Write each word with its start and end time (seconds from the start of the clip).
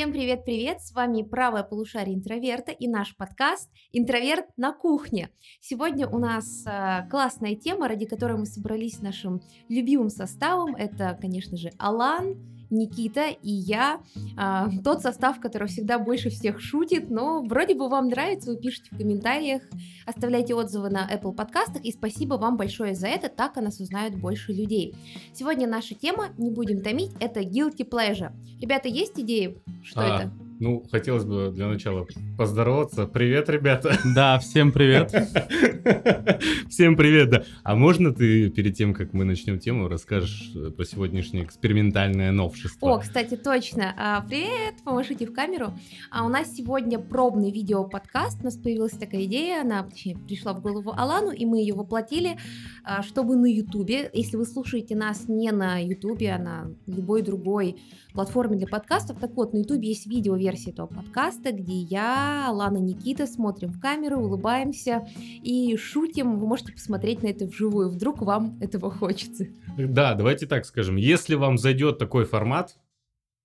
Всем 0.00 0.12
привет-привет! 0.12 0.80
С 0.80 0.92
вами 0.92 1.22
правое 1.22 1.62
полушарие 1.62 2.16
интроверта 2.16 2.72
и 2.72 2.88
наш 2.88 3.14
подкаст 3.14 3.68
«Интроверт 3.92 4.46
на 4.56 4.72
кухне». 4.72 5.28
Сегодня 5.60 6.08
у 6.08 6.16
нас 6.16 6.64
э, 6.66 7.06
классная 7.10 7.54
тема, 7.54 7.86
ради 7.86 8.06
которой 8.06 8.38
мы 8.38 8.46
собрались 8.46 8.96
с 8.96 9.02
нашим 9.02 9.42
любимым 9.68 10.08
составом. 10.08 10.74
Это, 10.74 11.18
конечно 11.20 11.58
же, 11.58 11.70
Алан, 11.78 12.59
Никита 12.70 13.28
и 13.28 13.50
я. 13.50 14.00
А, 14.36 14.68
тот 14.84 15.02
состав, 15.02 15.40
который 15.40 15.68
всегда 15.68 15.98
больше 15.98 16.30
всех 16.30 16.60
шутит, 16.60 17.10
но 17.10 17.42
вроде 17.42 17.74
бы 17.74 17.88
вам 17.88 18.08
нравится, 18.08 18.50
вы 18.50 18.56
пишите 18.56 18.94
в 18.94 18.98
комментариях, 18.98 19.62
оставляйте 20.06 20.54
отзывы 20.54 20.90
на 20.90 21.08
Apple 21.10 21.34
подкастах, 21.34 21.84
и 21.84 21.92
спасибо 21.92 22.34
вам 22.34 22.56
большое 22.56 22.94
за 22.94 23.08
это, 23.08 23.28
так 23.28 23.56
о 23.56 23.60
нас 23.60 23.80
узнают 23.80 24.14
больше 24.14 24.52
людей. 24.52 24.94
Сегодня 25.32 25.66
наша 25.66 25.94
тема, 25.94 26.28
не 26.38 26.50
будем 26.50 26.82
томить, 26.82 27.12
это 27.20 27.40
guilty 27.40 27.88
pleasure. 27.88 28.32
Ребята, 28.60 28.88
есть 28.88 29.18
идеи, 29.18 29.60
что 29.82 30.00
а, 30.00 30.04
это? 30.04 30.49
Ну, 30.60 30.84
хотелось 30.90 31.24
бы 31.24 31.50
для 31.50 31.68
начала 31.68 32.06
поздороваться. 32.36 33.06
Привет, 33.06 33.48
ребята. 33.48 33.98
Да, 34.14 34.38
всем 34.38 34.72
привет. 34.72 35.10
Всем 36.68 36.96
привет, 36.96 37.30
да. 37.30 37.44
А 37.62 37.74
можно 37.74 38.12
ты 38.12 38.50
перед 38.50 38.76
тем, 38.76 38.92
как 38.92 39.14
мы 39.14 39.24
начнем 39.24 39.58
тему, 39.58 39.88
расскажешь 39.88 40.52
э, 40.54 40.70
про 40.70 40.84
сегодняшнее 40.84 41.44
экспериментальное 41.44 42.30
новшество? 42.30 42.94
О, 42.94 42.98
кстати, 42.98 43.36
точно. 43.36 43.94
А, 43.96 44.20
привет, 44.20 44.74
помашите 44.84 45.26
в 45.26 45.32
камеру. 45.32 45.72
А 46.10 46.26
у 46.26 46.28
нас 46.28 46.54
сегодня 46.54 46.98
пробный 46.98 47.50
видео-подкаст. 47.50 48.40
У 48.42 48.44
нас 48.44 48.56
появилась 48.56 48.92
такая 48.92 49.24
идея, 49.24 49.62
она 49.62 49.84
точнее, 49.84 50.18
пришла 50.18 50.52
в 50.52 50.60
голову 50.60 50.92
Алану, 50.94 51.30
и 51.30 51.46
мы 51.46 51.60
ее 51.60 51.74
воплотили, 51.74 52.36
а, 52.84 53.02
чтобы 53.02 53.36
на 53.36 53.46
Ютубе, 53.46 54.10
если 54.12 54.36
вы 54.36 54.44
слушаете 54.44 54.94
нас 54.94 55.26
не 55.26 55.52
на 55.52 55.78
Ютубе, 55.82 56.32
а 56.32 56.38
на 56.38 56.74
любой 56.86 57.22
другой 57.22 57.80
платформе 58.12 58.56
для 58.56 58.66
подкастов, 58.66 59.18
так 59.18 59.32
вот, 59.34 59.52
на 59.52 59.58
Ютубе 59.58 59.88
есть 59.88 60.06
видео 60.06 60.36
версии 60.36 60.70
этого 60.70 60.86
подкаста, 60.86 61.52
где 61.52 61.74
я, 61.74 62.48
Лана 62.50 62.78
Никита, 62.78 63.26
смотрим 63.26 63.70
в 63.70 63.80
камеру, 63.80 64.20
улыбаемся 64.20 65.06
и 65.42 65.76
шутим. 65.76 66.38
Вы 66.38 66.46
можете 66.46 66.72
посмотреть 66.72 67.22
на 67.22 67.28
это 67.28 67.46
вживую, 67.46 67.90
вдруг 67.90 68.22
вам 68.22 68.58
этого 68.60 68.90
хочется. 68.90 69.46
Да, 69.76 70.14
давайте 70.14 70.46
так 70.46 70.64
скажем. 70.64 70.96
Если 70.96 71.34
вам 71.34 71.58
зайдет 71.58 71.98
такой 71.98 72.24
формат, 72.24 72.76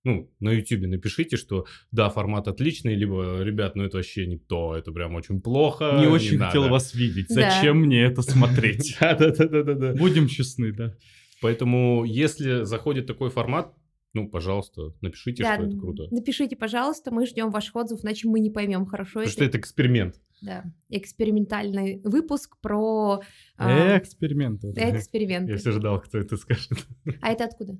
ну, 0.06 0.30
на 0.38 0.50
YouTube 0.50 0.86
напишите, 0.86 1.36
что 1.36 1.66
да, 1.90 2.08
формат 2.10 2.46
отличный, 2.46 2.94
либо, 2.94 3.42
ребят, 3.42 3.74
ну 3.74 3.84
это 3.84 3.96
вообще 3.96 4.26
не 4.26 4.38
то, 4.38 4.76
это 4.76 4.92
прям 4.92 5.16
очень 5.16 5.40
плохо. 5.40 5.96
Не, 5.96 6.02
не 6.02 6.06
очень 6.06 6.38
надо. 6.38 6.46
хотел 6.46 6.68
вас 6.68 6.94
видеть. 6.94 7.26
Зачем 7.28 7.78
мне 7.78 8.02
это 8.04 8.22
смотреть? 8.22 8.96
Да-да-да-да-да. 9.00 9.94
Будем 9.94 10.28
честны, 10.28 10.72
да. 10.72 10.94
Поэтому, 11.42 12.04
если 12.04 12.62
заходит 12.62 13.06
такой 13.06 13.30
формат, 13.30 13.74
ну, 14.16 14.26
пожалуйста, 14.30 14.94
напишите, 15.02 15.42
да, 15.42 15.56
что 15.56 15.66
это 15.66 15.76
круто. 15.76 16.06
Напишите, 16.10 16.56
пожалуйста, 16.56 17.12
мы 17.12 17.26
ждем 17.26 17.50
ваших 17.50 17.76
отзывов, 17.76 18.02
иначе 18.02 18.26
мы 18.26 18.40
не 18.40 18.48
поймем, 18.48 18.86
хорошо 18.86 19.20
Потому 19.20 19.24
это. 19.24 19.32
что 19.32 19.44
это 19.44 19.58
эксперимент. 19.58 20.18
Да, 20.40 20.64
экспериментальный 20.88 22.00
выпуск 22.02 22.56
про... 22.62 23.20
А... 23.58 23.98
Эксперименты. 23.98 24.68
Эксперименты. 24.74 25.52
Я 25.52 25.58
все 25.58 25.70
ждал, 25.72 26.00
кто 26.00 26.16
это 26.16 26.38
скажет. 26.38 26.86
А 27.20 27.30
это 27.30 27.44
откуда? 27.44 27.78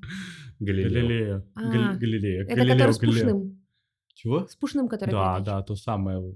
Галилео. 0.60 1.42
А, 1.54 1.94
Галилео. 1.94 2.42
Это 2.42 2.66
который 2.66 2.92
с 2.92 2.98
пушным. 2.98 3.64
Чего? 4.12 4.46
С 4.46 4.56
пушным, 4.56 4.88
который 4.88 5.12
Да, 5.12 5.40
да, 5.40 5.62
то 5.62 5.74
самое. 5.74 6.34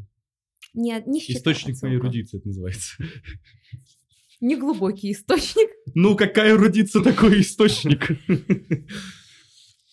Не, 0.72 1.02
не 1.06 1.20
Источник 1.20 1.82
моей 1.82 1.96
эрудиции 1.96 2.38
это 2.38 2.48
называется. 2.48 3.02
Неглубокий 4.40 5.12
источник. 5.12 5.68
Ну, 5.94 6.16
какая 6.16 6.52
эрудиция 6.52 7.02
такой 7.02 7.42
источник? 7.42 8.08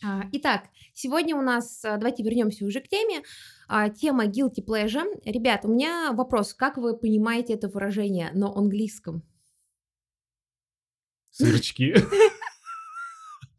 А, 0.04 0.26
итак, 0.32 0.70
сегодня 0.94 1.36
у 1.36 1.42
нас, 1.42 1.84
а, 1.84 1.98
давайте 1.98 2.22
вернемся 2.22 2.66
уже 2.66 2.82
к 2.82 2.88
теме, 2.88 3.24
а, 3.68 3.90
тема 3.90 4.28
guilty 4.28 4.64
pleasure. 4.66 5.08
Ребят, 5.26 5.66
у 5.66 5.74
меня 5.74 6.12
вопрос, 6.14 6.54
как 6.54 6.78
вы 6.78 6.96
понимаете 6.96 7.54
это 7.54 7.68
выражение 7.68 8.32
на 8.34 8.56
английском? 8.56 9.24
Сырочки. 11.32 11.96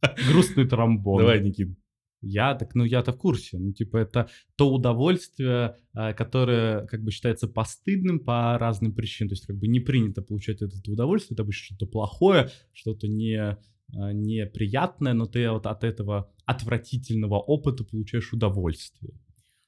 Грустный 0.30 0.68
тромбон. 0.68 1.18
Давай, 1.18 1.40
Никит. 1.40 1.76
Я 2.20 2.54
так, 2.54 2.74
ну 2.74 2.84
я-то 2.84 3.12
в 3.12 3.18
курсе. 3.18 3.58
Ну, 3.58 3.72
типа, 3.72 3.96
это 3.96 4.28
то 4.56 4.72
удовольствие, 4.72 5.76
которое, 5.92 6.84
как 6.86 7.02
бы, 7.02 7.12
считается 7.12 7.46
постыдным 7.46 8.18
по 8.18 8.58
разным 8.58 8.92
причинам. 8.92 9.28
То 9.28 9.34
есть, 9.34 9.46
как 9.46 9.56
бы, 9.56 9.68
не 9.68 9.78
принято 9.78 10.20
получать 10.20 10.60
это 10.60 10.74
удовольствие. 10.90 11.36
Это 11.36 11.42
обычно 11.42 11.76
что-то 11.76 11.86
плохое, 11.86 12.50
что-то 12.72 13.06
не 13.06 13.56
неприятное, 13.93 15.15
но 15.15 15.26
ты 15.26 15.50
вот 15.50 15.66
от 15.66 15.84
этого 15.84 16.32
отвратительного 16.44 17.38
опыта 17.38 17.84
получаешь 17.84 18.32
удовольствие. 18.32 19.15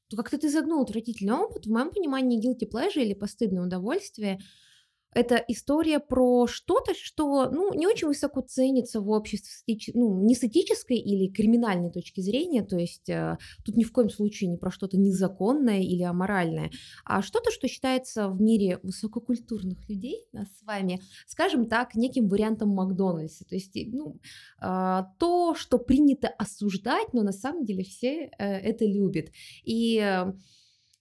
То 0.09 0.17
как-то 0.17 0.39
ты 0.39 0.51
загнул 0.51 0.83
отвратительный 0.83 1.35
опыт. 1.35 1.67
В 1.67 1.71
моем 1.71 1.91
понимании 1.91 2.41
guilty 2.41 2.69
pleasure 2.69 3.03
или 3.03 3.15
постыдное 3.15 3.63
удовольствие— 3.63 4.41
это 5.13 5.37
история 5.49 5.99
про 5.99 6.47
что-то, 6.47 6.93
что 6.95 7.51
ну, 7.51 7.75
не 7.75 7.87
очень 7.87 8.07
высоко 8.07 8.41
ценится 8.43 9.01
в 9.01 9.11
обществе, 9.11 9.77
ну, 9.95 10.25
не 10.25 10.35
с 10.35 10.45
этической 10.45 10.99
или 10.99 11.33
криминальной 11.33 11.91
точки 11.91 12.21
зрения, 12.21 12.63
то 12.63 12.77
есть 12.77 13.09
э, 13.09 13.37
тут 13.65 13.77
ни 13.77 13.85
в 13.85 13.93
коем 13.93 14.09
случае 14.09 14.51
не 14.51 14.57
про 14.57 14.71
что-то 14.71 14.97
незаконное 14.99 15.81
или 15.81 16.03
аморальное, 16.03 16.71
а 17.05 17.23
что-то, 17.23 17.51
что 17.51 17.67
считается 17.67 18.29
в 18.29 18.41
мире 18.41 18.79
высококультурных 18.83 19.89
людей, 19.89 20.27
нас 20.33 20.47
с 20.59 20.63
вами, 20.63 21.01
скажем 21.27 21.67
так, 21.67 21.95
неким 21.97 22.29
вариантом 22.29 22.71
Макдональдса, 22.71 23.45
то 23.45 23.55
есть 23.55 23.77
ну, 23.93 24.21
э, 24.63 25.03
то, 25.19 25.55
что 25.55 25.79
принято 25.79 26.29
осуждать, 26.29 27.13
но 27.13 27.23
на 27.23 27.33
самом 27.33 27.65
деле 27.65 27.83
все 27.83 28.27
э, 28.27 28.31
это 28.39 28.85
любят. 28.85 29.27
И 29.65 29.99
э, 29.99 30.33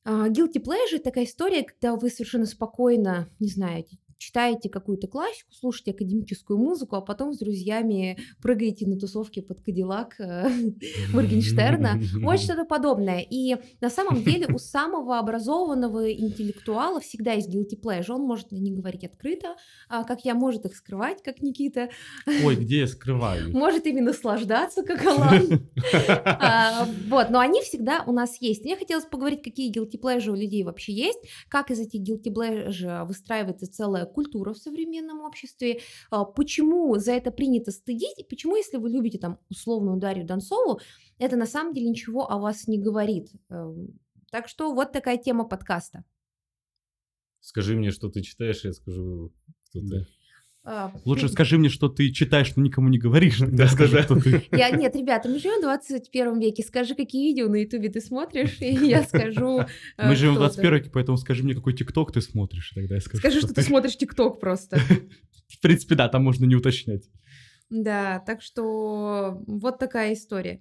guilty 0.09 0.59
pleasure 0.63 0.99
такая 0.99 1.25
история, 1.25 1.63
когда 1.63 1.95
вы 1.95 2.09
совершенно 2.09 2.45
спокойно, 2.45 3.29
не 3.39 3.49
знаю, 3.49 3.85
читаете 4.19 4.69
какую-то 4.69 5.07
классику, 5.07 5.51
слушаете 5.53 5.91
академическую 5.91 6.59
музыку, 6.59 6.97
а 6.97 7.01
потом 7.01 7.33
с 7.33 7.39
друзьями 7.39 8.19
прыгаете 8.41 8.85
на 8.85 8.99
тусовке 8.99 9.41
под 9.41 9.61
Кадиллак 9.61 10.19
э, 10.19 10.49
Моргенштерна. 11.13 11.99
Вот 12.21 12.39
что-то 12.39 12.65
подобное. 12.65 13.25
И 13.27 13.55
на 13.79 13.89
самом 13.89 14.21
деле 14.23 14.47
у 14.53 14.57
самого 14.59 15.17
образованного 15.19 16.11
интеллектуала 16.11 16.99
всегда 16.99 17.31
есть 17.33 17.49
guilty 17.49 17.79
pleasure. 17.81 18.11
Он 18.11 18.23
может 18.23 18.51
не 18.51 18.71
говорить 18.71 19.05
открыто, 19.05 19.55
а, 19.87 20.03
как 20.03 20.25
я, 20.25 20.35
может 20.35 20.65
их 20.65 20.75
скрывать, 20.75 21.23
как 21.23 21.41
Никита. 21.41 21.89
Ой, 22.43 22.55
где 22.57 22.79
я 22.79 22.87
скрываю? 22.87 23.51
Может 23.51 23.87
ими 23.87 24.01
наслаждаться, 24.01 24.83
как 24.83 25.05
Алан. 25.05 25.69
А, 26.25 26.85
вот, 27.07 27.29
но 27.29 27.39
они 27.39 27.61
всегда 27.61 28.03
у 28.05 28.11
нас 28.11 28.41
есть. 28.41 28.65
Мне 28.65 28.75
хотелось 28.75 29.05
поговорить, 29.05 29.41
какие 29.41 29.71
guilty 29.71 29.99
pleasure 29.99 30.31
у 30.31 30.35
людей 30.35 30.63
вообще 30.63 30.91
есть, 30.91 31.19
как 31.47 31.71
из 31.71 31.79
этих 31.79 32.01
guilty 32.01 32.33
pleasure 32.33 33.05
выстраивается 33.05 33.71
целая 33.71 34.08
культура 34.09 34.53
в 34.53 34.57
современном 34.57 35.21
обществе, 35.21 35.81
а, 36.11 36.25
почему 36.25 36.97
за 36.97 37.13
это 37.13 37.31
принято 37.31 37.71
стыдить, 37.71 38.17
и 38.17 38.23
почему, 38.23 38.55
если 38.55 38.77
вы 38.77 38.89
любите 38.89 39.17
там 39.17 39.39
условную 39.49 39.97
Дарью 39.97 40.25
Донцову, 40.25 40.79
это 41.17 41.35
на 41.35 41.45
самом 41.45 41.73
деле 41.73 41.89
ничего 41.89 42.29
о 42.29 42.39
вас 42.39 42.67
не 42.67 42.79
говорит. 42.79 43.29
Эм, 43.49 43.99
так 44.31 44.47
что 44.47 44.73
вот 44.73 44.91
такая 44.91 45.17
тема 45.17 45.45
подкаста. 45.45 46.03
Скажи 47.39 47.75
мне, 47.75 47.91
что 47.91 48.09
ты 48.09 48.21
читаешь, 48.21 48.63
я 48.65 48.73
скажу, 48.73 49.31
кто 49.69 49.79
ты. 49.79 50.05
А, 50.71 50.91
Лучше 51.03 51.23
ну... 51.23 51.29
скажи 51.29 51.57
мне, 51.57 51.67
что 51.67 51.89
ты 51.89 52.11
читаешь, 52.11 52.55
но 52.55 52.61
никому 52.61 52.89
не 52.89 52.99
говоришь. 52.99 53.39
Да, 53.39 53.67
скажи, 53.67 54.03
что 54.03 54.19
ты... 54.21 54.43
Я, 54.51 54.69
нет, 54.69 54.95
ребята, 54.95 55.27
мы 55.27 55.39
живем 55.39 55.57
в 55.57 55.63
21 55.63 56.39
веке. 56.39 56.61
Скажи, 56.61 56.93
какие 56.93 57.29
видео 57.29 57.47
на 57.47 57.55
ютубе 57.55 57.89
ты 57.89 57.99
смотришь, 58.01 58.57
и 58.59 58.75
я 58.85 59.01
скажу, 59.01 59.61
э, 59.97 60.07
Мы 60.07 60.15
живем 60.15 60.35
в 60.35 60.37
21 60.37 60.73
веке, 60.75 60.91
поэтому 60.93 61.17
скажи 61.17 61.43
мне, 61.43 61.55
какой 61.55 61.73
тикток 61.73 62.11
ты 62.11 62.21
смотришь, 62.21 62.71
тогда 62.75 62.95
я 62.95 63.01
скажу. 63.01 63.17
Скажи, 63.17 63.39
что 63.39 63.51
ты 63.51 63.63
смотришь 63.63 63.97
тикток 63.97 64.39
просто. 64.39 64.79
В 65.47 65.59
принципе, 65.59 65.95
да, 65.95 66.07
там 66.07 66.23
можно 66.23 66.45
не 66.45 66.55
уточнять. 66.55 67.09
Да, 67.69 68.23
так 68.25 68.41
что 68.41 69.43
вот 69.45 69.77
такая 69.77 70.13
история. 70.13 70.59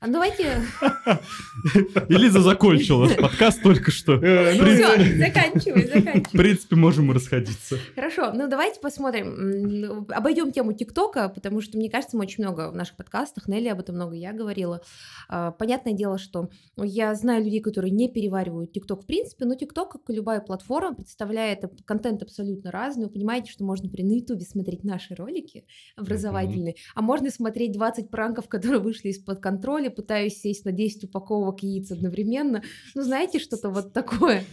А 0.00 0.06
ну, 0.06 0.14
давайте... 0.14 0.62
Элиза 2.08 2.40
закончила 2.40 3.04
наш 3.04 3.16
подкаст 3.20 3.62
только 3.62 3.90
что. 3.90 4.14
Э, 4.14 4.54
ну 4.54 4.64
все, 4.64 5.18
заканчивай, 5.18 5.86
заканчивай. 5.94 6.24
В 6.24 6.30
принципе, 6.30 6.76
можем 6.76 7.12
расходиться. 7.12 7.76
Хорошо, 7.94 8.32
ну 8.32 8.48
давайте 8.48 8.80
посмотрим. 8.80 10.06
Обойдем 10.08 10.50
тему 10.50 10.72
ТикТока, 10.72 11.28
потому 11.28 11.60
что, 11.60 11.76
мне 11.76 11.90
кажется, 11.90 12.16
мы 12.16 12.22
очень 12.22 12.42
много 12.42 12.70
в 12.70 12.74
наших 12.74 12.96
подкастах, 12.96 13.46
Нелли 13.46 13.68
об 13.68 13.80
этом 13.80 13.96
много 13.96 14.14
я 14.14 14.32
говорила. 14.32 14.80
А, 15.28 15.50
понятное 15.50 15.92
дело, 15.92 16.16
что 16.16 16.48
я 16.78 17.14
знаю 17.14 17.44
людей, 17.44 17.60
которые 17.60 17.90
не 17.90 18.08
переваривают 18.08 18.72
ТикТок 18.72 19.02
в 19.02 19.06
принципе, 19.06 19.44
но 19.44 19.54
ТикТок, 19.54 19.92
как 19.92 20.08
и 20.08 20.14
любая 20.14 20.40
платформа, 20.40 20.94
представляет 20.94 21.64
контент 21.84 22.22
абсолютно 22.22 22.70
разный. 22.70 23.04
Вы 23.04 23.10
понимаете, 23.10 23.50
что 23.50 23.64
можно, 23.64 23.84
например, 23.84 24.12
на 24.12 24.16
Ютубе 24.16 24.46
смотреть 24.46 24.82
наши 24.82 25.14
ролики 25.14 25.66
образовательные, 25.96 26.37
образовательный. 26.38 26.72
Mm-hmm. 26.72 26.92
А 26.94 27.02
можно 27.02 27.30
смотреть 27.30 27.72
20 27.72 28.10
пранков, 28.10 28.48
которые 28.48 28.80
вышли 28.80 29.08
из-под 29.08 29.40
контроля, 29.40 29.90
пытаюсь 29.90 30.40
сесть 30.40 30.64
на 30.64 30.72
10 30.72 31.04
упаковок 31.04 31.62
яиц 31.62 31.90
одновременно. 31.90 32.62
Ну, 32.94 33.02
знаете, 33.02 33.38
что-то 33.38 33.70
вот 33.70 33.92
такое. 33.92 34.44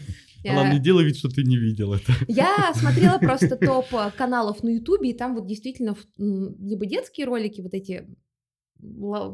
Ладно, 0.44 0.74
не 0.74 0.80
делай 0.80 1.06
вид, 1.06 1.18
что 1.18 1.28
ты 1.28 1.44
не 1.44 1.58
видел 1.58 1.94
это. 1.94 2.14
Я 2.28 2.72
смотрела 2.76 3.18
просто 3.18 3.56
топ 3.58 3.88
каналов 4.16 4.62
на 4.62 4.70
Ютубе, 4.70 5.10
и 5.10 5.18
там 5.18 5.34
вот 5.34 5.48
действительно 5.48 5.96
либо 6.18 6.86
детские 6.86 7.26
ролики, 7.26 7.62
вот 7.62 7.74
эти 7.74 8.08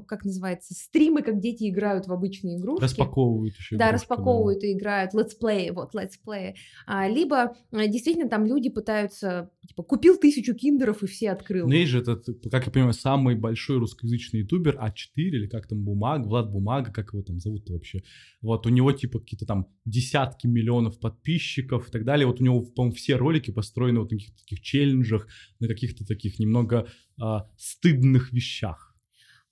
как 0.08 0.26
называется, 0.26 0.74
стримы, 0.74 1.22
как 1.22 1.40
дети 1.40 1.70
играют 1.70 2.08
в 2.08 2.14
обычные 2.14 2.58
игрушки. 2.58 2.84
Распаковывают 2.84 3.56
еще. 3.56 3.78
Да, 3.78 3.90
игрушки, 3.90 4.04
распаковывают 4.04 4.64
и 4.64 4.74
играют, 4.74 5.14
let's 5.14 5.32
play, 5.42 5.72
вот, 5.72 5.94
let's 5.96 6.14
play. 6.26 6.54
А, 6.86 7.08
либо 7.08 7.56
а, 7.72 7.88
действительно 7.88 8.30
там 8.30 8.46
люди 8.46 8.70
пытаются, 8.70 9.52
типа, 9.68 9.84
купил 9.84 10.18
тысячу 10.18 10.56
киндеров 10.56 11.04
и 11.04 11.08
все 11.08 11.32
открыл. 11.32 11.68
Ну, 11.68 11.76
же 11.86 12.00
этот, 12.00 12.26
как 12.50 12.66
я 12.66 12.72
понимаю, 12.72 12.94
самый 12.94 13.36
большой 13.36 13.78
русскоязычный 13.78 14.42
ютубер 14.42 14.78
А4 14.78 14.96
или 15.16 15.48
как 15.48 15.68
там 15.68 15.84
Бумага, 15.84 16.28
Влад 16.28 16.52
Бумага, 16.52 16.92
как 16.92 17.14
его 17.14 17.24
там 17.24 17.40
зовут 17.40 17.70
вообще. 17.70 18.04
Вот 18.42 18.66
у 18.66 18.70
него 18.70 18.92
типа 18.92 19.20
какие-то 19.20 19.46
там 19.46 19.68
десятки 19.86 20.48
миллионов 20.48 21.00
подписчиков 21.00 21.90
и 21.90 21.92
так 21.92 22.06
далее. 22.06 22.26
Вот 22.28 22.42
у 22.42 22.44
него, 22.44 22.62
по-моему, 22.62 22.96
все 22.96 23.16
ролики 23.16 23.52
построены 23.52 24.00
вот 24.00 24.12
на 24.12 24.18
каких-то 24.18 24.40
таких 24.40 24.62
челленджах, 24.62 25.28
на 25.60 25.68
каких-то 25.68 26.06
таких 26.06 26.40
немного 26.40 26.88
а, 27.20 27.50
стыдных 27.58 28.32
вещах. 28.32 28.91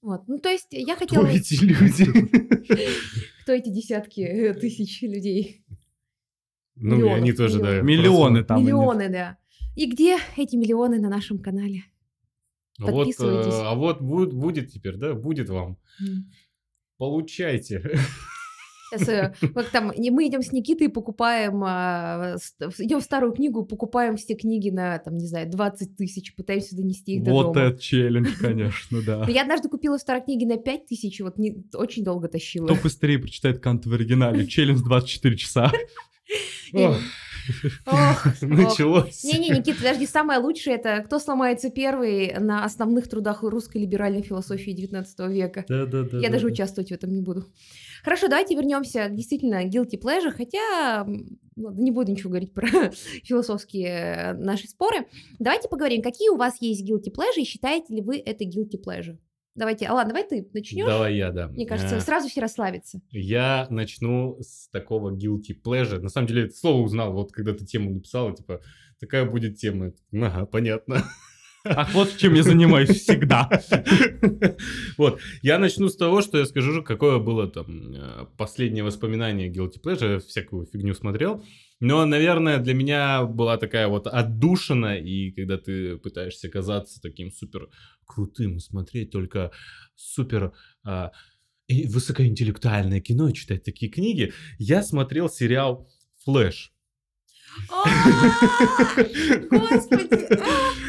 Вот, 0.02 0.28
ну, 0.28 0.40
то 0.40 0.50
есть 0.50 0.68
я 0.72 0.96
Кто 0.96 1.06
хотела... 1.06 1.28
эти 1.28 1.56
люди? 1.56 2.06
Кто 3.44 3.52
эти 3.52 3.70
десятки 3.70 4.22
э, 4.22 4.54
тысяч 4.54 5.02
людей? 5.02 5.66
Ну, 6.76 7.06
и 7.06 7.10
они 7.10 7.34
тоже, 7.34 7.60
да. 7.60 7.82
Миллионы 7.82 8.44
там. 8.44 8.64
Миллионы, 8.64 9.10
да. 9.10 9.38
И 9.76 9.90
где 9.90 10.18
эти 10.38 10.56
миллионы 10.56 11.00
на 11.00 11.10
нашем 11.10 11.40
канале? 11.40 11.84
А 12.80 12.84
вот, 12.84 12.92
э, 12.92 12.96
Подписывайтесь. 12.96 13.54
а 13.54 13.76
вот 13.76 14.02
будет, 14.02 14.34
будет 14.34 14.72
теперь, 14.72 14.96
да, 14.96 15.14
будет 15.14 15.50
вам. 15.50 15.78
М. 16.00 16.32
Получайте. 16.98 18.00
Сейчас, 18.90 19.08
э, 19.10 19.34
вот 19.54 19.70
там, 19.72 19.88
мы 19.96 20.28
идем 20.28 20.42
с 20.42 20.52
Никитой 20.52 20.88
и 20.88 20.90
покупаем, 20.90 21.64
а, 21.64 22.38
в- 22.60 22.80
идем 22.80 23.00
в 23.00 23.04
старую 23.04 23.34
книгу, 23.34 23.66
покупаем 23.66 24.18
все 24.18 24.36
книги 24.36 24.70
на, 24.70 24.98
там, 25.00 25.18
не 25.18 25.28
знаю, 25.28 25.50
20 25.50 25.96
тысяч, 25.96 26.36
пытаемся 26.36 26.76
донести 26.76 27.16
их 27.16 27.24
до 27.24 27.32
Вот 27.32 27.54
дома. 27.54 27.68
это 27.68 27.80
челлендж, 27.80 28.30
конечно, 28.40 29.02
да. 29.06 29.24
Но 29.26 29.30
я 29.30 29.44
однажды 29.44 29.70
купила 29.70 29.98
старые 29.98 30.24
книги 30.24 30.46
на 30.46 30.58
5 30.58 30.88
тысяч, 30.88 31.20
вот 31.20 31.38
не, 31.38 31.66
очень 31.74 32.04
долго 32.04 32.28
тащила. 32.28 32.66
Кто 32.66 32.76
быстрее 32.76 33.20
прочитает 33.20 33.60
Кант 33.60 33.86
в 33.86 33.94
оригинале? 33.94 34.48
Челлендж 34.48 34.82
24 34.82 35.38
часа. 35.38 35.72
Ох. 37.86 38.42
Началось. 38.42 39.24
Не-не, 39.24 39.50
Никит, 39.50 39.78
подожди, 39.78 40.06
самое 40.06 40.40
лучшее 40.40 40.76
это 40.76 41.02
кто 41.06 41.20
сломается 41.20 41.70
первый 41.70 42.34
на 42.40 42.64
основных 42.64 43.08
трудах 43.08 43.44
русской 43.44 43.80
либеральной 43.80 44.22
философии 44.22 44.72
19 44.72 45.20
века. 45.32 45.66
Да, 45.68 45.86
да, 45.86 46.04
да. 46.04 46.18
Я 46.20 46.28
да, 46.28 46.34
даже 46.34 46.48
да. 46.48 46.54
участвовать 46.54 46.90
в 46.90 46.94
этом 46.94 47.12
не 47.12 47.22
буду. 47.22 47.46
Хорошо, 48.04 48.28
давайте 48.28 48.56
вернемся 48.56 49.10
действительно 49.10 49.64
к 49.64 49.68
guilty 49.68 50.00
pleasure, 50.02 50.32
хотя 50.32 51.06
ладно, 51.56 51.82
не 51.82 51.92
буду 51.92 52.12
ничего 52.12 52.30
говорить 52.30 52.54
про 52.54 52.68
философские 53.24 54.34
наши 54.34 54.68
споры. 54.68 55.08
Давайте 55.40 55.68
поговорим, 55.70 56.02
какие 56.02 56.30
у 56.30 56.38
вас 56.38 56.62
есть 56.62 56.90
guilty 56.90 57.14
pleasure 57.14 57.42
и 57.42 57.46
считаете 57.46 57.94
ли 57.96 58.02
вы 58.02 58.18
это 58.18 58.44
guilty 58.46 58.82
pleasure? 58.84 59.18
Давайте, 59.56 59.88
Алан, 59.88 60.08
давай 60.08 60.24
ты 60.26 60.48
начнешь. 60.54 60.86
Давай 60.86 61.16
я, 61.16 61.32
да. 61.32 61.48
Мне 61.50 61.66
кажется, 61.66 61.98
Э, 61.98 62.00
сразу 62.00 62.30
все 62.30 62.40
расслабятся. 62.40 63.02
Я 63.12 63.68
начну 63.70 64.38
с 64.40 64.70
такого 64.70 65.14
guilty 65.14 65.54
pleasure. 65.62 66.00
На 66.00 66.08
самом 66.08 66.28
деле, 66.28 66.46
это 66.46 66.56
слово 66.56 66.82
узнал, 66.82 67.12
вот 67.12 67.34
когда 67.34 67.54
ты 67.54 67.66
тему 67.66 67.92
написала, 67.92 68.34
типа, 68.34 68.62
такая 69.02 69.30
будет 69.30 69.58
тема. 69.58 69.92
Ага, 70.14 70.46
понятно. 70.46 71.04
Ах, 71.70 71.94
вот 71.94 72.18
чем 72.18 72.34
я 72.34 72.44
занимаюсь 72.44 72.90
всегда. 72.90 73.50
Вот, 74.98 75.20
я 75.42 75.60
начну 75.60 75.88
с 75.88 75.96
того, 75.96 76.22
что 76.22 76.38
я 76.38 76.46
скажу, 76.46 76.84
какое 76.84 77.20
было 77.20 77.48
там 77.48 77.94
э, 77.94 78.26
последнее 78.38 78.84
воспоминание 78.84 79.50
Guilty 79.52 79.82
Pleasure, 79.82 80.14
я 80.14 80.20
всякую 80.20 80.66
фигню 80.66 80.94
смотрел. 80.94 81.44
Но, 81.80 82.06
наверное, 82.06 82.58
для 82.58 82.74
меня 82.74 83.24
была 83.24 83.58
такая 83.58 83.88
вот 83.88 84.08
отдушина, 84.08 84.98
и 84.98 85.32
когда 85.32 85.58
ты 85.58 85.98
пытаешься 85.98 86.50
казаться 86.50 87.00
таким 87.02 87.32
супер 87.32 87.70
крутым 88.06 88.58
и 88.58 88.60
смотреть 88.60 89.12
только 89.12 89.52
супер 89.96 90.52
а, 90.84 91.12
и 91.68 91.88
высокоинтеллектуальное 91.88 93.00
кино 93.00 93.30
и 93.30 93.34
читать 93.34 93.64
такие 93.64 93.92
книги, 93.92 94.34
я 94.58 94.84
смотрел 94.84 95.30
сериал 95.30 95.88
«Флэш». 96.26 96.74
А, 97.72 97.84
Господи! 99.50 100.80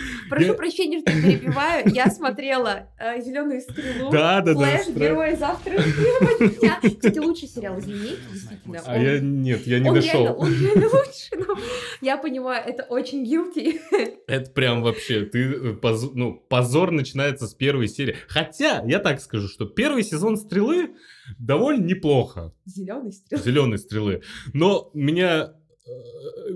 Прошу 0.47 0.55
прощения, 0.59 1.01
что 1.01 1.11
перебиваю. 1.13 1.89
Я 1.93 2.11
смотрела 2.11 2.89
Зеленую 3.25 3.61
стрелу. 3.61 4.11
Да, 4.11 4.41
да, 4.41 4.55
да. 4.55 4.55
Флэш, 4.55 4.89
стра- 4.89 4.99
герои 4.99 5.35
завтрашнего 5.37 6.59
дня. 6.61 6.79
Кстати, 6.83 7.19
лучший 7.19 7.49
сериал 7.49 7.79
из 7.79 7.87
линейки, 7.87 8.21
действительно. 8.33 8.81
А 8.87 8.99
я 8.99 9.19
нет, 9.21 9.67
я 9.67 9.79
не 9.81 9.93
дошел. 9.93 10.37
он 10.39 10.53
реально 10.53 10.87
лучше, 10.87 11.37
но 11.37 11.59
я 12.01 12.17
понимаю, 12.17 12.63
это 12.67 12.85
очень 12.85 13.25
guilty. 13.25 13.81
Это 14.27 14.51
прям 14.51 14.83
вообще, 14.83 15.25
ты 15.25 15.39
э, 15.43 15.77
ну, 16.15 16.35
позор 16.49 16.91
начинается 16.91 17.47
с 17.47 17.55
первой 17.55 17.89
серии. 17.89 18.17
Хотя, 18.29 18.83
я 18.87 18.99
так 18.99 19.21
скажу, 19.21 19.49
что 19.49 19.67
первый 19.67 20.03
сезон 20.05 20.37
стрелы 20.37 20.91
довольно 21.39 21.85
неплохо. 21.85 22.53
Зеленый 22.65 23.13
стрел. 23.13 23.41
Зеленой 23.43 23.79
стрелы. 23.79 24.23
Но 24.53 24.91
меня. 24.95 25.53
э, 25.87 25.91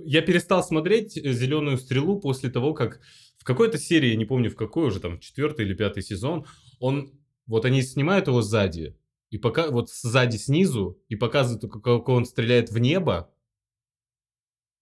Я 0.04 0.20
перестал 0.22 0.62
смотреть 0.62 1.12
зеленую 1.14 1.78
стрелу 1.78 2.20
после 2.20 2.50
того, 2.50 2.74
как 2.74 3.00
в 3.44 3.46
какой-то 3.46 3.76
серии, 3.76 4.08
я 4.08 4.16
не 4.16 4.24
помню 4.24 4.50
в 4.50 4.56
какой 4.56 4.86
уже, 4.86 5.00
там, 5.00 5.20
четвертый 5.20 5.66
или 5.66 5.74
пятый 5.74 6.02
сезон, 6.02 6.46
он. 6.80 7.12
Вот 7.46 7.66
они 7.66 7.82
снимают 7.82 8.26
его 8.26 8.40
сзади. 8.40 8.96
И 9.28 9.36
пока 9.36 9.70
вот 9.70 9.90
сзади 9.90 10.38
снизу, 10.38 10.98
и 11.10 11.14
показывают, 11.14 11.70
как 11.70 11.82
как 11.82 12.08
он 12.08 12.24
стреляет 12.24 12.70
в 12.70 12.78
небо, 12.78 13.30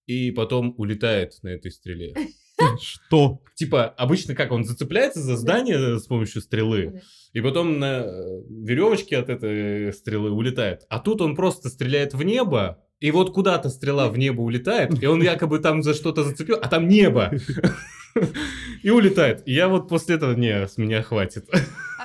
и 0.07 0.31
потом 0.31 0.77
улетает 0.79 1.43
на 1.43 1.49
этой 1.49 1.73
стреле. 1.73 2.15
Что? 2.81 3.43
Типа, 3.57 3.87
обычно 3.87 4.37
как, 4.37 4.53
он 4.53 4.63
зацепляется 4.63 5.21
за 5.21 5.37
здание 5.37 5.99
с 5.99 6.07
помощью 6.07 6.41
стрелы, 6.41 7.03
и 7.33 7.41
потом 7.41 7.81
на 7.81 8.05
веревочке 8.49 9.17
от 9.17 9.29
этой 9.29 9.93
стрелы 9.93 10.31
улетает. 10.31 10.87
А 10.89 11.01
тут 11.01 11.21
он 11.21 11.35
просто 11.35 11.69
стреляет 11.69 12.15
в 12.15 12.23
небо, 12.23 12.81
и 13.03 13.11
вот 13.11 13.33
куда-то 13.33 13.69
стрела 13.69 14.09
в 14.09 14.17
небо 14.17 14.43
улетает, 14.43 15.03
и 15.03 15.07
он 15.07 15.21
якобы 15.23 15.59
там 15.59 15.83
за 15.83 15.93
что-то 15.93 16.23
зацепил, 16.23 16.57
а 16.63 16.69
там 16.69 16.87
небо. 16.87 17.33
И 18.83 18.91
улетает. 18.91 19.43
И 19.47 19.55
я 19.55 19.69
вот 19.69 19.89
после 19.89 20.17
этого, 20.17 20.35
не, 20.35 20.69
с 20.69 20.77
меня 20.77 21.03
хватит. 21.03 21.49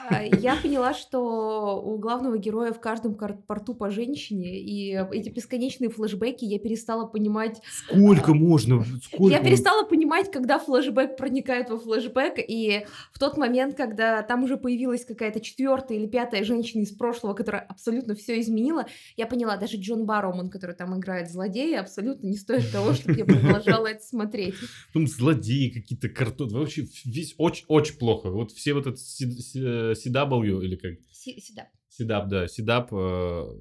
А, 0.10 0.24
Я 0.24 0.56
поняла, 0.56 0.94
что 0.94 1.82
у 1.84 1.98
главного 1.98 2.38
героя 2.38 2.72
в 2.72 2.80
каждом 2.80 3.16
порту 3.16 3.76
по 3.76 3.90
женщине, 3.90 4.60
и 4.60 4.98
эти 5.12 5.30
бесконечные 5.30 5.90
флешбеки 5.90 6.46
я 6.46 6.60
перестала 6.60 7.06
понимать. 7.06 7.62
Сколько 7.70 8.34
можно? 8.34 8.86
Я 9.20 9.42
перестала 9.44 9.84
понимать, 9.84 10.32
когда 10.32 10.60
флешбэк 10.60 11.18
проникает 11.18 11.70
во 11.70 11.78
флешбэк, 11.78 12.36
и 12.48 12.86
в 13.12 13.20
тот 13.20 13.38
момент, 13.38 13.76
когда 13.76 14.22
там 14.24 14.44
уже 14.44 14.58
появилась 14.58 15.06
какая-то 15.06 15.40
четвертая 15.42 15.98
или 15.98 16.08
пятая 16.08 16.44
женщина 16.44 16.82
из 16.84 16.92
прошлого, 16.92 17.34
которая 17.34 17.64
абсолютно 17.64 18.16
все 18.16 18.40
изменила, 18.40 18.86
я 19.18 19.28
поняла, 19.28 19.58
даже 19.58 19.78
Джон 19.78 20.06
Барроман, 20.06 20.50
который 20.50 20.76
там 20.76 20.98
играет 20.98 21.30
злодея, 21.30 21.82
абсолютно 21.82 22.28
не 22.28 22.38
стоит 22.38 22.72
того, 22.72 22.94
чтобы 22.94 23.18
я 23.18 23.26
продолжала 23.26 23.88
это 23.88 24.04
смотреть. 24.04 24.56
Потом 24.94 25.08
злодеи 25.08 25.70
какие-то 25.70 26.10
картоны. 26.10 26.60
Вообще 26.60 26.86
весь 27.06 27.36
очень-очень 27.38 27.98
плохо. 27.98 28.30
Вот 28.30 28.52
все 28.52 28.74
вот 28.74 28.88
этот 28.88 29.00
C- 29.00 29.94
CW 30.04 30.64
или 30.64 30.76
как? 30.76 30.92
Си- 31.12 31.40
Сюда. 31.42 31.68
Сидап, 31.90 32.28
да, 32.30 32.48
Сидап, 32.48 32.94
э, 32.94 32.96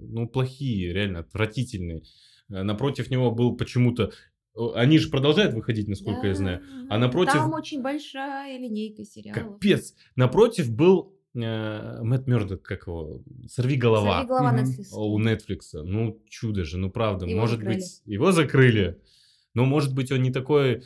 ну, 0.08 0.28
плохие, 0.28 0.92
реально, 0.92 1.20
отвратительные. 1.20 2.02
Э, 2.50 2.62
Напротив 2.62 3.10
него 3.10 3.30
был 3.30 3.56
почему-то... 3.56 4.12
э, 4.56 4.60
Они 4.74 4.98
же 4.98 5.08
продолжают 5.10 5.54
выходить, 5.54 5.88
насколько 5.88 6.26
я 6.26 6.34
знаю. 6.34 6.62
А 6.90 6.98
напротив- 6.98 7.32
Там 7.34 7.52
очень 7.54 7.82
большая 7.82 8.58
линейка 8.58 9.04
сериалов. 9.04 9.54
Капец. 9.54 9.94
Напротив 10.16 10.70
был 10.70 11.12
э, 11.34 12.02
Мэтт 12.02 12.26
Мёрдок, 12.26 12.62
как 12.62 12.86
его? 12.86 13.22
Сорви 13.48 13.76
голова. 13.76 14.14
«Сорви 14.22 14.28
голова» 14.28 14.52
Мгм. 14.52 14.62
Netflix. 14.64 14.84
У 14.92 15.20
Netflix. 15.20 15.60
Ну, 15.82 16.22
чудо 16.28 16.64
же, 16.64 16.78
ну 16.78 16.90
правда. 16.90 17.26
Его 17.26 17.40
может 17.40 17.58
закрыли. 17.58 17.74
быть, 17.76 18.02
его 18.06 18.32
закрыли. 18.32 19.00
Но 19.54 19.64
может 19.64 19.94
быть, 19.94 20.10
он 20.12 20.22
не 20.22 20.30
такой, 20.30 20.82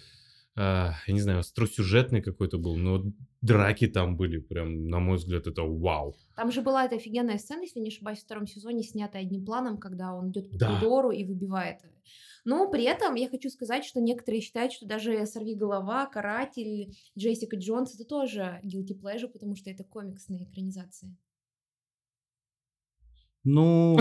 я 0.61 1.13
не 1.13 1.21
знаю, 1.21 1.39
остросюжетный 1.41 2.23
какой-то 2.23 2.59
был, 2.59 2.77
но 2.77 3.03
драки 3.41 3.87
там 3.87 4.17
были, 4.17 4.39
прям, 4.39 4.89
на 4.89 4.99
мой 4.99 5.17
взгляд, 5.17 5.47
это 5.47 5.63
вау. 5.63 6.15
Там 6.37 6.53
же 6.53 6.61
была 6.61 6.85
эта 6.85 6.97
офигенная 6.97 7.39
сцена, 7.39 7.63
если 7.63 7.81
не 7.81 7.89
ошибаюсь, 7.89 8.19
в 8.19 8.25
втором 8.25 8.47
сезоне, 8.47 8.83
снятая 8.83 9.23
одним 9.23 9.45
планом, 9.45 9.79
когда 9.79 10.15
он 10.15 10.31
идет 10.31 10.51
по 10.51 10.59
Да. 10.59 10.67
коридору 10.67 11.11
и 11.11 11.25
выбивает. 11.25 11.79
Но 12.45 12.71
при 12.71 12.85
этом 12.85 13.15
я 13.15 13.29
хочу 13.29 13.49
сказать, 13.51 13.85
что 13.85 14.01
некоторые 14.01 14.41
считают, 14.41 14.73
что 14.73 14.87
даже 14.87 15.25
«Сорви 15.27 15.55
голова», 15.55 16.07
«Каратель», 16.07 16.95
«Джессика 17.19 17.57
Джонс»— 17.57 17.95
это 17.97 18.05
тоже 18.05 18.61
guilty 18.65 18.99
pleasure, 18.99 19.29
потому 19.29 19.57
что 19.57 19.71
это 19.71 19.85
комиксные 19.85 20.45
экранизации. 20.45 21.17
Ну, 23.45 23.99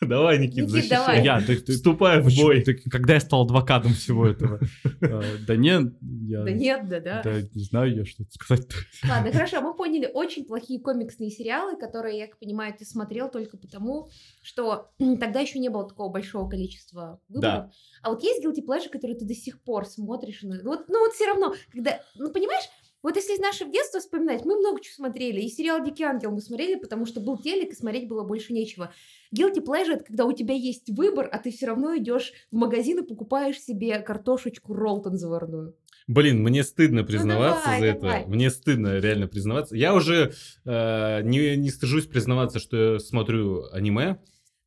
Давай, 0.00 0.38
Никит, 0.38 0.56
Никит, 0.58 0.70
защищай. 0.70 0.96
давай. 0.96 1.24
я, 1.24 1.40
ты- 1.40 1.56
ты- 1.58 1.72
Вступай 1.72 2.20
в 2.20 2.32
бой. 2.36 2.62
ты- 2.62 2.74
когда 2.74 3.14
я 3.14 3.20
стал 3.20 3.42
адвокатом 3.42 3.94
всего 3.94 4.26
этого? 4.28 4.60
Э, 5.00 5.22
Да 5.46 5.56
нет, 5.56 5.92
я... 6.00 6.44
Да 6.44 6.50
нет, 6.52 6.88
да, 6.88 7.00
да. 7.00 7.22
Да 7.24 7.40
не 7.42 7.62
знаю 7.64 7.94
я, 7.96 8.04
что 8.04 8.22
сказать. 8.30 8.66
Ладно, 9.08 9.32
хорошо, 9.32 9.60
мы 9.60 9.74
поняли 9.74 10.08
очень 10.12 10.44
плохие 10.44 10.80
комиксные 10.80 11.30
сериалы, 11.30 11.76
которые, 11.76 12.18
я 12.18 12.26
как 12.28 12.38
понимаю, 12.38 12.74
ты 12.78 12.84
смотрел 12.84 13.28
только 13.28 13.56
потому, 13.56 14.08
что 14.40 14.90
тогда 15.18 15.40
еще 15.40 15.58
не 15.58 15.68
было 15.68 15.88
такого 15.88 16.10
большого 16.12 16.48
количества 16.48 17.20
выборов. 17.28 17.72
А 18.02 18.10
вот 18.10 18.22
есть 18.22 18.44
guilty 18.44 18.64
pleasure, 18.64 18.88
который 18.90 19.16
ты 19.16 19.24
до 19.24 19.34
сих 19.34 19.60
пор 19.62 19.84
смотришь, 19.84 20.40
ну, 20.42 20.54
вот, 20.62 20.84
ну 20.88 21.00
вот 21.00 21.12
все 21.14 21.26
равно, 21.26 21.54
когда, 21.72 22.00
ну 22.14 22.30
понимаешь, 22.32 22.64
Вот 23.02 23.16
если 23.16 23.34
из 23.34 23.38
нашего 23.38 23.70
детства 23.70 24.00
вспоминать, 24.00 24.44
мы 24.44 24.58
много 24.58 24.80
чего 24.80 24.94
смотрели. 24.94 25.40
И 25.40 25.48
сериал 25.48 25.84
«Дикий 25.84 26.02
ангел» 26.02 26.32
мы 26.32 26.40
смотрели, 26.40 26.74
потому 26.74 27.06
что 27.06 27.20
был 27.20 27.38
телек, 27.38 27.70
и 27.70 27.76
смотреть 27.76 28.08
было 28.08 28.24
больше 28.24 28.52
нечего. 28.52 28.92
Guilty 29.34 29.64
pleasure— 29.64 29.92
это 29.94 30.04
когда 30.04 30.24
у 30.24 30.32
тебя 30.32 30.54
есть 30.54 30.90
выбор, 30.90 31.28
а 31.30 31.38
ты 31.38 31.50
все 31.52 31.66
равно 31.66 31.96
идешь 31.96 32.32
в 32.50 32.56
магазин 32.56 32.98
и 32.98 33.06
покупаешь 33.06 33.60
себе 33.60 33.98
картошечку 34.00 34.74
Ролтон 34.74 35.16
заварную. 35.16 35.76
Блин, 36.08 36.42
мне 36.42 36.64
стыдно 36.64 37.04
признаваться 37.04 37.64
давай, 37.66 37.80
за 37.80 37.86
это. 37.86 38.00
давай. 38.00 38.26
Мне 38.26 38.50
стыдно 38.50 38.98
реально 38.98 39.28
признаваться. 39.28 39.76
Я 39.76 39.94
уже 39.94 40.32
э, 40.64 41.22
не, 41.22 41.56
не 41.56 41.70
стыжусь 41.70 42.06
признаваться, 42.06 42.58
что 42.58 42.94
я 42.94 42.98
смотрю 42.98 43.66
аниме. 43.72 44.18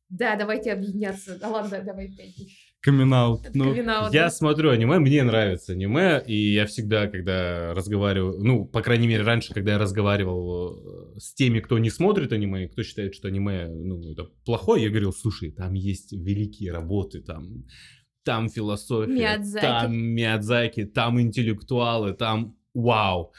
Да, 0.08 0.36
давайте 0.36 0.72
объединяться. 0.72 1.38
Да 1.38 1.48
ладно, 1.48 1.82
давай 1.84 2.14
пять. 2.14 2.71
Камин-аут. 2.82 3.46
Это 3.46 3.56
Ну, 3.56 3.74
Я 3.74 4.10
да. 4.10 4.30
смотрю 4.30 4.70
аниме, 4.70 4.98
мне 4.98 5.22
нравится 5.22 5.72
аниме, 5.72 6.20
и 6.26 6.52
я 6.52 6.66
всегда, 6.66 7.06
когда 7.06 7.72
разговариваю, 7.74 8.42
ну, 8.42 8.64
по 8.64 8.82
крайней 8.82 9.06
мере, 9.06 9.22
раньше, 9.22 9.54
когда 9.54 9.72
я 9.72 9.78
разговаривал 9.78 11.14
э, 11.14 11.20
с 11.20 11.32
теми, 11.32 11.60
кто 11.60 11.78
не 11.78 11.90
смотрит 11.90 12.32
аниме, 12.32 12.66
кто 12.68 12.82
считает, 12.82 13.14
что 13.14 13.28
аниме, 13.28 13.68
ну, 13.68 14.10
это 14.10 14.24
плохое, 14.44 14.82
я 14.82 14.90
говорил, 14.90 15.12
слушай, 15.12 15.52
там 15.52 15.74
есть 15.74 16.12
великие 16.12 16.72
работы, 16.72 17.20
там, 17.20 17.64
там 18.24 18.48
философия, 18.48 19.12
Миядзаки. 19.12 19.62
там 19.64 19.96
Миядзаки, 19.96 20.84
там 20.84 21.20
интеллектуалы, 21.20 22.14
там 22.14 22.56
вау. 22.74 23.32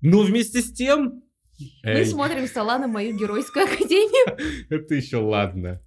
Но 0.00 0.22
вместе 0.22 0.60
с 0.60 0.72
тем... 0.72 1.24
Мы 1.82 1.90
э, 1.90 2.04
смотрим 2.04 2.46
Салана 2.46 2.86
мою 2.86 3.16
геройскую 3.16 3.64
академию. 3.64 4.66
это 4.70 4.94
еще 4.94 5.16
ладно. 5.16 5.80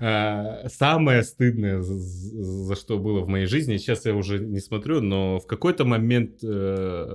А, 0.00 0.68
Самое 0.68 1.22
стыдное, 1.22 1.80
за- 1.80 2.76
что 2.76 2.98
было 2.98 3.20
в 3.20 3.28
моей 3.28 3.46
жизни, 3.46 3.76
сейчас 3.78 4.04
я 4.04 4.14
уже 4.14 4.38
не 4.38 4.60
смотрю, 4.60 5.00
но 5.00 5.38
в 5.38 5.46
какой-то 5.46 5.84
момент 5.84 6.40
э, 6.42 7.06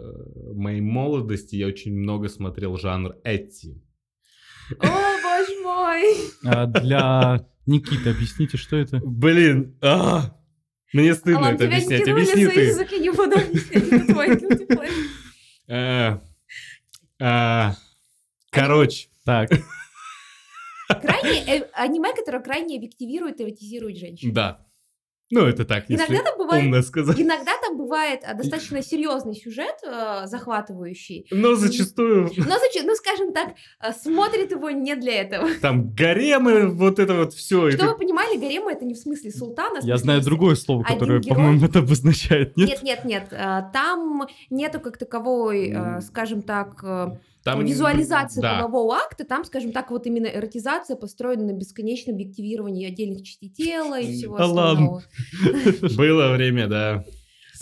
моей 0.53 0.81
молодости 0.81 1.55
я 1.55 1.67
очень 1.67 1.93
много 1.95 2.27
смотрел 2.29 2.77
жанр 2.77 3.15
Эти. 3.23 3.81
О, 4.79 4.85
боже 4.85 5.61
мой! 5.63 6.03
а 6.45 6.65
для 6.65 7.45
Никиты 7.65 8.09
объясните, 8.09 8.57
что 8.57 8.77
это? 8.77 8.99
Блин, 9.03 9.77
а, 9.81 10.35
мне 10.93 11.13
стыдно 11.13 11.45
это 11.47 11.65
объяснять. 11.65 12.07
Объясни 12.07 12.47
ты. 12.47 12.99
не 12.99 13.11
буду 13.11 13.35
объяснять. 13.35 13.81
Э, 17.19 17.71
Короче, 18.49 19.07
Так, 19.23 19.49
Крайне, 20.95 21.43
э, 21.47 21.67
аниме, 21.73 22.13
которое 22.13 22.41
крайне 22.41 22.77
объективирует 22.77 23.39
и 23.39 23.43
эротизирует 23.43 23.97
женщин. 23.97 24.33
да. 24.33 24.65
Ну, 25.33 25.45
это 25.45 25.63
так, 25.63 25.85
если 25.89 26.03
Иногда 26.13 26.29
там 26.29 26.37
бывает 26.37 26.65
умно 26.65 26.81
сказать. 26.81 27.17
Иногда 27.17 27.53
там 27.65 27.77
бывает 27.77 28.19
а, 28.25 28.33
достаточно 28.35 28.81
серьезный 28.83 29.33
сюжет, 29.33 29.75
э, 29.87 30.23
захватывающий. 30.25 31.25
Но 31.31 31.55
зачастую 31.55 32.29
Но, 32.35 32.55
зач- 32.55 32.83
ну, 32.83 32.93
скажем 32.95 33.31
так, 33.31 33.53
э, 33.81 33.93
смотрит 33.93 34.51
его 34.51 34.69
не 34.71 34.93
для 34.95 35.21
этого. 35.21 35.47
там 35.61 35.93
гаремы, 35.93 36.67
вот 36.67 36.99
это 36.99 37.15
вот 37.15 37.33
все. 37.33 37.71
Чтобы 37.71 37.93
вы 37.93 37.97
понимали, 37.99 38.37
гарема 38.37 38.73
это 38.73 38.83
не 38.83 38.93
в 38.93 38.97
смысле 38.97 39.31
султана. 39.31 39.79
в 39.79 39.85
я 39.85 39.95
знаю 39.95 40.21
другое 40.21 40.55
слово, 40.55 40.83
которое, 40.83 41.21
по-моему, 41.21 41.65
это 41.65 41.79
обозначает, 41.79 42.57
нет? 42.57 42.67
Нет, 42.67 42.83
нет, 42.83 43.05
нет. 43.05 43.27
э, 43.31 43.61
Там 43.71 44.27
нету 44.49 44.81
как 44.81 44.97
таковой, 44.97 45.69
э, 45.69 46.01
скажем 46.01 46.41
так, 46.41 46.83
э, 46.83 47.07
Там 47.43 47.65
визуализации 47.65 48.41
да. 48.41 48.59
полового 48.59 48.95
акта. 48.95 49.25
Там, 49.25 49.43
скажем 49.45 49.71
так, 49.71 49.89
вот 49.89 50.05
именно 50.05 50.27
эротизация 50.27 50.95
построена 50.95 51.45
на 51.45 51.53
бесконечном 51.53 52.15
объективировании 52.15 52.87
отдельных 52.87 53.23
частей 53.23 53.49
тела 53.49 53.99
и 53.99 54.13
всего 54.13 54.35
остального. 54.35 55.03
Было 55.97 56.33
время, 56.33 56.67
да. 56.67 57.03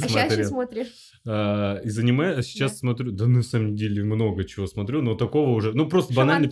А 0.01 0.07
сейчас 0.07 0.33
что 0.33 0.43
смотришь? 0.45 0.87
А, 1.25 1.77
из 1.83 1.97
аниме 1.99 2.29
а 2.31 2.41
сейчас 2.41 2.79
смотрю, 2.79 3.11
да 3.11 3.27
на 3.27 3.43
самом 3.43 3.75
деле 3.75 4.03
много 4.03 4.45
чего 4.45 4.67
смотрю, 4.67 5.01
но 5.01 5.15
такого 5.15 5.49
уже, 5.51 5.73
ну 5.73 5.87
просто 5.87 6.13
банально. 6.13 6.49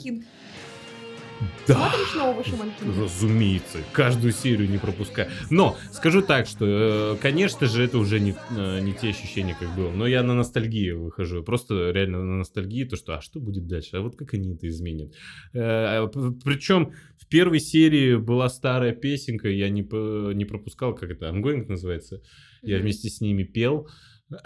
Да, 1.67 1.75
Смотришь 1.75 2.15
нового 2.15 2.43
Шаман 2.43 2.71
Кинга? 2.79 3.03
разумеется, 3.03 3.77
каждую 3.91 4.33
серию 4.33 4.69
не 4.69 4.77
пропускаю. 4.77 5.29
Но 5.49 5.77
скажу 5.91 6.21
так, 6.21 6.47
что, 6.47 6.65
э, 6.65 7.17
конечно 7.21 7.67
же, 7.67 7.83
это 7.83 7.97
уже 7.99 8.19
не, 8.19 8.35
э, 8.51 8.79
не 8.79 8.93
те 8.93 9.09
ощущения, 9.09 9.55
как 9.59 9.75
было. 9.75 9.91
Но 9.91 10.07
я 10.07 10.23
на 10.23 10.33
ностальгии 10.33 10.91
выхожу, 10.91 11.43
просто 11.43 11.91
реально 11.91 12.23
на 12.23 12.37
ностальгии, 12.37 12.85
то 12.85 12.95
что, 12.95 13.17
а 13.17 13.21
что 13.21 13.39
будет 13.39 13.67
дальше, 13.67 13.97
а 13.97 14.01
вот 14.01 14.15
как 14.15 14.33
они 14.33 14.55
это 14.55 14.67
изменят. 14.67 15.13
Причем 15.51 16.93
в 17.17 17.27
первой 17.27 17.59
серии 17.59 18.15
была 18.15 18.49
старая 18.49 18.93
песенка, 18.93 19.49
я 19.49 19.69
не, 19.69 19.81
не 20.33 20.45
пропускал, 20.45 20.95
как 20.95 21.11
это, 21.11 21.29
opening 21.29 21.69
называется. 21.69 22.21
Я 22.63 22.79
вместе 22.79 23.09
с 23.09 23.21
ними 23.21 23.43
пел. 23.43 23.87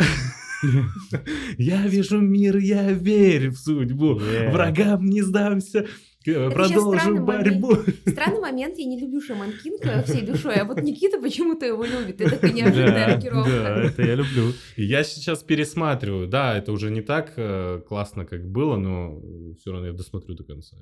Я 1.58 1.88
вижу 1.88 2.20
мир, 2.20 2.58
я 2.58 2.92
верю 2.92 3.52
в 3.52 3.58
судьбу. 3.58 4.14
Врагам 4.52 5.06
не 5.08 5.24
сдамся. 5.24 5.88
Сейчас 6.24 6.54
Продолжим 6.54 7.26
борьбу. 7.26 7.76
Странный 8.08 8.40
момент, 8.42 8.78
я 8.78 8.86
не 8.86 9.00
люблю 9.00 9.22
Шаман 9.22 9.52
Кинга 9.64 10.04
всей 10.04 10.22
душой, 10.22 10.56
а 10.56 10.66
вот 10.66 10.82
Никита 10.82 11.20
почему-то 11.20 11.66
его 11.66 11.84
любит. 11.84 12.22
Это 12.22 12.50
неожиданная 12.52 13.08
Да, 13.08 13.16
рокировка. 13.16 13.52
да, 13.52 13.84
это 13.84 14.02
я 14.04 14.16
люблю. 14.16 14.54
Я 14.78 15.04
сейчас 15.04 15.44
пересматриваю. 15.44 16.28
Да, 16.28 16.58
это 16.58 16.72
уже 16.72 16.92
не 16.92 17.02
так 17.02 17.34
э, 17.38 17.82
классно, 17.88 18.26
как 18.26 18.46
было, 18.48 18.78
но 18.78 19.20
все 19.60 19.72
равно 19.72 19.88
я 19.88 19.94
досмотрю 19.94 20.36
до 20.36 20.44
конца. 20.44 20.78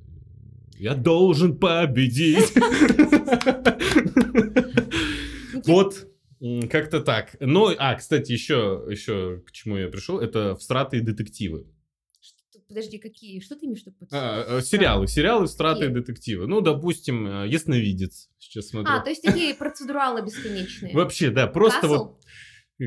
Я 0.77 0.96
должен 0.96 1.58
победить. 1.58 2.53
Вот. 5.65 6.08
Как-то 6.72 7.01
так. 7.01 7.36
Ну, 7.41 7.67
а, 7.77 7.96
кстати, 7.96 8.31
еще, 8.31 8.86
еще 8.89 9.41
к 9.46 9.51
чему 9.51 9.75
я 9.77 9.89
пришел, 9.89 10.19
это 10.19 10.55
всратые 10.55 11.01
детективы. 11.03 11.65
Подожди, 12.69 12.99
какие? 12.99 13.39
Что 13.39 13.55
ты 13.55 13.65
имеешь 13.65 13.81
в 13.81 13.88
виду? 13.88 13.97
А, 14.11 14.59
э, 14.59 14.61
сериалы, 14.61 15.07
сериалы 15.07 15.47
всратые 15.47 15.89
Какие? 15.89 16.01
детективы. 16.03 16.45
Ну, 16.45 16.61
допустим, 16.61 17.25
э, 17.25 17.47
Ясновидец. 17.47 18.29
Сейчас 18.38 18.67
смотрю. 18.67 18.93
А, 18.93 18.99
то 18.99 19.09
есть 19.09 19.23
такие 19.23 19.55
процедуралы 19.55 20.21
бесконечные. 20.21 20.93
Вообще, 20.93 21.31
да, 21.31 21.47
просто 21.47 21.88
вот 21.88 22.19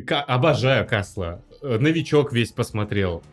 Ка- 0.00 0.22
обожаю 0.22 0.86
Касла. 0.86 1.42
Э, 1.60 1.78
Новичок 1.78 2.32
весь 2.32 2.52
посмотрел. 2.52 3.22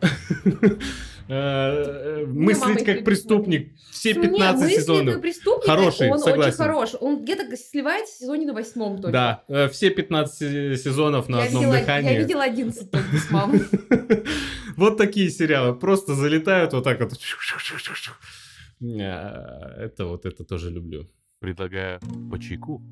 Э, 1.32 2.22
э, 2.22 2.26
мама 2.26 2.40
Мыслить 2.40 2.84
как 2.84 3.04
преступник. 3.04 3.72
Все 3.92 4.14
Не, 4.14 4.22
15 4.22 4.62
мысли 4.64 4.80
сезонов. 4.80 5.14
как 5.14 5.22
преступник, 5.22 5.64
Хороший, 5.64 6.10
он 6.10 6.18
согласен. 6.18 6.48
очень 6.48 6.56
хорош. 6.56 6.90
Он 7.00 7.22
где-то 7.22 7.56
сливается 7.56 8.16
в 8.16 8.18
сезоне 8.18 8.46
на 8.46 8.52
восьмом 8.52 8.96
только. 9.00 9.12
Да, 9.12 9.68
все 9.68 9.90
15 9.90 10.76
сезонов 10.82 11.28
на 11.28 11.36
я 11.36 11.44
одном 11.44 11.62
видела, 11.66 11.78
дыхании. 11.78 12.10
Я 12.14 12.18
видела 12.18 12.42
11 12.42 12.90
только 12.90 13.16
с 13.16 13.30
мамой. 13.30 13.60
Вот 14.76 14.96
такие 14.96 15.30
сериалы. 15.30 15.78
Просто 15.78 16.14
залетают 16.14 16.72
вот 16.72 16.82
так 16.82 16.98
вот. 16.98 17.12
Это 18.80 20.06
вот, 20.06 20.26
это 20.26 20.44
тоже 20.44 20.70
люблю. 20.70 21.08
Предлагаю 21.38 22.00
по 22.28 22.40
чайку. 22.40 22.82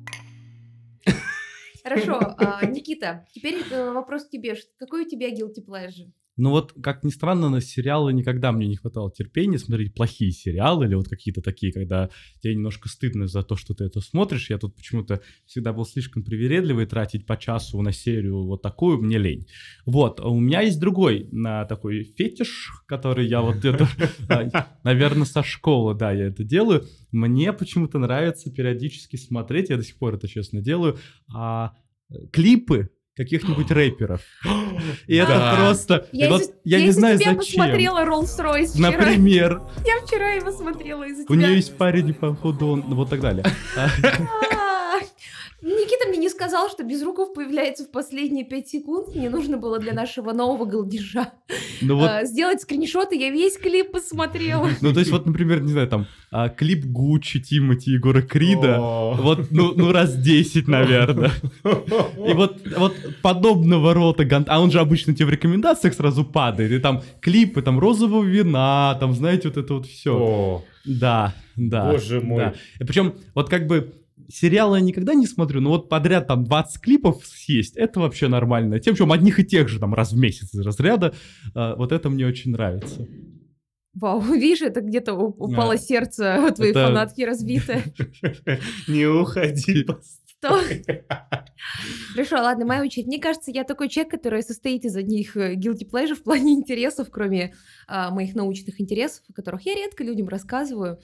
Хорошо, 1.83 2.19
а, 2.37 2.65
Никита, 2.65 3.25
теперь 3.31 3.63
э, 3.71 3.91
вопрос 3.91 4.25
к 4.25 4.29
тебе. 4.29 4.55
Какой 4.77 5.05
у 5.05 5.09
тебя 5.09 5.29
guilty 5.29 5.65
pleasure? 5.65 6.11
Ну 6.39 6.51
вот, 6.51 6.73
как 6.81 7.03
ни 7.03 7.09
странно, 7.09 7.49
на 7.49 7.59
сериалы 7.59 8.13
никогда 8.13 8.53
мне 8.53 8.65
не 8.65 8.77
хватало 8.77 9.11
терпения 9.11 9.59
смотреть 9.59 9.93
плохие 9.93 10.31
сериалы 10.31 10.85
или 10.85 10.95
вот 10.95 11.09
какие-то 11.09 11.41
такие, 11.41 11.73
когда 11.73 12.09
тебе 12.41 12.55
немножко 12.55 12.87
стыдно 12.87 13.27
за 13.27 13.43
то, 13.43 13.57
что 13.57 13.73
ты 13.73 13.83
это 13.83 13.99
смотришь. 13.99 14.49
Я 14.49 14.57
тут 14.57 14.73
почему-то 14.73 15.21
всегда 15.45 15.73
был 15.73 15.85
слишком 15.85 16.23
привередливый 16.23 16.85
тратить 16.85 17.25
по 17.25 17.35
часу 17.35 17.81
на 17.81 17.91
серию 17.91 18.45
вот 18.45 18.61
такую, 18.61 19.01
мне 19.01 19.17
лень. 19.17 19.47
Вот, 19.85 20.21
а 20.21 20.29
у 20.29 20.39
меня 20.39 20.61
есть 20.61 20.79
другой 20.79 21.27
на 21.33 21.65
такой 21.65 22.05
фетиш, 22.05 22.71
который 22.85 23.27
я 23.27 23.41
вот 23.41 23.65
это, 23.65 23.89
наверное, 24.83 25.25
со 25.25 25.43
школы, 25.43 25.93
да, 25.93 26.13
я 26.13 26.27
это 26.27 26.45
делаю. 26.45 26.85
Мне 27.11 27.51
почему-то 27.51 27.99
нравится 27.99 28.49
периодически 28.49 29.17
смотреть, 29.17 29.71
я 29.71 29.75
до 29.75 29.83
сих 29.83 29.97
пор 29.97 30.15
это 30.15 30.29
честно 30.29 30.61
делаю, 30.61 30.97
а, 31.35 31.73
клипы 32.31 32.91
каких-нибудь 33.19 33.69
рэперов. 33.69 34.21
И 35.07 35.17
это 35.17 35.57
просто... 35.57 36.07
Я, 36.13 36.39
я 36.63 36.79
не 36.79 36.91
знаю, 36.91 37.17
зачем. 37.17 37.35
посмотрела 37.35 38.05
Rolls-Royce 38.05 38.67
вчера. 38.67 38.91
Например, 38.91 39.61
Я 39.85 40.05
вчера 40.05 40.31
его 40.31 40.51
смотрела 40.51 41.03
из-за 41.03 41.25
у 41.27 41.33
нее 41.33 41.55
есть 41.55 41.75
парень, 41.75 42.13
походу 42.13 42.67
он... 42.67 42.85
ну, 42.87 42.95
Вот 42.95 43.09
так 43.09 43.19
далее. 43.19 43.43
Никита 45.89 46.07
мне 46.07 46.19
не 46.19 46.29
сказал, 46.29 46.69
что 46.69 46.83
Безруков 46.83 47.33
появляется 47.33 47.83
в 47.83 47.89
последние 47.89 48.45
пять 48.45 48.67
секунд. 48.67 49.15
Мне 49.15 49.27
нужно 49.27 49.57
было 49.57 49.79
для 49.79 49.93
нашего 49.93 50.33
нового 50.33 50.65
голдежа 50.65 51.31
Ну 51.81 51.95
вот, 51.95 52.07
а, 52.07 52.25
сделать 52.25 52.61
скриншоты. 52.61 53.15
Я 53.15 53.31
весь 53.31 53.57
клип 53.57 53.91
посмотрела. 53.91 54.69
ну 54.81 54.93
то 54.93 54.99
есть 54.99 55.11
вот, 55.11 55.25
например, 55.25 55.61
не 55.61 55.71
знаю, 55.71 55.87
там, 55.87 56.05
а, 56.31 56.49
клип 56.49 56.85
Гуччи, 56.85 57.41
Тимати, 57.41 57.91
Егора 57.91 58.21
Крида, 58.21 58.77
вот, 58.79 59.47
ну, 59.49 59.73
ну 59.75 59.91
раз 59.91 60.15
10, 60.15 60.67
наверное. 60.67 61.31
И 61.63 62.33
вот, 62.33 62.61
вот 62.77 62.93
подобного 63.23 63.95
рода 63.95 64.25
ган... 64.25 64.45
А 64.47 64.61
он 64.61 64.69
же 64.69 64.79
обычно 64.79 65.15
тебе 65.15 65.25
в 65.25 65.29
рекомендациях 65.31 65.95
сразу 65.95 66.23
падает. 66.23 66.71
И 66.71 66.77
там 66.77 67.01
клипы, 67.19 67.63
там 67.63 67.79
розового 67.79 68.23
вина, 68.23 68.95
там, 68.99 69.13
знаете, 69.13 69.47
вот 69.47 69.57
это 69.57 69.73
вот 69.73 69.87
все. 69.87 70.63
Да, 70.85 71.33
да. 71.55 71.91
Боже 71.91 72.21
мой. 72.21 72.43
да. 72.43 72.53
И 72.79 72.83
причем, 72.83 73.15
вот 73.33 73.49
как 73.49 73.65
бы 73.65 73.93
сериалы 74.29 74.77
я 74.77 74.83
никогда 74.83 75.13
не 75.13 75.27
смотрю, 75.27 75.61
но 75.61 75.69
вот 75.69 75.89
подряд 75.89 76.27
там 76.27 76.43
20 76.43 76.81
клипов 76.81 77.25
съесть, 77.25 77.75
это 77.77 77.99
вообще 77.99 78.27
нормально. 78.27 78.79
Тем, 78.79 78.95
чем 78.95 79.11
одних 79.11 79.39
и 79.39 79.43
тех 79.45 79.67
же 79.67 79.79
там 79.79 79.93
раз 79.93 80.13
в 80.13 80.17
месяц 80.17 80.53
из 80.53 80.59
разряда, 80.61 81.13
а, 81.55 81.75
вот 81.75 81.91
это 81.91 82.09
мне 82.09 82.25
очень 82.25 82.51
нравится. 82.51 83.07
Вау, 83.93 84.21
видишь, 84.33 84.61
это 84.61 84.81
где-то 84.81 85.13
упало 85.15 85.73
А, 85.73 85.77
сердце 85.77 86.51
твоей 86.55 86.71
это- 86.71 86.85
фанатки 86.87 87.21
разбитое. 87.23 87.83
Не 88.87 89.05
уходи. 89.07 89.85
Что? 90.39 90.57
Хорошо, 92.13 92.37
ладно, 92.37 92.65
моя 92.65 92.81
очередь. 92.81 93.07
Мне 93.07 93.19
кажется, 93.19 93.51
я 93.51 93.65
такой 93.65 93.89
человек, 93.89 94.11
который 94.11 94.41
состоит 94.41 94.85
из 94.85 94.95
одних 94.95 95.35
э, 95.35 95.55
guilty 95.55 95.89
pleasure 95.89 96.15
в 96.15 96.23
плане 96.23 96.53
интересов, 96.55 97.09
кроме 97.11 97.53
а, 97.87 98.09
моих 98.11 98.35
научных 98.35 98.79
интересов, 98.79 99.23
о 99.29 99.33
которых 99.33 99.65
я 99.65 99.75
редко 99.75 100.03
людям 100.03 100.29
рассказываю. 100.29 100.99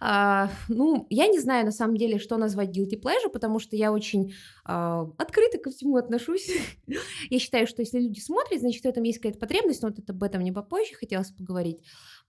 А, 0.00 0.50
ну, 0.68 1.06
я 1.10 1.26
не 1.26 1.38
знаю 1.38 1.66
на 1.66 1.70
самом 1.70 1.96
деле, 1.98 2.18
что 2.18 2.38
назвать 2.38 2.70
guilty 2.70 2.98
pleasure, 3.00 3.28
потому 3.30 3.58
что 3.58 3.76
я 3.76 3.92
очень 3.92 4.32
а, 4.64 5.06
открыто 5.18 5.58
ко 5.58 5.70
всему 5.70 5.96
отношусь. 5.96 6.50
я 7.30 7.38
считаю, 7.38 7.66
что 7.66 7.82
если 7.82 8.00
люди 8.00 8.20
смотрят, 8.20 8.60
значит, 8.60 8.82
в 8.82 8.86
этом 8.86 9.02
есть 9.02 9.18
какая-то 9.18 9.38
потребность, 9.38 9.82
но 9.82 9.88
вот 9.88 10.08
об 10.08 10.22
этом 10.22 10.40
мне 10.40 10.52
попозже 10.52 10.94
хотелось 10.94 11.30
поговорить. 11.30 11.78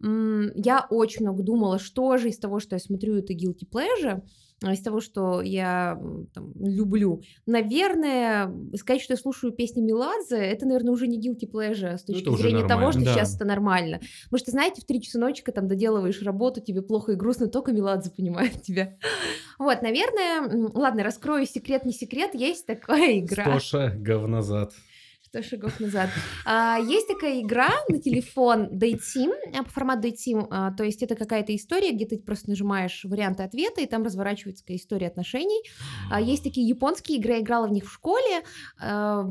Я 0.01 0.87
очень 0.89 1.23
много 1.23 1.43
думала, 1.43 1.79
что 1.79 2.17
же 2.17 2.29
из 2.29 2.37
того, 2.37 2.59
что 2.59 2.75
я 2.75 2.79
смотрю, 2.79 3.15
это 3.15 3.33
guilty 3.33 3.67
pleasure, 3.69 4.23
из 4.61 4.81
того, 4.81 4.99
что 4.99 5.41
я 5.41 5.99
там, 6.33 6.51
люблю. 6.59 7.21
Наверное, 7.45 8.53
сказать, 8.75 9.01
что 9.01 9.13
я 9.13 9.17
слушаю 9.17 9.53
песни 9.53 9.81
Меладзе, 9.81 10.37
это, 10.37 10.65
наверное, 10.65 10.91
уже 10.91 11.07
не 11.07 11.17
guilty 11.17 11.49
pleasure 11.49 11.97
с 11.97 12.03
точки 12.03 12.21
это 12.23 12.31
уже 12.31 12.43
зрения 12.43 12.67
того, 12.67 12.91
что 12.91 13.01
Да. 13.05 13.13
сейчас 13.13 13.35
это 13.35 13.45
нормально. 13.45 13.99
Потому 14.25 14.39
что, 14.39 14.51
знаете, 14.51 14.81
в 14.81 14.85
3 14.85 15.01
часа 15.01 15.19
ночи, 15.19 15.43
когда 15.43 15.61
там 15.61 15.69
доделываешь 15.69 16.21
работу, 16.21 16.61
тебе 16.61 16.81
плохо 16.81 17.13
и 17.13 17.15
грустно, 17.15 17.47
только 17.47 17.71
Меладзе 17.71 18.11
понимает 18.11 18.61
тебя. 18.61 18.97
Вот, 19.57 19.81
наверное, 19.81 20.69
ладно, 20.73 21.03
раскрою 21.03 21.45
секрет, 21.45 21.85
не 21.85 21.93
секрет, 21.93 22.31
есть 22.33 22.65
такая 22.65 23.19
игра. 23.19 23.59
Сто 23.59 23.59
шагов 23.59 24.27
назад. 24.27 24.73
Сто 25.29 25.43
шагов 25.43 25.79
назад. 25.79 26.09
А, 26.43 26.79
есть 26.79 27.07
такая 27.07 27.41
игра 27.41 27.69
на 27.87 28.01
телефон 28.01 28.67
Sim, 28.71 29.31
а, 29.53 29.63
по 29.63 29.69
формату 29.69 30.07
Sim, 30.07 30.47
а, 30.49 30.71
то 30.71 30.83
есть 30.83 31.03
это 31.03 31.15
какая-то 31.15 31.55
история, 31.55 31.91
где 31.91 32.07
ты 32.07 32.17
просто 32.17 32.49
нажимаешь 32.49 33.05
варианты 33.05 33.43
ответа, 33.43 33.81
и 33.81 33.85
там 33.85 34.01
разворачивается 34.01 34.63
история 34.69 35.05
отношений. 35.05 35.61
А, 36.11 36.19
есть 36.19 36.43
такие 36.43 36.67
японские 36.67 37.19
игры, 37.19 37.33
я 37.33 37.39
играла 37.41 37.67
в 37.67 37.71
них 37.71 37.85
в 37.85 37.93
школе, 37.93 38.41
а, 38.81 39.23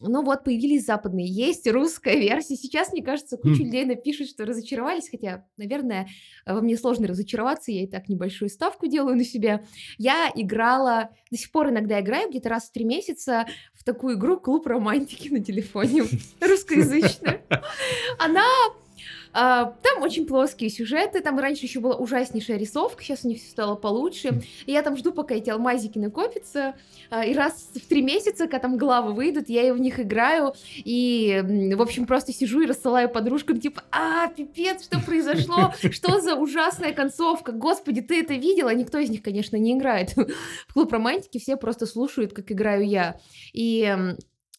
ну 0.00 0.22
вот, 0.22 0.44
появились 0.44 0.86
западные, 0.86 1.26
есть 1.26 1.66
русская 1.70 2.16
версия. 2.16 2.56
Сейчас, 2.56 2.92
мне 2.92 3.02
кажется, 3.02 3.36
куча 3.36 3.62
Хм. 3.62 3.64
людей 3.64 3.84
напишут, 3.84 4.28
что 4.28 4.44
разочаровались, 4.44 5.08
хотя, 5.10 5.44
наверное, 5.56 6.08
во 6.46 6.60
мне 6.60 6.76
сложно 6.76 7.06
разочароваться, 7.06 7.72
я 7.72 7.84
и 7.84 7.86
так 7.86 8.08
небольшую 8.08 8.48
ставку 8.48 8.86
делаю 8.86 9.16
на 9.16 9.24
себя. 9.24 9.62
Я 9.98 10.30
играла, 10.34 11.10
до 11.30 11.36
сих 11.36 11.50
пор 11.52 11.70
иногда 11.70 12.00
играю, 12.00 12.30
где-то 12.30 12.48
раз 12.48 12.68
в 12.68 12.72
три 12.72 12.84
месяца 12.84 13.46
в 13.74 13.84
такую 13.84 14.16
игру 14.16 14.38
«Клуб 14.38 14.66
романтики» 14.66 15.28
на 15.28 15.42
телефоне, 15.42 16.04
русскоязычную. 16.40 17.40
Она... 18.18 18.44
а, 19.32 19.74
там 19.82 20.02
очень 20.02 20.26
плоские 20.26 20.70
сюжеты, 20.70 21.20
там 21.20 21.38
раньше 21.38 21.66
еще 21.66 21.80
была 21.80 21.96
ужаснейшая 21.96 22.58
рисовка, 22.58 23.02
сейчас 23.02 23.24
у 23.24 23.28
них 23.28 23.38
все 23.38 23.50
стало 23.50 23.76
получше. 23.76 24.42
И 24.66 24.72
я 24.72 24.82
там 24.82 24.96
жду, 24.96 25.12
пока 25.12 25.34
эти 25.34 25.50
алмазики 25.50 25.98
накопятся, 25.98 26.74
а, 27.10 27.24
и 27.24 27.34
раз 27.34 27.70
в 27.74 27.88
три 27.88 28.02
месяца, 28.02 28.44
когда 28.44 28.58
там 28.60 28.76
главы 28.76 29.12
выйдут, 29.12 29.48
я 29.48 29.72
в 29.72 29.78
них 29.78 30.00
играю, 30.00 30.54
и, 30.76 31.42
в 31.74 31.82
общем, 31.82 32.06
просто 32.06 32.32
сижу 32.32 32.60
и 32.60 32.66
рассылаю 32.66 33.08
подружкам, 33.08 33.60
типа, 33.60 33.82
а, 33.90 34.28
пипец, 34.28 34.84
что 34.84 35.00
произошло? 35.00 35.72
Что 35.90 36.20
за 36.20 36.34
ужасная 36.34 36.92
концовка? 36.92 37.52
Господи, 37.52 38.00
ты 38.00 38.20
это 38.20 38.34
видела? 38.34 38.74
Никто 38.74 38.98
из 38.98 39.10
них, 39.10 39.22
конечно, 39.22 39.56
не 39.56 39.72
играет 39.72 40.14
в 40.68 40.72
клуб 40.72 40.92
романтики, 40.92 41.38
все 41.38 41.56
просто 41.56 41.86
слушают, 41.86 42.32
как 42.32 42.50
играю 42.50 42.86
я. 42.86 43.18
И 43.52 43.96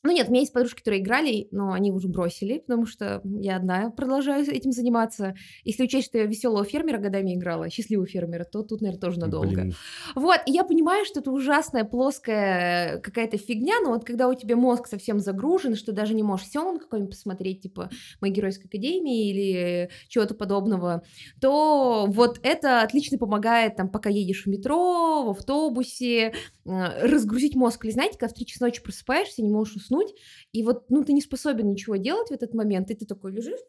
ну 0.04 0.12
нет, 0.12 0.28
у 0.28 0.32
меня 0.32 0.42
есть 0.42 0.54
подружки, 0.54 0.80
которые 0.80 1.02
играли, 1.02 1.48
но 1.52 1.74
они 1.74 1.92
уже 1.92 2.08
бросили, 2.08 2.60
потому 2.60 2.86
что 2.86 3.22
я 3.24 3.58
одна 3.58 3.92
продолжаю 3.92 4.44
этим 4.50 4.72
заниматься. 4.72 5.36
Если 5.64 5.84
учесть, 5.84 6.08
что 6.08 6.18
я 6.18 6.26
веселого 6.26 6.66
фермера 6.66 6.98
годами 6.98 7.36
играла, 7.36 7.70
счастливого 7.70 8.08
фермера, 8.08 8.44
то 8.44 8.64
тут, 8.64 8.82
наверное, 8.82 9.00
тоже 9.02 9.20
надолго. 9.20 9.48
Блин, 9.48 9.76
Вот, 10.16 10.40
и 10.48 10.52
я 10.52 10.64
понимаю, 10.64 11.06
что 11.06 11.20
это 11.20 11.32
ужасная 11.32 11.84
плоская 11.84 13.00
какая-то 13.00 13.38
фигня, 13.38 13.76
но 13.84 13.92
вот 13.92 14.04
когда 14.04 14.28
у 14.28 14.34
тебя 14.34 14.56
мозг 14.56 14.88
совсем 14.88 15.20
загружен, 15.20 15.76
что 15.76 15.92
даже 15.92 16.16
не 16.16 16.24
можешь 16.24 16.48
Сёмон 16.48 16.80
какой-нибудь 16.80 17.12
посмотреть, 17.12 17.62
типа 17.62 17.90
«Моей 18.22 18.34
геройской 18.34 18.66
академии» 18.66 19.30
или 19.30 19.90
чего-то 20.08 20.34
подобного, 20.34 21.04
то 21.40 22.08
вот 22.08 22.40
это 22.42 22.82
отлично 22.82 23.18
помогает, 23.18 23.76
там, 23.76 23.90
пока 23.90 24.10
едешь 24.10 24.46
в 24.46 24.48
метро, 24.48 25.26
в 25.26 25.30
автобусе, 25.30 26.34
э, 26.66 27.08
разгрузить 27.08 27.56
мозг. 27.56 27.86
Или 27.86 27.92
знаете, 27.92 28.18
когда 28.18 28.34
в 28.34 28.36
3 28.36 28.46
часа 28.46 28.66
ночи 28.66 28.82
просыпаешься, 28.82 29.44
не 29.44 29.52
можешь 29.52 29.76
уснуть, 29.76 29.91
и 30.54 30.64
вот, 30.64 30.90
ну, 30.90 31.04
ты 31.04 31.14
не 31.14 31.22
способен 31.22 31.70
ничего 31.70 31.98
делать 31.98 32.30
в 32.30 32.34
этот 32.34 32.54
момент, 32.54 32.92
и 32.92 32.96
ты 32.96 33.06
такой 33.06 33.32
лежишь, 33.32 33.60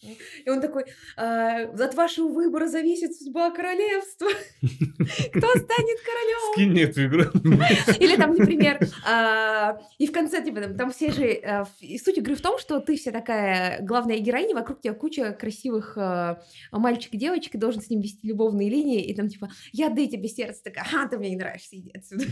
и 0.44 0.50
он 0.50 0.60
такой, 0.60 0.84
«А, 1.16 1.62
от 1.62 1.94
вашего 1.94 2.28
выбора 2.28 2.66
зависит 2.66 3.16
судьба 3.16 3.50
королевства. 3.50 4.28
Кто 4.62 5.48
станет 5.48 6.00
королем? 6.00 6.52
Скинь 6.52 6.70
мне 6.70 6.82
эту 6.82 7.06
игру. 7.06 7.24
Или 7.98 8.16
там, 8.16 8.34
например, 8.34 8.80
а, 9.06 9.78
и 9.98 10.06
в 10.06 10.12
конце, 10.12 10.42
типа, 10.42 10.60
там, 10.60 10.76
там 10.76 10.90
все 10.90 11.12
же... 11.12 11.24
а, 11.44 11.66
и 11.80 11.98
суть 11.98 12.18
игры 12.18 12.34
в 12.34 12.40
том, 12.40 12.58
что 12.58 12.80
ты 12.80 12.96
вся 12.96 13.10
такая 13.10 13.82
главная 13.82 14.18
героиня, 14.18 14.54
вокруг 14.54 14.80
тебя 14.80 14.94
куча 14.94 15.32
красивых 15.32 15.96
а, 15.96 16.42
мальчик 16.70 17.14
и 17.14 17.18
девочек, 17.18 17.54
и 17.54 17.58
должен 17.58 17.82
с 17.82 17.90
ним 17.90 18.00
вести 18.00 18.26
любовные 18.26 18.68
линии, 18.68 19.04
и 19.04 19.14
там, 19.14 19.28
типа, 19.28 19.50
я 19.72 19.88
отдаю 19.88 20.08
тебе 20.08 20.28
сердце, 20.28 20.62
такая, 20.62 20.84
ага, 20.84 21.08
ты 21.08 21.18
мне 21.18 21.30
не 21.30 21.36
нравишься, 21.36 21.76
иди 21.76 21.90
отсюда. 21.94 22.24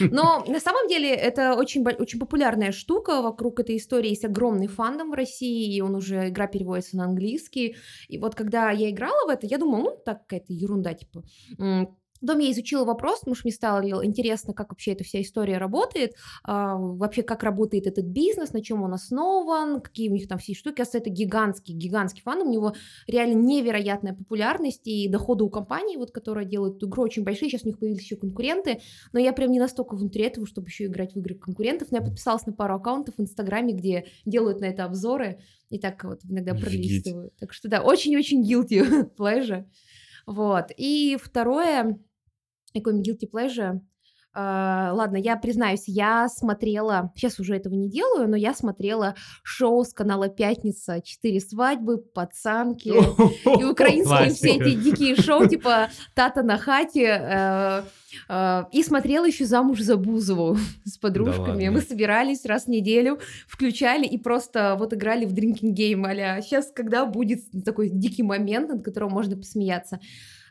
Но 0.00 0.44
на 0.46 0.60
самом 0.60 0.88
деле 0.88 1.10
это 1.10 1.54
очень, 1.54 1.84
очень 1.86 2.18
популярная 2.18 2.72
штука, 2.72 3.22
вокруг 3.22 3.60
этой 3.60 3.76
истории 3.76 4.10
есть 4.10 4.24
огромный 4.24 4.68
фандом 4.68 5.10
в 5.10 5.14
России, 5.14 5.74
и 5.74 5.80
он 5.80 5.94
уже, 5.94 6.28
игра 6.28 6.46
переводится 6.46 6.83
на 6.92 7.04
английский, 7.04 7.76
и 8.08 8.18
вот 8.18 8.34
когда 8.34 8.70
я 8.70 8.90
играла 8.90 9.26
в 9.26 9.30
это, 9.30 9.46
я 9.46 9.58
думала, 9.58 9.82
ну, 9.82 10.02
так 10.04 10.22
какая-то 10.22 10.52
ерунда, 10.52 10.94
типа, 10.94 11.24
Потом 12.20 12.38
я 12.38 12.50
изучила 12.52 12.84
вопрос, 12.84 13.20
потому 13.20 13.34
что 13.34 13.46
мне 13.46 13.52
стало 13.52 14.04
интересно, 14.04 14.54
как 14.54 14.70
вообще 14.70 14.92
эта 14.92 15.04
вся 15.04 15.20
история 15.20 15.58
работает, 15.58 16.14
а, 16.42 16.76
вообще 16.76 17.22
как 17.22 17.42
работает 17.42 17.86
этот 17.86 18.06
бизнес, 18.06 18.52
на 18.52 18.62
чем 18.62 18.82
он 18.82 18.94
основан, 18.94 19.80
какие 19.80 20.08
у 20.08 20.12
них 20.12 20.28
там 20.28 20.38
все 20.38 20.54
штуки. 20.54 20.76
Кажется, 20.76 20.98
это 20.98 21.10
гигантский, 21.10 21.74
гигантский 21.74 22.22
фан, 22.22 22.40
у 22.40 22.50
него 22.50 22.74
реально 23.06 23.34
невероятная 23.34 24.14
популярность 24.14 24.86
и 24.86 25.08
доходы 25.08 25.44
у 25.44 25.50
компании, 25.50 25.96
вот, 25.96 26.12
которая 26.12 26.44
делает 26.44 26.82
игру, 26.82 27.02
очень 27.02 27.24
большие. 27.24 27.50
Сейчас 27.50 27.64
у 27.64 27.68
них 27.68 27.78
появились 27.78 28.02
еще 28.02 28.16
конкуренты, 28.16 28.80
но 29.12 29.18
я 29.18 29.32
прям 29.32 29.50
не 29.50 29.58
настолько 29.58 29.94
внутри 29.96 30.24
этого, 30.24 30.46
чтобы 30.46 30.68
еще 30.68 30.86
играть 30.86 31.14
в 31.14 31.18
игры 31.18 31.34
конкурентов. 31.34 31.90
Но 31.90 31.98
я 31.98 32.02
подписалась 32.02 32.46
на 32.46 32.52
пару 32.52 32.76
аккаунтов 32.76 33.16
в 33.16 33.20
Инстаграме, 33.20 33.74
где 33.74 34.06
делают 34.24 34.60
на 34.60 34.66
это 34.66 34.84
обзоры, 34.84 35.40
и 35.70 35.78
так 35.78 36.04
вот 36.04 36.20
иногда 36.24 36.52
Офигеть. 36.52 36.70
пролистываю. 36.70 37.32
Так 37.38 37.52
что 37.52 37.68
да, 37.68 37.82
очень-очень 37.82 38.42
guilty 38.42 39.10
pleasure. 39.18 39.64
Вот. 40.26 40.70
И 40.76 41.16
второе, 41.20 41.98
какой-нибудь 42.74 43.08
guilty 43.08 43.30
pleasure. 43.30 43.80
А, 44.36 44.90
ладно, 44.92 45.16
я 45.16 45.36
признаюсь, 45.36 45.84
я 45.86 46.28
смотрела, 46.28 47.12
сейчас 47.14 47.38
уже 47.38 47.54
этого 47.54 47.74
не 47.74 47.88
делаю, 47.88 48.28
но 48.28 48.36
я 48.36 48.52
смотрела 48.52 49.14
шоу 49.44 49.84
с 49.84 49.92
канала 49.92 50.28
«Пятница», 50.28 51.00
«Четыре 51.00 51.38
свадьбы», 51.38 51.98
«Пацанки», 51.98 52.88
и 52.88 53.64
украинские 53.70 54.30
все 54.30 54.56
эти 54.56 54.74
дикие 54.74 55.14
шоу, 55.14 55.46
типа 55.46 55.88
«Тата 56.14 56.42
на 56.42 56.58
хате», 56.58 57.06
э, 57.06 57.82
э, 58.28 58.64
и 58.72 58.82
смотрела 58.82 59.24
еще 59.24 59.44
«Замуж 59.44 59.80
за 59.80 59.96
Бузову» 59.96 60.58
с 60.84 60.98
подружками. 60.98 61.68
Мы 61.68 61.80
собирались 61.80 62.44
раз 62.44 62.64
в 62.64 62.68
неделю, 62.68 63.20
включали 63.46 64.04
и 64.04 64.18
просто 64.18 64.74
вот 64.76 64.92
играли 64.94 65.26
в 65.26 65.32
drinking 65.32 65.72
game, 65.72 66.04
а 66.06 66.42
сейчас 66.42 66.72
когда 66.74 67.06
будет 67.06 67.40
такой 67.64 67.88
дикий 67.88 68.24
момент, 68.24 68.68
над 68.68 68.84
которым 68.84 69.10
можно 69.10 69.36
посмеяться. 69.36 70.00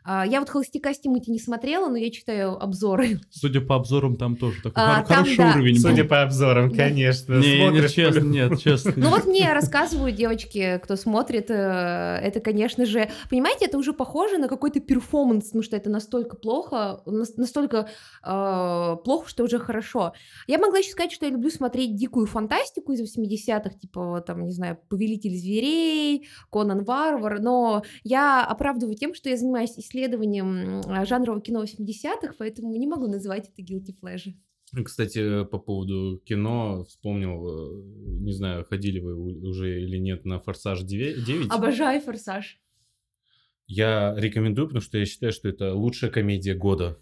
А, 0.06 0.26
Я 0.26 0.40
вот 0.40 0.50
«Холостяка 0.50 0.92
с 0.92 0.98
Тимати» 1.00 1.30
не 1.30 1.38
смотрела, 1.38 1.88
но 1.88 1.96
я 1.96 2.10
читаю 2.10 2.62
обзоры. 2.62 3.20
Судя 3.30 3.62
по 3.62 3.76
обзорам, 3.76 4.16
там 4.16 4.36
тоже 4.36 4.58
такой 4.62 4.82
А, 4.84 4.96
хор- 4.98 5.06
там, 5.06 5.16
хороший 5.24 5.36
да. 5.38 5.50
уровень 5.54 5.74
был. 5.82 5.90
Судя 5.90 6.04
по 6.04 6.22
обзорам, 6.22 6.68
Да. 6.70 6.76
конечно. 6.76 7.32
Не, 7.34 7.56
не, 7.58 7.62
смотришь 7.62 7.92
честно, 7.92 8.20
по-любому. 8.20 8.34
нет, 8.34 8.60
честно. 8.60 8.92
Ну 8.96 9.08
вот 9.08 9.24
мне 9.24 9.50
рассказывают 9.52 10.14
девочки, 10.14 10.78
кто 10.84 10.96
смотрит, 10.96 11.50
э, 11.50 11.54
это, 12.22 12.40
конечно 12.40 12.84
же, 12.84 13.08
понимаете, 13.30 13.64
это 13.64 13.78
уже 13.78 13.94
похоже 13.94 14.36
на 14.36 14.48
какой-то 14.48 14.80
перформанс, 14.80 15.46
потому 15.46 15.62
что 15.62 15.74
это 15.76 15.88
настолько 15.88 16.36
плохо, 16.36 17.00
нас- 17.06 17.36
настолько 17.36 17.88
э, 18.22 18.96
плохо, 19.04 19.28
что 19.28 19.44
уже 19.44 19.58
хорошо. 19.58 20.12
Я 20.46 20.58
могла 20.58 20.78
еще 20.80 20.90
сказать, 20.90 21.12
что 21.12 21.24
я 21.24 21.32
люблю 21.32 21.50
смотреть 21.50 21.96
дикую 21.96 22.26
фантастику 22.26 22.92
из 22.92 23.00
80-х, 23.00 23.70
типа, 23.78 24.04
вот 24.04 24.26
там, 24.26 24.44
не 24.44 24.52
знаю, 24.52 24.78
«Повелитель 24.88 25.34
зверей», 25.36 26.26
«Конан 26.52 26.84
Варвар», 26.84 27.40
но 27.40 27.82
я 28.02 28.44
оправдываю 28.44 28.96
тем, 28.96 29.14
что 29.14 29.30
я 29.30 29.36
занимаюсь 29.36 29.72
исследованием 29.94 30.82
жанрового 31.06 31.40
кино 31.40 31.62
80-х, 31.62 32.34
поэтому 32.38 32.74
не 32.76 32.86
могу 32.86 33.06
называть 33.06 33.48
это 33.48 33.62
guilty 33.62 33.94
pleasure. 34.02 34.34
Кстати, 34.84 35.44
по 35.44 35.58
поводу 35.58 36.20
кино 36.24 36.84
вспомнил, 36.84 37.46
э, 37.46 37.82
не 38.22 38.32
знаю, 38.32 38.64
ходили 38.64 38.98
вы 38.98 39.14
уже 39.14 39.82
или 39.82 39.98
нет 39.98 40.24
на 40.24 40.40
«Форсаж 40.40 40.82
9». 40.82 41.46
Обожаю 41.50 42.00
«Форсаж». 42.00 42.58
Я 43.66 44.14
рекомендую, 44.18 44.66
потому 44.66 44.82
что 44.82 44.98
я 44.98 45.06
считаю, 45.06 45.32
что 45.32 45.48
это 45.48 45.74
лучшая 45.74 46.10
комедия 46.10 46.54
года. 46.54 46.98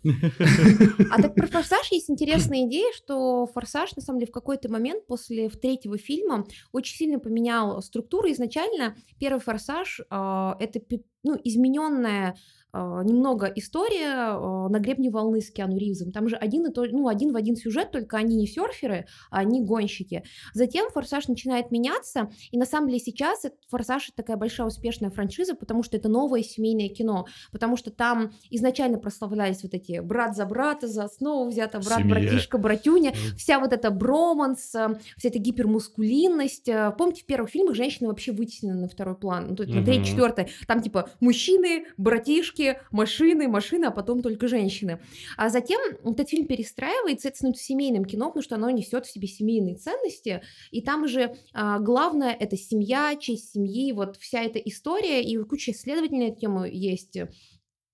А 1.11 1.21
так 1.21 1.35
про 1.35 1.47
«Форсаж» 1.49 1.91
есть 1.91 2.09
интересная 2.09 2.67
идея, 2.69 2.93
что 2.95 3.47
«Форсаж» 3.47 3.97
на 3.97 4.03
самом 4.03 4.21
деле 4.21 4.31
в 4.31 4.35
какой-то 4.35 4.71
момент 4.71 5.07
после 5.07 5.49
третьего 5.49 5.99
фильма 5.99 6.47
очень 6.73 6.97
сильно 6.97 7.19
поменял 7.19 7.83
структуру. 7.83 8.31
Изначально 8.31 8.97
первый 9.19 9.41
«Форсаж» 9.41 10.03
а, 10.11 10.57
это 10.61 10.79
ну, 11.23 11.39
измененная 11.45 12.37
а, 12.75 13.03
немного 13.03 13.53
история 13.55 14.15
а, 14.15 14.69
на 14.71 14.79
гребне 14.79 15.11
волны 15.11 15.43
с 15.43 15.51
Киану 15.51 15.77
Ривзом. 15.77 16.11
Там 16.11 16.29
же 16.31 16.37
один, 16.37 16.67
и 16.67 16.73
то, 16.73 16.85
ну, 16.87 17.07
один 17.09 17.33
в 17.33 17.37
один 17.37 17.55
сюжет, 17.55 17.91
только 17.91 18.17
они 18.17 18.35
не 18.35 18.47
серферы, 18.47 19.07
а 19.31 19.41
они 19.41 19.63
гонщики. 19.63 20.25
Затем 20.55 20.89
«Форсаж» 20.91 21.29
начинает 21.29 21.71
меняться, 21.71 22.31
и 22.51 22.57
на 22.57 22.65
самом 22.65 22.89
деле 22.89 22.99
сейчас 23.01 23.43
«Форсаж» 23.69 24.09
это 24.09 24.17
такая 24.17 24.39
большая 24.39 24.67
успешная 24.67 25.11
франшиза, 25.11 25.55
потому 25.55 25.83
что 25.83 25.99
это 25.99 26.09
новое 26.09 26.43
семейное 26.43 26.89
кино, 26.89 27.27
потому 27.51 27.77
что 27.77 27.91
там 27.91 28.33
изначально 28.51 28.97
прославлялись 28.99 29.63
вот 29.63 29.75
эти 29.75 30.01
брат 30.01 30.35
за 30.35 30.47
брата, 30.47 30.89
за 30.89 31.05
основу 31.05 31.51
взято 31.51 31.79
брат, 31.79 31.99
Семья. 31.99 32.15
братишка, 32.15 32.57
братюня, 32.57 33.11
Мгм. 33.11 33.37
вся 33.37 33.59
вот 33.61 33.75
эта 33.75 33.91
броманс, 33.91 34.75
э, 34.75 34.99
вся 35.19 35.29
эта 35.29 35.39
гипермускулинность. 35.39 36.71
Помните, 36.97 37.23
в 37.23 37.27
первых 37.27 37.51
фильмах 37.51 37.75
женщины 37.75 38.09
вообще 38.09 38.33
вытеснены 38.33 38.81
на 38.81 38.89
второй 38.89 39.15
план, 39.15 39.49
ну, 39.51 39.57
то 39.57 39.65
есть 39.65 39.75
на 39.75 39.85
третий, 39.85 40.07
четвертый, 40.07 40.49
там 40.67 40.81
типа 40.81 41.11
мужчины, 41.21 41.87
братишки, 41.97 42.79
машины, 42.91 43.49
машины, 43.49 43.87
а 43.87 43.91
потом 43.91 44.23
только 44.23 44.49
женщины. 44.49 45.01
А 45.37 45.49
затем 45.49 45.81
этот 46.05 46.29
фильм 46.29 46.47
перестраивается, 46.47 47.29
это 47.29 47.37
становится 47.37 47.65
семейным 47.65 48.05
кино, 48.05 48.29
потому 48.29 48.43
что 48.43 48.55
оно 48.57 48.71
несет 48.71 49.07
в 49.07 49.13
себе 49.13 49.29
семейные 49.29 49.77
ценности, 49.77 50.43
и 50.71 50.81
там 50.83 51.09
же 51.09 51.37
а, 51.53 51.79
главное 51.79 52.33
это 52.33 52.57
семья, 52.57 53.17
честь 53.17 53.53
семьи, 53.53 53.93
вот 53.93 54.17
вся 54.17 54.43
эта 54.43 54.59
история, 54.59 55.23
и 55.23 55.37
куча 55.45 55.73
исследований 55.73 56.19
на 56.19 56.33
эту 56.33 56.41
тему 56.41 56.65
есть, 56.65 57.19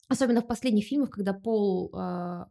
особенно 0.09 0.41
в 0.41 0.47
последних 0.47 0.85
фильмах, 0.85 1.11
когда 1.11 1.33
Пол 1.33 1.91
а, 1.95 2.49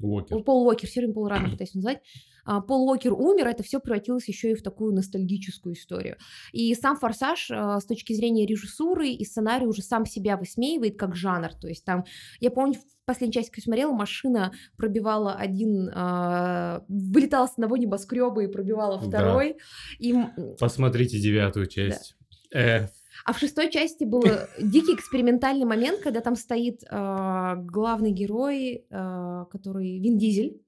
Уокер. 0.00 0.42
Пол 0.42 0.66
Уокер, 0.66 0.88
все 0.88 1.00
время 1.00 1.14
Пол 1.14 1.28
рано 1.28 1.50
пытаюсь 1.50 1.74
назвать. 1.74 2.02
А, 2.44 2.60
Пол 2.60 2.88
Уокер 2.88 3.12
умер, 3.12 3.48
это 3.48 3.62
все 3.62 3.80
превратилось 3.80 4.28
еще 4.28 4.52
и 4.52 4.54
в 4.54 4.62
такую 4.62 4.94
ностальгическую 4.94 5.74
историю. 5.74 6.16
И 6.52 6.74
сам 6.74 6.96
«Форсаж» 6.96 7.50
а, 7.50 7.80
с 7.80 7.86
точки 7.86 8.12
зрения 8.12 8.46
режиссуры 8.46 9.08
и 9.08 9.24
сценария 9.24 9.66
уже 9.66 9.82
сам 9.82 10.06
себя 10.06 10.36
высмеивает 10.36 10.96
как 10.98 11.16
жанр. 11.16 11.54
То 11.54 11.66
есть 11.68 11.84
там, 11.84 12.04
я 12.40 12.50
помню, 12.50 12.74
в 12.74 13.04
последней 13.04 13.32
части, 13.32 13.50
когда 13.50 13.64
смотрела, 13.64 13.92
машина 13.92 14.52
пробивала 14.76 15.34
один, 15.34 15.90
а, 15.94 16.84
вылетала 16.88 17.46
с 17.46 17.52
одного 17.52 17.76
небоскреба 17.76 18.44
и 18.44 18.46
пробивала 18.46 19.00
Да. 19.00 19.06
второй. 19.08 19.56
И, 19.98 20.12
м, 20.12 20.32
Посмотрите 20.58 21.18
девятую 21.18 21.66
часть. 21.66 22.14
Э, 22.54 22.86
а 23.24 23.32
в 23.32 23.38
шестой 23.38 23.70
части 23.70 24.04
был 24.04 24.22
дикий 24.58 24.94
экспериментальный 24.94 25.64
момент, 25.64 26.00
когда 26.00 26.20
там 26.20 26.36
стоит 26.36 26.82
а, 26.90 27.56
главный 27.56 28.10
герой, 28.10 28.84
а, 28.90 29.46
который 29.46 29.98
Вин 29.98 30.18
Дизель, 30.18 30.60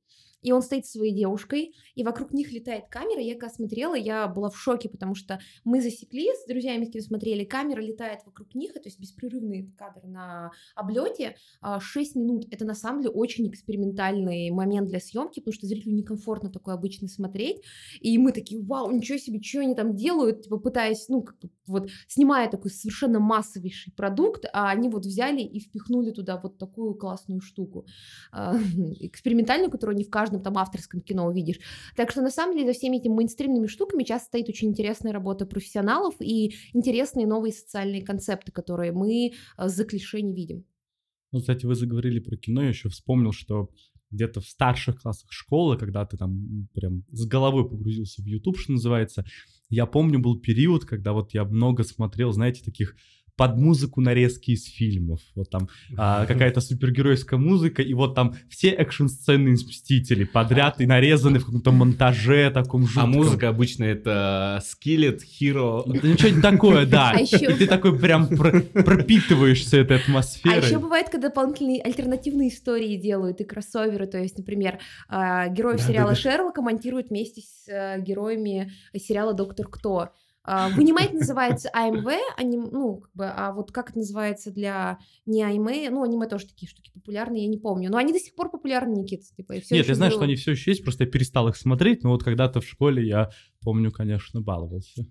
и 0.43 0.53
он 0.53 0.63
стоит 0.63 0.87
со 0.87 0.99
своей 0.99 1.15
девушкой, 1.15 1.75
и 1.95 2.05
вокруг 2.05 2.33
них 2.33 2.53
летает 2.53 2.89
камера. 2.89 3.21
Я 3.21 3.35
когда 3.35 3.53
смотрела, 3.53 3.95
я 3.95 4.27
была 4.29 4.51
в 4.51 4.57
шоке, 4.59 4.89
потому 4.89 5.15
что 5.15 5.41
мы 5.65 5.81
засекли 5.81 6.29
с 6.35 6.47
друзьями, 6.47 6.85
с 6.85 6.91
кем 6.91 7.03
смотрели, 7.03 7.45
камера 7.45 7.81
летает 7.81 8.21
вокруг 8.25 8.55
них, 8.55 8.77
и 8.77 8.81
то 8.81 8.89
есть 8.89 9.01
беспрерывный 9.01 9.73
кадр 9.77 10.07
на 10.07 10.51
облете. 10.75 11.37
6 11.81 12.17
минут. 12.17 12.47
Это 12.51 12.65
на 12.65 12.75
самом 12.75 13.03
деле 13.03 13.15
очень 13.15 13.49
экспериментальный 13.49 14.51
момент 14.51 14.89
для 14.89 15.01
съемки, 15.01 15.41
потому 15.41 15.55
что 15.55 15.67
зрителю 15.67 15.95
некомфортно 15.95 16.51
такое 16.51 16.75
обычно 16.75 17.09
смотреть. 17.09 17.63
И 18.01 18.17
мы 18.19 18.33
такие, 18.33 18.63
вау, 18.63 18.91
ничего 18.91 19.19
себе, 19.19 19.43
что 19.43 19.61
они 19.61 19.75
там 19.75 19.95
делают, 19.95 20.43
типа 20.43 20.59
пытаясь, 20.59 21.09
ну, 21.09 21.23
как 21.23 21.37
вот, 21.67 21.91
снимая 22.07 22.51
такой 22.51 22.71
совершенно 22.71 23.21
массовейший 23.21 23.93
продукт, 23.93 24.45
а 24.53 24.71
они 24.71 24.89
вот 24.89 25.05
взяли 25.05 25.43
и 25.43 25.61
впихнули 25.61 26.11
туда 26.11 26.41
вот 26.43 26.59
такую 26.59 26.95
классную 26.95 27.41
штуку. 27.41 27.87
А, 28.33 28.57
Экспериментальную, 29.01 29.71
которую 29.71 29.97
не 29.97 30.05
в 30.05 30.11
каждом 30.11 30.28
там 30.29 30.59
авторском 30.59 31.01
кино 31.01 31.27
увидишь. 31.27 31.59
Так 31.97 32.11
что 32.11 32.23
на 32.23 32.31
самом 32.31 32.57
деле 32.57 32.73
за 32.73 32.79
всеми 32.79 32.99
этими 32.99 33.15
мейнстримными 33.15 33.67
штуками 33.67 34.05
часто 34.05 34.27
стоит 34.27 34.49
очень 34.49 34.69
интересная 34.69 35.13
работа 35.13 35.47
профессионалов 35.47 36.15
и 36.21 36.55
интересные 36.75 37.27
новые 37.27 37.53
социальные 37.53 38.03
концепты, 38.03 38.53
которые 38.53 38.93
мы 38.93 39.33
а, 39.57 39.69
за 39.69 39.85
клише 39.85 40.21
не 40.21 40.35
видим. 40.35 40.65
Ну, 41.33 41.41
кстати, 41.41 41.67
вы 41.67 41.75
заговорили 41.75 42.21
про 42.21 42.37
кино, 42.37 42.63
я 42.63 42.69
еще 42.69 42.89
вспомнил, 42.89 43.33
что 43.33 43.71
где-то 44.11 44.41
в 44.41 44.47
старших 44.47 45.03
классах 45.03 45.31
школы, 45.31 45.77
когда 45.77 46.07
ты 46.07 46.17
там 46.17 46.69
прям 46.73 47.05
с 47.11 47.27
головой 47.27 47.69
погрузился 47.69 48.23
в 48.23 48.27
YouTube, 48.27 48.59
что 48.59 48.73
называется, 48.73 49.25
я 49.69 49.87
помню, 49.87 50.19
был 50.19 50.41
период, 50.41 50.85
когда 50.85 51.13
вот 51.13 51.35
я 51.35 51.45
много 51.45 51.85
смотрел, 51.85 52.33
знаете, 52.33 52.65
таких 52.65 52.97
под 53.39 53.57
музыку 53.57 54.01
нарезки 54.03 54.51
из 54.51 54.65
фильмов. 54.67 55.21
Вот 55.37 55.49
там 55.49 55.69
а, 55.97 56.27
какая-то 56.27 56.61
супергеройская 56.61 57.39
музыка, 57.39 57.81
и 57.83 57.95
вот 57.95 58.15
там 58.17 58.35
все 58.51 58.69
экшн-сцены 58.71 59.51
из 59.51 59.65
Мстителей 59.65 60.27
подряд 60.27 60.81
и 60.81 60.87
нарезаны 60.87 61.39
в 61.39 61.47
каком-то 61.47 61.71
монтаже 61.71 62.51
таком 62.51 62.83
А 62.83 62.87
жутком. 62.87 63.11
музыка 63.13 63.49
обычно 63.49 63.85
это 63.85 64.61
Skillet, 64.63 65.21
Hero. 65.41 65.85
Да 65.87 66.09
ничего 66.09 66.29
не 66.31 66.43
такое, 66.43 66.85
да. 66.85 67.13
А 67.15 67.21
ещё- 67.21 67.51
И 67.51 67.55
ты 67.55 67.67
такой 67.69 67.97
прям 67.99 68.27
про- 68.29 68.61
пропитываешься 68.61 69.77
этой 69.79 69.99
А 69.99 70.01
атмосферой. 70.01 70.67
еще 70.67 70.79
бывает, 70.81 71.09
когда 71.09 71.29
дополнительные 71.29 71.81
альтернативные 71.81 72.49
истории 72.49 72.97
делают 72.97 73.41
и 73.41 73.45
кроссоверы, 73.45 74.07
то 74.09 74.19
есть, 74.19 74.37
например, 74.37 74.81
а, 75.09 75.47
героев 75.49 75.77
Да-да-да. 75.77 75.93
сериала 75.93 76.15
Шерлока 76.17 76.61
монтируют 76.61 77.11
вместе 77.11 77.43
с 77.43 77.69
а, 77.73 77.99
героями 77.99 78.73
сериала 78.97 79.33
Доктор 79.33 79.69
Кто. 79.69 80.11
А, 80.51 80.71
Вынимать 80.71 81.13
называется 81.13 81.69
АМВ, 81.75 82.07
аним- 82.39 82.71
ну, 82.73 83.01
как 83.01 83.11
бы, 83.13 83.27
а 83.27 83.53
вот 83.53 83.71
как 83.71 83.91
это 83.91 83.99
называется 83.99 84.51
для 84.51 84.99
не 85.27 85.43
аниме, 85.43 85.91
ну, 85.91 86.03
аниме 86.03 86.27
тоже 86.27 86.47
такие 86.47 86.71
штуки 86.71 86.91
популярные, 86.95 87.43
я 87.43 87.49
не 87.51 87.59
помню, 87.59 87.91
но 87.91 87.99
они 87.99 88.15
до 88.15 88.19
сих 88.19 88.35
пор 88.35 88.51
популярны, 88.51 88.95
Никита, 88.95 89.25
типа, 89.37 89.53
и 89.57 89.61
всё 89.61 89.75
Нет, 89.75 89.87
я 89.87 89.95
знаю, 89.95 90.11
было. 90.11 90.21
что 90.21 90.25
они 90.25 90.37
все 90.37 90.53
еще 90.53 90.71
есть, 90.71 90.83
просто 90.83 91.05
я 91.05 91.11
перестал 91.11 91.49
их 91.49 91.57
смотреть, 91.57 92.03
но 92.03 92.09
вот 92.13 92.23
когда-то 92.25 92.63
в 92.63 92.67
школе 92.67 93.07
я 93.07 93.29
помню, 93.61 93.91
конечно, 93.93 94.41
баловался. 94.41 95.05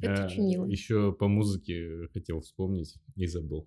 Это 0.00 0.26
очень 0.26 0.46
мило. 0.46 0.66
Еще 0.66 1.12
по 1.12 1.26
музыке 1.26 2.06
хотел 2.12 2.40
вспомнить 2.40 2.94
и 3.16 3.26
забыл. 3.26 3.66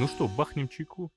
Ну 0.00 0.06
что, 0.08 0.28
бахнем 0.28 0.68
чайку? 0.68 1.10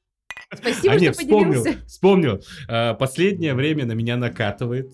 Спасибо, 0.53 0.93
а 0.93 0.97
что 0.97 1.05
не, 1.05 1.11
вспомнил, 1.11 1.61
поделился. 1.63 1.85
вспомнил. 1.87 2.41
А, 2.69 2.93
Последнее 2.93 3.53
время 3.53 3.85
на 3.85 3.91
меня 3.93 4.15
накатывает. 4.15 4.93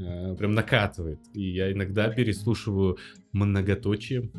А, 0.00 0.34
Прям 0.34 0.54
накатывает. 0.54 1.20
И 1.34 1.42
я 1.42 1.72
иногда 1.72 2.08
переслушиваю 2.08 2.98
многоточие. 3.32 4.30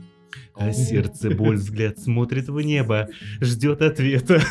А 0.56 0.72
сердце, 0.72 1.32
боль, 1.32 1.56
взгляд 1.58 1.98
смотрит 1.98 2.50
в 2.50 2.60
небо, 2.62 3.10
ждет 3.42 3.82
ответа. 3.82 4.42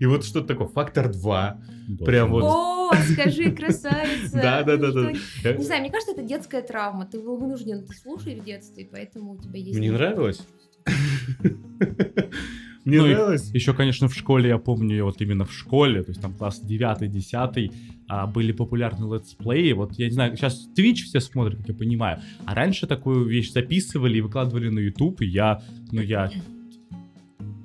И 0.00 0.06
вот 0.06 0.24
что 0.24 0.42
такое, 0.42 0.68
фактор 0.68 1.10
2. 1.12 1.60
Прям 2.04 2.30
вот. 2.30 2.44
О, 2.44 2.90
скажи, 3.12 3.50
красавица. 3.50 4.38
Да, 4.42 4.62
да, 4.62 4.76
да, 4.76 4.92
да. 4.92 5.12
Никто 5.12 5.52
Не 5.52 5.64
знаю, 5.64 5.80
мне 5.82 5.90
кажется, 5.90 6.12
это 6.12 6.22
детская 6.22 6.62
травма. 6.62 7.06
Ты 7.06 7.20
был 7.20 7.36
вынужден 7.36 7.86
слушать 7.88 8.38
в 8.38 8.44
детстве, 8.44 8.88
поэтому 8.90 9.32
у 9.32 9.38
тебя 9.38 9.58
есть... 9.58 9.78
Мне 9.78 9.90
нравилось. 9.92 10.40
Мне 12.88 13.02
Ну 13.02 13.06
нравилось. 13.06 13.50
Еще, 13.52 13.74
конечно, 13.74 14.08
в 14.08 14.14
школе, 14.14 14.48
я 14.48 14.56
помню, 14.56 15.04
вот 15.04 15.20
именно 15.20 15.44
в 15.44 15.52
школе, 15.52 16.02
то 16.02 16.10
есть 16.10 16.22
там 16.22 16.32
класс 16.32 16.62
9-10, 16.64 17.70
а, 18.08 18.26
были 18.26 18.52
популярны 18.52 19.14
летсплеи. 19.14 19.72
Вот 19.72 19.98
я 19.98 20.06
не 20.06 20.12
знаю, 20.12 20.34
сейчас 20.38 20.66
Twitch 20.74 21.04
все 21.04 21.20
смотрят, 21.20 21.58
как 21.58 21.68
я 21.68 21.74
понимаю. 21.74 22.22
А 22.46 22.54
раньше 22.54 22.86
такую 22.86 23.26
вещь 23.26 23.52
записывали 23.52 24.16
и 24.16 24.20
выкладывали 24.22 24.70
на 24.70 24.78
YouTube, 24.78 25.20
и 25.20 25.26
я, 25.26 25.60
ну 25.92 26.00
я, 26.00 26.30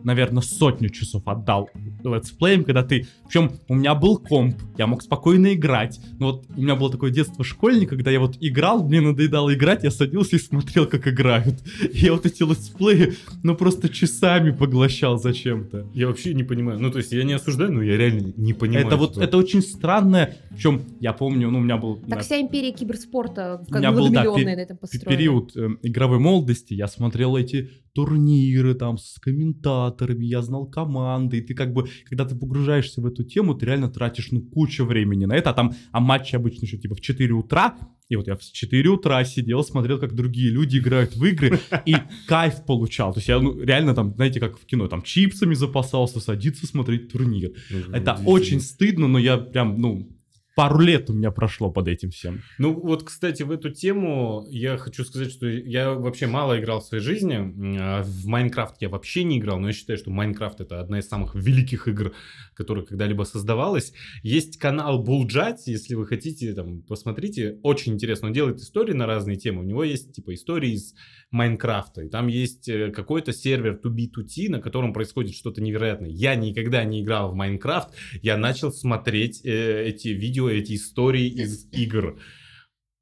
наверное, 0.03 0.41
сотню 0.41 0.89
часов 0.89 1.25
отдал 1.25 1.69
летсплеям, 2.03 2.63
когда 2.63 2.83
ты... 2.83 3.07
Причем 3.25 3.53
у 3.67 3.75
меня 3.75 3.95
был 3.95 4.17
комп, 4.17 4.55
я 4.77 4.87
мог 4.87 5.01
спокойно 5.01 5.53
играть. 5.53 5.99
Но 6.19 6.33
вот 6.33 6.45
у 6.55 6.61
меня 6.61 6.75
было 6.75 6.91
такое 6.91 7.11
детство 7.11 7.43
школьника, 7.43 7.95
когда 7.95 8.11
я 8.11 8.19
вот 8.19 8.37
играл, 8.39 8.83
мне 8.83 9.01
надоедало 9.01 9.53
играть, 9.53 9.83
я 9.83 9.91
садился 9.91 10.35
и 10.35 10.39
смотрел, 10.39 10.85
как 10.85 11.07
играют. 11.07 11.55
И 11.91 11.97
я 12.05 12.13
вот 12.13 12.25
эти 12.25 12.43
летсплеи, 12.43 13.13
ну 13.43 13.55
просто 13.55 13.89
часами 13.89 14.51
поглощал 14.51 15.17
зачем-то. 15.17 15.87
Я 15.93 16.07
вообще 16.07 16.33
не 16.33 16.43
понимаю. 16.43 16.79
Ну, 16.79 16.91
то 16.91 16.99
есть 16.99 17.11
я 17.11 17.23
не 17.23 17.33
осуждаю, 17.33 17.71
но 17.71 17.81
я 17.81 17.97
реально 17.97 18.33
не 18.37 18.53
понимаю. 18.53 18.87
это 18.87 18.97
вот, 18.97 19.17
это 19.17 19.37
очень 19.37 19.61
странное. 19.61 20.37
Причем 20.49 20.81
я 20.99 21.13
помню, 21.13 21.49
ну 21.49 21.59
у 21.59 21.61
меня 21.61 21.77
был 21.77 21.97
Так 21.97 22.09
на- 22.09 22.19
вся 22.19 22.39
империя 22.39 22.71
киберспорта 22.71 23.63
У 23.69 23.75
меня 23.75 23.91
был, 23.91 24.09
да, 24.09 24.23
на 24.23 24.49
этом 24.49 24.77
построена. 24.77 25.17
период 25.17 25.55
э, 25.55 25.69
игровой 25.83 26.19
молодости, 26.19 26.73
я 26.73 26.87
смотрел 26.87 27.35
эти 27.37 27.69
турниры 27.93 28.73
там 28.73 28.97
с 28.97 29.19
комментаторами, 29.19 30.25
я 30.25 30.41
знал 30.41 30.65
команды, 30.65 31.38
и 31.38 31.41
ты 31.41 31.53
как 31.53 31.73
бы, 31.73 31.88
когда 32.06 32.25
ты 32.25 32.36
погружаешься 32.36 33.01
в 33.01 33.06
эту 33.06 33.23
тему, 33.23 33.53
ты 33.53 33.65
реально 33.65 33.89
тратишь, 33.89 34.32
ну, 34.32 34.41
кучу 34.41 34.86
времени 34.86 35.25
на 35.25 35.34
это, 35.34 35.51
а 35.51 35.53
там, 35.53 35.73
а 35.91 35.99
матчи 35.99 36.36
обычно 36.36 36.65
еще 36.65 36.77
типа 36.77 36.95
в 36.95 37.01
4 37.01 37.34
утра, 37.34 37.77
и 38.10 38.15
вот 38.15 38.27
я 38.27 38.36
в 38.36 38.41
4 38.41 38.89
утра 38.89 39.23
сидел, 39.23 39.63
смотрел, 39.63 39.99
как 39.99 40.15
другие 40.15 40.49
люди 40.49 40.77
играют 40.77 41.15
в 41.15 41.23
игры, 41.23 41.60
и 41.86 41.95
кайф 42.27 42.65
получал, 42.65 43.13
то 43.13 43.19
есть 43.19 43.29
я, 43.29 43.39
ну, 43.39 43.60
реально 43.60 43.93
там, 43.93 44.13
знаете, 44.15 44.39
как 44.39 44.60
в 44.60 44.65
кино, 44.65 44.88
там, 44.88 45.03
чипсами 45.03 45.53
запасался, 45.53 46.19
садиться 46.19 46.65
смотреть 46.65 47.12
турнир. 47.12 47.53
Ну, 47.69 47.93
Это 47.93 48.19
очень 48.25 48.60
стыдно, 48.60 49.08
но 49.08 49.19
я 49.19 49.38
прям, 49.38 49.79
ну, 49.79 50.10
пару 50.55 50.79
лет 50.79 51.09
у 51.09 51.13
меня 51.13 51.31
прошло 51.31 51.71
под 51.71 51.87
этим 51.87 52.11
всем. 52.11 52.41
Ну 52.57 52.73
вот, 52.73 53.03
кстати, 53.03 53.43
в 53.43 53.51
эту 53.51 53.71
тему 53.71 54.45
я 54.49 54.77
хочу 54.77 55.03
сказать, 55.03 55.31
что 55.31 55.47
я 55.47 55.93
вообще 55.93 56.27
мало 56.27 56.59
играл 56.59 56.79
в 56.79 56.85
своей 56.85 57.03
жизни. 57.03 57.77
А 57.79 58.03
В 58.03 58.25
Майнкрафт 58.25 58.75
я 58.81 58.89
вообще 58.89 59.23
не 59.23 59.39
играл, 59.39 59.59
но 59.59 59.67
я 59.67 59.73
считаю, 59.73 59.97
что 59.97 60.11
Майнкрафт 60.11 60.61
это 60.61 60.79
одна 60.79 60.99
из 60.99 61.07
самых 61.07 61.35
великих 61.35 61.87
игр, 61.87 62.13
которая 62.53 62.85
когда-либо 62.85 63.23
создавалась. 63.23 63.93
Есть 64.21 64.57
канал 64.57 65.03
Булджать, 65.03 65.67
если 65.67 65.95
вы 65.95 66.05
хотите, 66.05 66.53
там, 66.53 66.81
посмотрите. 66.83 67.59
Очень 67.63 67.93
интересно. 67.93 68.27
Он 68.27 68.33
делает 68.33 68.59
истории 68.59 68.93
на 68.93 69.05
разные 69.05 69.37
темы. 69.37 69.61
У 69.61 69.65
него 69.65 69.83
есть, 69.83 70.13
типа, 70.13 70.33
истории 70.33 70.73
из 70.73 70.93
Майнкрафта. 71.31 72.01
И 72.01 72.09
там 72.09 72.27
есть 72.27 72.67
э, 72.69 72.91
какой-то 72.91 73.33
сервер 73.33 73.79
2B2T, 73.83 74.49
на 74.49 74.61
котором 74.61 74.93
происходит 74.93 75.35
что-то 75.35 75.61
невероятное. 75.61 76.09
Я 76.09 76.35
никогда 76.35 76.83
не 76.83 77.01
играл 77.01 77.31
в 77.31 77.35
Майнкрафт. 77.35 77.89
Я 78.21 78.37
начал 78.37 78.71
смотреть 78.71 79.45
э, 79.45 79.85
эти 79.87 80.09
видео, 80.09 80.49
эти 80.49 80.75
истории 80.75 81.27
из 81.27 81.67
игр. 81.71 82.19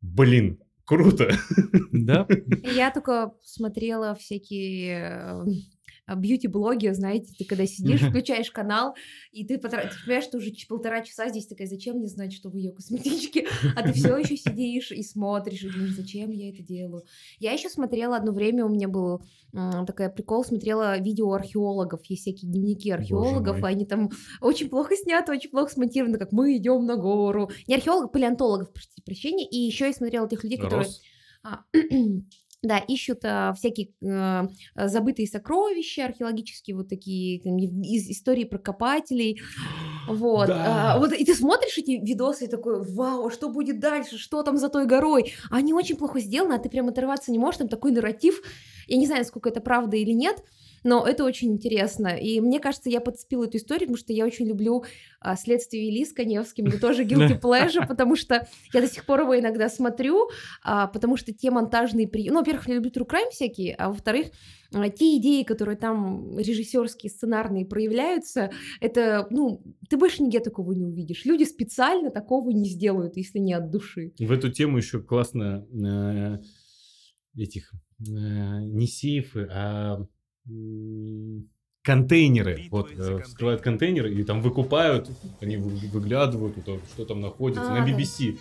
Блин, 0.01 0.59
круто. 0.85 1.31
Да? 1.91 2.27
Я 2.63 2.91
только 2.91 3.33
смотрела 3.43 4.15
всякие 4.15 4.97
э, 4.97 5.45
бьюти-блоги, 6.15 6.89
знаете, 6.93 7.33
ты 7.37 7.45
когда 7.45 7.65
сидишь, 7.65 8.01
включаешь 8.01 8.51
канал, 8.51 8.95
и 9.31 9.45
ты, 9.45 9.55
потра- 9.57 9.87
ты 9.89 9.95
понимаешь, 10.03 10.23
что 10.25 10.37
уже 10.37 10.51
полтора 10.67 11.01
часа 11.01 11.29
здесь 11.29 11.47
такая, 11.47 11.67
зачем 11.67 11.97
мне 11.97 12.07
знать, 12.07 12.33
что 12.33 12.49
в 12.49 12.55
ее 12.55 12.71
косметичке, 12.71 13.47
а 13.75 13.83
ты 13.83 13.93
все 13.93 14.17
еще 14.17 14.37
сидишь 14.37 14.91
и 14.91 15.03
смотришь, 15.03 15.63
и 15.63 15.69
думаешь, 15.69 15.95
зачем 15.95 16.31
я 16.31 16.49
это 16.49 16.61
делаю. 16.63 17.03
Я 17.39 17.51
еще 17.53 17.69
смотрела 17.69 18.15
одно 18.17 18.31
время, 18.31 18.65
у 18.65 18.69
меня 18.69 18.87
был 18.87 19.21
м, 19.53 19.85
такой 19.85 20.09
прикол, 20.09 20.43
смотрела 20.43 20.97
видео 20.99 21.31
археологов, 21.33 22.01
есть 22.05 22.21
всякие 22.23 22.51
дневники 22.51 22.89
археологов, 22.91 23.59
и 23.59 23.65
они 23.65 23.85
там 23.85 24.09
очень 24.41 24.69
плохо 24.69 24.95
сняты, 24.95 25.31
очень 25.31 25.49
плохо 25.49 25.71
смонтированы, 25.71 26.17
как 26.17 26.31
мы 26.31 26.57
идем 26.57 26.85
на 26.85 26.95
гору. 26.95 27.49
Не 27.67 27.75
археологов, 27.75 28.11
палеонтологов, 28.11 28.71
простите 28.73 29.01
прощения, 29.03 29.47
и 29.47 29.57
еще 29.57 29.85
я 29.87 29.93
смотрела 29.93 30.27
тех 30.27 30.43
людей, 30.43 30.57
которые... 30.57 30.87
Рос. 30.87 31.01
А, 32.63 32.67
Да, 32.67 32.77
ищут 32.77 33.19
а, 33.23 33.53
всякие 33.53 33.87
э, 34.01 34.47
а, 34.75 34.87
забытые 34.87 35.27
сокровища, 35.27 36.05
археологические 36.05 36.75
вот 36.75 36.89
такие 36.89 37.41
там, 37.41 37.57
из 37.57 38.09
истории 38.09 38.43
про 38.43 38.59
копателей. 38.59 39.41
Вот, 40.07 40.47
Да. 40.47 40.93
а, 40.95 40.99
вот, 40.99 41.13
и 41.13 41.25
ты 41.25 41.33
смотришь 41.35 41.77
эти 41.77 41.91
видосы 41.91 42.45
и 42.45 42.47
такой, 42.47 42.83
вау, 42.83 43.27
а 43.27 43.31
что 43.31 43.49
будет 43.49 43.79
дальше, 43.79 44.17
что 44.17 44.43
там 44.43 44.57
за 44.57 44.69
той 44.69 44.85
горой? 44.85 45.33
А 45.49 45.57
они 45.57 45.73
очень 45.73 45.95
плохо 45.95 46.19
сделаны, 46.19 46.53
а 46.53 46.59
ты 46.59 46.69
прям 46.69 46.87
оторваться 46.87 47.31
не 47.31 47.39
можешь, 47.39 47.59
там 47.59 47.67
такой 47.67 47.91
нарратив. 47.91 48.41
Я 48.87 48.97
не 48.97 49.07
знаю, 49.07 49.25
сколько 49.25 49.49
это 49.49 49.61
правда 49.61 49.97
или 49.97 50.11
нет, 50.11 50.43
но 50.83 51.05
это 51.05 51.23
очень 51.23 51.51
интересно. 51.53 52.09
И 52.09 52.39
мне 52.39 52.59
кажется, 52.59 52.89
я 52.89 53.01
подцепила 53.01 53.45
эту 53.45 53.57
историю, 53.57 53.87
потому 53.87 53.97
что 53.97 54.13
я 54.13 54.25
очень 54.25 54.47
люблю 54.47 54.83
а, 55.19 55.35
«Следствие 55.35 55.87
вели» 55.87 56.05
с 56.05 56.13
Коневским, 56.13 56.67
это 56.67 56.79
тоже 56.79 57.03
guilty 57.05 57.39
pleasure, 57.39 57.87
потому 57.87 58.15
что 58.15 58.47
я 58.73 58.81
до 58.81 58.87
сих 58.87 59.05
пор 59.05 59.21
его 59.21 59.39
иногда 59.39 59.69
смотрю, 59.69 60.29
а, 60.63 60.87
потому 60.87 61.17
что 61.17 61.33
те 61.33 61.51
монтажные 61.51 62.07
приемы... 62.07 62.33
Ну, 62.33 62.39
во-первых, 62.39 62.67
я 62.67 62.75
люблю 62.75 62.91
true 62.91 63.07
crime 63.07 63.29
всякие, 63.31 63.75
а 63.75 63.89
во-вторых, 63.89 64.27
а, 64.73 64.89
те 64.89 65.17
идеи, 65.17 65.43
которые 65.43 65.77
там 65.77 66.37
режиссерские, 66.37 67.09
сценарные 67.09 67.65
проявляются, 67.65 68.51
это, 68.79 69.27
ну, 69.29 69.61
ты 69.89 69.97
больше 69.97 70.23
нигде 70.23 70.39
такого 70.39 70.71
не 70.71 70.85
увидишь. 70.85 71.25
Люди 71.25 71.43
специально 71.43 72.09
такого 72.09 72.49
не 72.51 72.69
сделают, 72.69 73.17
если 73.17 73.39
не 73.39 73.53
от 73.53 73.69
души. 73.69 74.13
В 74.17 74.31
эту 74.31 74.49
тему 74.51 74.77
еще 74.77 75.01
классно 75.01 75.67
э, 75.71 77.41
этих 77.41 77.73
э, 77.73 78.03
не 78.07 78.87
сейфы, 78.87 79.47
а 79.51 80.05
контейнеры. 81.83 82.67
Вот 82.69 82.91
э, 82.91 83.21
вскрывают 83.23 83.61
контейнеры 83.61 84.13
и 84.13 84.23
там 84.23 84.41
выкупают, 84.41 85.09
они 85.39 85.57
вы- 85.57 85.71
выглядывают, 85.89 86.55
что 86.93 87.05
там 87.05 87.21
находится. 87.21 87.63
А, 87.71 87.79
На 87.79 87.85
да. 87.85 87.91
BBC 87.91 88.33
э, 88.33 88.37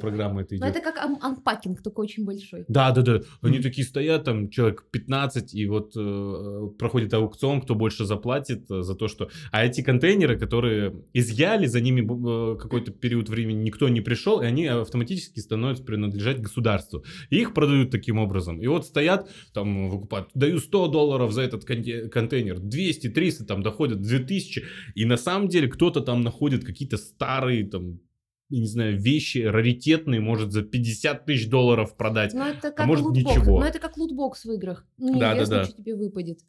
программа 0.00 0.42
это 0.42 0.54
Но 0.56 0.66
идет. 0.66 0.76
это 0.76 0.80
как 0.80 0.98
ан- 1.04 1.18
анпакинг, 1.20 1.82
только 1.82 2.00
очень 2.00 2.24
большой. 2.24 2.64
Да, 2.68 2.90
да, 2.92 3.02
да. 3.02 3.20
Они 3.42 3.60
такие 3.60 3.86
стоят, 3.86 4.24
там 4.24 4.50
человек 4.50 4.84
15, 4.90 5.54
и 5.54 5.66
вот 5.66 5.92
э, 5.96 6.68
проходит 6.78 7.14
аукцион, 7.14 7.60
кто 7.60 7.74
больше 7.74 8.04
заплатит 8.04 8.70
э, 8.70 8.82
за 8.82 8.94
то, 8.94 9.08
что... 9.08 9.30
А 9.52 9.64
эти 9.64 9.82
контейнеры, 9.82 10.38
которые 10.38 10.94
изъяли, 11.12 11.66
за 11.66 11.80
ними 11.80 12.00
э, 12.02 12.58
какой-то 12.58 12.92
период 12.92 13.28
времени 13.28 13.62
никто 13.64 13.88
не 13.88 14.00
пришел, 14.00 14.40
и 14.40 14.46
они 14.46 14.66
автоматически 14.66 15.40
становятся 15.40 15.84
принадлежать 15.84 16.40
государству. 16.40 17.04
И 17.30 17.40
их 17.40 17.54
продают 17.54 17.90
таким 17.90 18.18
образом. 18.18 18.60
И 18.60 18.66
вот 18.66 18.86
стоят, 18.86 19.30
там 19.52 19.88
выкупают, 19.90 20.28
даю 20.34 20.58
100 20.58 20.88
долларов 20.88 21.32
за 21.32 21.42
этот 21.42 21.68
конте- 21.68 22.08
контейнер, 22.08 22.58
200, 22.58 23.08
300, 23.08 23.44
там 23.44 23.62
доходят 23.62 24.00
2000. 24.00 24.64
И 24.94 25.04
на 25.04 25.16
самом 25.16 25.48
деле 25.48 25.68
кто-то 25.68 26.00
там 26.00 26.22
находит 26.22 26.64
какие-то 26.64 26.96
старые, 26.96 27.66
там, 27.68 28.00
я 28.50 28.60
не 28.60 28.66
знаю, 28.66 29.00
вещи 29.00 29.38
раритетные, 29.38 30.20
может 30.20 30.52
за 30.52 30.62
50 30.62 31.24
тысяч 31.24 31.48
долларов 31.48 31.96
продать. 31.96 32.34
Но 32.34 32.48
это 32.48 32.72
как 32.72 32.86
может, 32.86 33.06
лутбокс. 33.06 33.36
ничего. 33.36 33.60
Но 33.60 33.66
это 33.66 33.78
как 33.78 33.96
лутбокс 33.96 34.44
в 34.44 34.52
играх. 34.52 34.86
Ну, 34.98 35.14
Да, 35.14 35.30
да, 35.30 35.34
неизвестно, 35.38 35.56
да. 35.56 35.64
что 35.64 35.76
тебе 35.76 35.94
выпадет. 35.96 36.40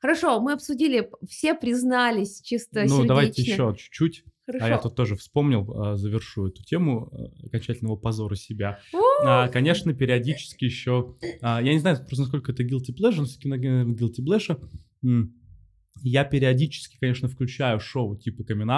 Хорошо, 0.00 0.40
мы 0.40 0.52
обсудили, 0.52 1.10
все 1.28 1.54
признались 1.54 2.40
чисто 2.40 2.84
Ну, 2.88 3.04
давайте 3.04 3.42
сердечно. 3.42 3.70
еще 3.70 3.76
чуть-чуть. 3.78 4.24
Хорошо. 4.46 4.64
А 4.64 4.68
я 4.68 4.78
тут 4.78 4.96
тоже 4.96 5.14
вспомнил, 5.14 5.72
а, 5.80 5.96
завершу 5.96 6.48
эту 6.48 6.64
тему 6.64 7.08
а, 7.12 7.46
окончательного 7.46 7.94
позора 7.96 8.34
себя. 8.34 8.80
А, 9.24 9.46
Конечно, 9.48 9.94
периодически 9.94 10.64
еще... 10.64 11.14
а, 11.40 11.62
Я 11.62 11.72
не 11.72 11.78
знаю 11.78 11.98
просто, 11.98 12.22
насколько 12.22 12.50
это 12.50 12.64
guilty 12.64 12.90
pleasure, 12.90 13.18
но 13.18 13.24
все-таки, 13.26 13.48
наверное, 13.48 13.94
guilty 13.94 14.20
pleasure. 14.26 14.60
Я 16.02 16.24
периодически, 16.24 16.96
конечно, 16.98 17.28
включаю 17.28 17.78
шоу 17.78 18.16
типа 18.16 18.42
камин 18.44 18.70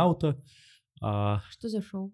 Что 0.98 1.68
за 1.68 1.83
шоу? 1.83 2.12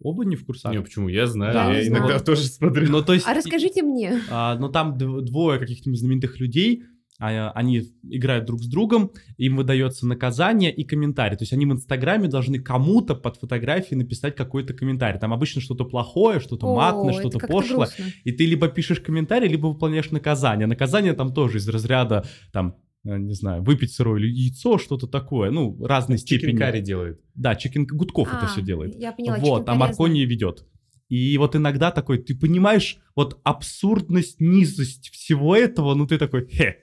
Оба 0.00 0.24
не 0.24 0.36
в 0.36 0.44
курсах? 0.44 0.72
Не, 0.72 0.80
почему? 0.80 1.08
Я 1.08 1.26
знаю, 1.26 1.52
Да, 1.54 1.72
я 1.72 1.82
не 1.82 1.88
иногда 1.88 2.06
знаю. 2.08 2.24
тоже 2.24 2.42
смотрю. 2.44 2.90
Ну, 2.90 3.02
то 3.02 3.12
есть... 3.12 3.26
А 3.26 3.34
расскажите 3.34 3.82
мне. 3.82 4.20
А, 4.30 4.56
но 4.58 4.68
там 4.68 4.96
дв- 4.96 5.20
двое 5.22 5.58
каких-нибудь 5.58 5.98
знаменитых 5.98 6.40
людей, 6.40 6.82
а, 7.18 7.50
они 7.52 7.82
играют 8.02 8.44
друг 8.46 8.60
с 8.62 8.66
другом, 8.66 9.12
им 9.38 9.56
выдается 9.56 10.06
наказание 10.06 10.74
и 10.74 10.84
комментарий. 10.84 11.36
То 11.36 11.42
есть 11.42 11.52
они 11.52 11.64
в 11.66 11.72
Инстаграме 11.72 12.28
должны 12.28 12.58
кому-то 12.58 13.14
под 13.14 13.36
фотографией 13.36 13.96
написать 13.98 14.34
какой-то 14.36 14.74
комментарий. 14.74 15.18
Там 15.20 15.32
обычно 15.32 15.60
что-то 15.62 15.84
плохое, 15.84 16.40
что-то 16.40 16.74
матное, 16.74 17.12
что-то 17.14 17.38
пошлое. 17.38 17.86
грустно. 17.86 18.04
И 18.24 18.32
ты 18.32 18.44
либо 18.46 18.68
пишешь 18.68 19.00
комментарий, 19.00 19.48
либо 19.48 19.68
выполняешь 19.68 20.10
наказание. 20.10 20.66
Наказание 20.66 21.12
там 21.14 21.32
тоже 21.32 21.58
из 21.58 21.68
разряда, 21.68 22.26
там, 22.52 22.68
э, 22.68 22.85
не 23.18 23.34
знаю, 23.34 23.62
выпить 23.62 23.92
сырое 23.92 24.20
или 24.20 24.28
яйцо, 24.28 24.78
что-то 24.78 25.06
такое. 25.06 25.50
Ну, 25.50 25.76
разной 25.84 26.18
степени. 26.18 26.48
Chicken 26.52 26.58
Curry 26.58 26.80
делает. 26.80 27.20
Да, 27.34 27.54
Chicken 27.54 27.86
Гудков 27.86 28.28
это 28.28 28.42
А, 28.44 28.46
все 28.48 28.62
делает. 28.62 28.94
Я 28.98 29.12
поняла. 29.12 29.36
Вот, 29.38 29.68
а 29.68 29.74
Маркони 29.74 30.24
ведет. 30.24 30.66
И 31.08 31.38
вот 31.38 31.54
иногда 31.54 31.92
такой, 31.92 32.18
ты 32.18 32.34
понимаешь, 32.34 32.98
вот 33.14 33.38
абсурдность, 33.44 34.40
низость 34.40 35.10
всего 35.10 35.54
этого, 35.54 35.94
ну 35.94 36.06
ты 36.06 36.18
такой, 36.18 36.46
хе. 36.48 36.78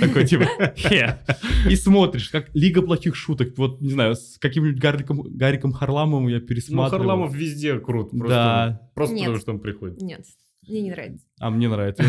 Такой 0.00 0.26
типа, 0.26 0.46
хе. 0.76 1.20
И 1.70 1.76
смотришь, 1.76 2.28
как 2.30 2.50
Лига 2.54 2.82
плохих 2.82 3.14
шуток. 3.14 3.56
Вот, 3.56 3.80
не 3.80 3.90
знаю, 3.90 4.16
с 4.16 4.36
каким-нибудь 4.38 4.80
Гариком, 4.80 5.22
Гариком 5.22 5.72
Харламовым 5.72 6.26
я 6.26 6.40
Ну, 6.40 6.46
пересматривал. 6.46 6.98
Харламов 6.98 7.34
везде 7.34 7.78
крут. 7.78 8.10
Просто, 8.10 8.28
Да. 8.28 8.90
просто 8.94 9.14
Нет. 9.14 9.24
потому, 9.26 9.40
что 9.40 9.52
он 9.52 9.60
приходит. 9.60 10.02
Нет, 10.02 10.24
мне 10.68 10.82
не 10.82 10.90
нравится. 10.90 11.26
А 11.40 11.50
мне 11.50 11.68
нравится. 11.68 12.04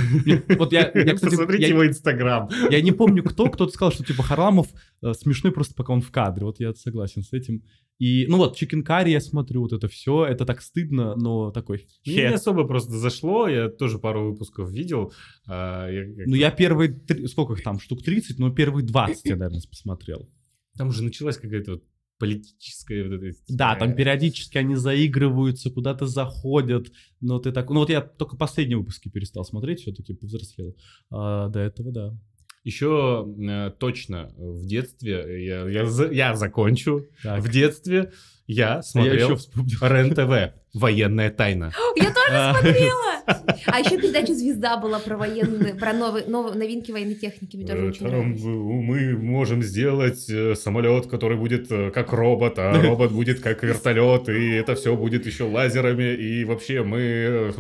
Вот 0.58 0.72
я, 0.74 0.82
я, 0.94 1.14
кстати, 1.16 1.32
Посмотрите 1.32 1.64
я- 1.64 1.70
его 1.70 1.88
инстаграм. 1.88 2.50
я 2.70 2.82
не 2.82 2.92
помню 2.92 3.24
кто, 3.24 3.50
кто-то 3.50 3.72
сказал, 3.74 3.92
что 3.92 4.04
типа 4.04 4.22
Харламов 4.24 4.68
э, 5.02 5.14
смешной 5.14 5.52
просто 5.52 5.74
пока 5.76 5.94
он 5.94 6.02
в 6.02 6.12
кадре. 6.12 6.46
Вот 6.46 6.60
я 6.60 6.74
согласен 6.74 7.24
с 7.24 7.34
этим. 7.34 7.64
И, 8.00 8.26
ну 8.28 8.38
вот, 8.38 8.56
Чикен 8.58 8.84
Карри 8.84 9.12
я 9.12 9.22
смотрю, 9.22 9.62
вот 9.62 9.72
это 9.74 9.88
все, 9.88 10.26
это 10.26 10.46
так 10.46 10.62
стыдно, 10.62 11.16
но 11.16 11.52
такой, 11.52 11.88
Мне 12.06 12.16
не 12.30 12.34
особо 12.34 12.66
просто 12.66 12.92
зашло, 12.94 13.48
я 13.48 13.70
тоже 13.70 13.98
пару 14.00 14.32
выпусков 14.32 14.70
видел. 14.72 15.14
а, 15.48 15.88
я 15.90 16.04
Ну, 16.26 16.36
я 16.36 16.50
первые, 16.52 16.92
три- 16.92 17.28
сколько 17.28 17.54
их 17.54 17.64
там, 17.64 17.80
штук 17.80 18.04
30, 18.04 18.40
но 18.40 18.50
первые 18.52 18.84
20 18.86 19.26
я, 19.26 19.36
наверное, 19.36 19.62
посмотрел. 19.70 20.28
Там 20.76 20.88
уже 20.90 21.04
началась 21.04 21.38
какая-то 21.38 21.74
вот 21.74 21.84
политическая 22.20 23.04
вот 23.04 23.22
эта... 23.22 23.38
Да, 23.50 23.76
там 23.76 23.96
периодически 23.96 24.58
они 24.58 24.76
заигрываются, 24.76 25.70
куда-то 25.70 26.08
заходят, 26.08 26.92
но 27.20 27.40
ты 27.40 27.52
так... 27.52 27.70
Ну, 27.70 27.80
вот 27.80 27.90
я 27.90 28.02
только 28.02 28.38
последние 28.38 28.78
выпуски 28.78 29.10
перестал 29.10 29.44
смотреть, 29.44 29.82
все-таки 29.82 30.14
повзрослел. 30.14 30.76
А 31.10 31.50
до 31.50 31.60
этого, 31.60 31.92
да. 31.92 32.18
Еще 32.64 33.28
э, 33.46 33.72
точно 33.78 34.34
в 34.38 34.66
детстве, 34.66 35.46
я, 35.46 35.68
я, 35.70 35.84
я 36.12 36.36
закончу, 36.36 37.06
Так. 37.22 37.44
в 37.44 37.50
детстве 37.50 38.14
я 38.48 38.74
А 38.74 38.76
я 38.78 38.82
смотрел 38.82 39.30
еще 39.32 39.36
вспомнил. 39.36 39.78
РЕН-ТВ. 39.82 40.63
Военная 40.74 41.30
тайна. 41.30 41.72
Я 41.96 42.06
тоже 42.06 42.28
А, 42.32 42.54
смотрела! 42.54 43.14
А 43.68 43.80
еще 43.80 43.98
передача 43.98 44.34
«Звезда» 44.34 44.78
была 44.78 45.00
про 45.00 45.18
военные, 45.18 45.76
про 45.76 45.94
новые, 45.94 46.26
новые 46.26 46.56
новинки 46.56 46.92
военной 46.92 47.16
техники. 47.16 47.56
Мне 47.56 47.66
тоже 47.68 47.86
очень 47.88 48.10
Там 48.10 48.36
мы 48.36 49.18
можем 49.18 49.62
сделать 49.64 50.30
э, 50.30 50.56
самолет, 50.56 51.08
который 51.08 51.38
будет 51.38 51.72
э, 51.72 51.92
как 51.92 52.12
робот, 52.12 52.56
а 52.58 52.74
робот 52.82 53.12
будет 53.12 53.40
как 53.40 53.64
вертолет, 53.64 54.28
и 54.30 54.50
это 54.56 54.76
все 54.76 54.96
будет 54.96 55.26
еще 55.26 55.44
лазерами, 55.46 56.14
и 56.16 56.44
вообще 56.44 56.84
мы 56.84 57.54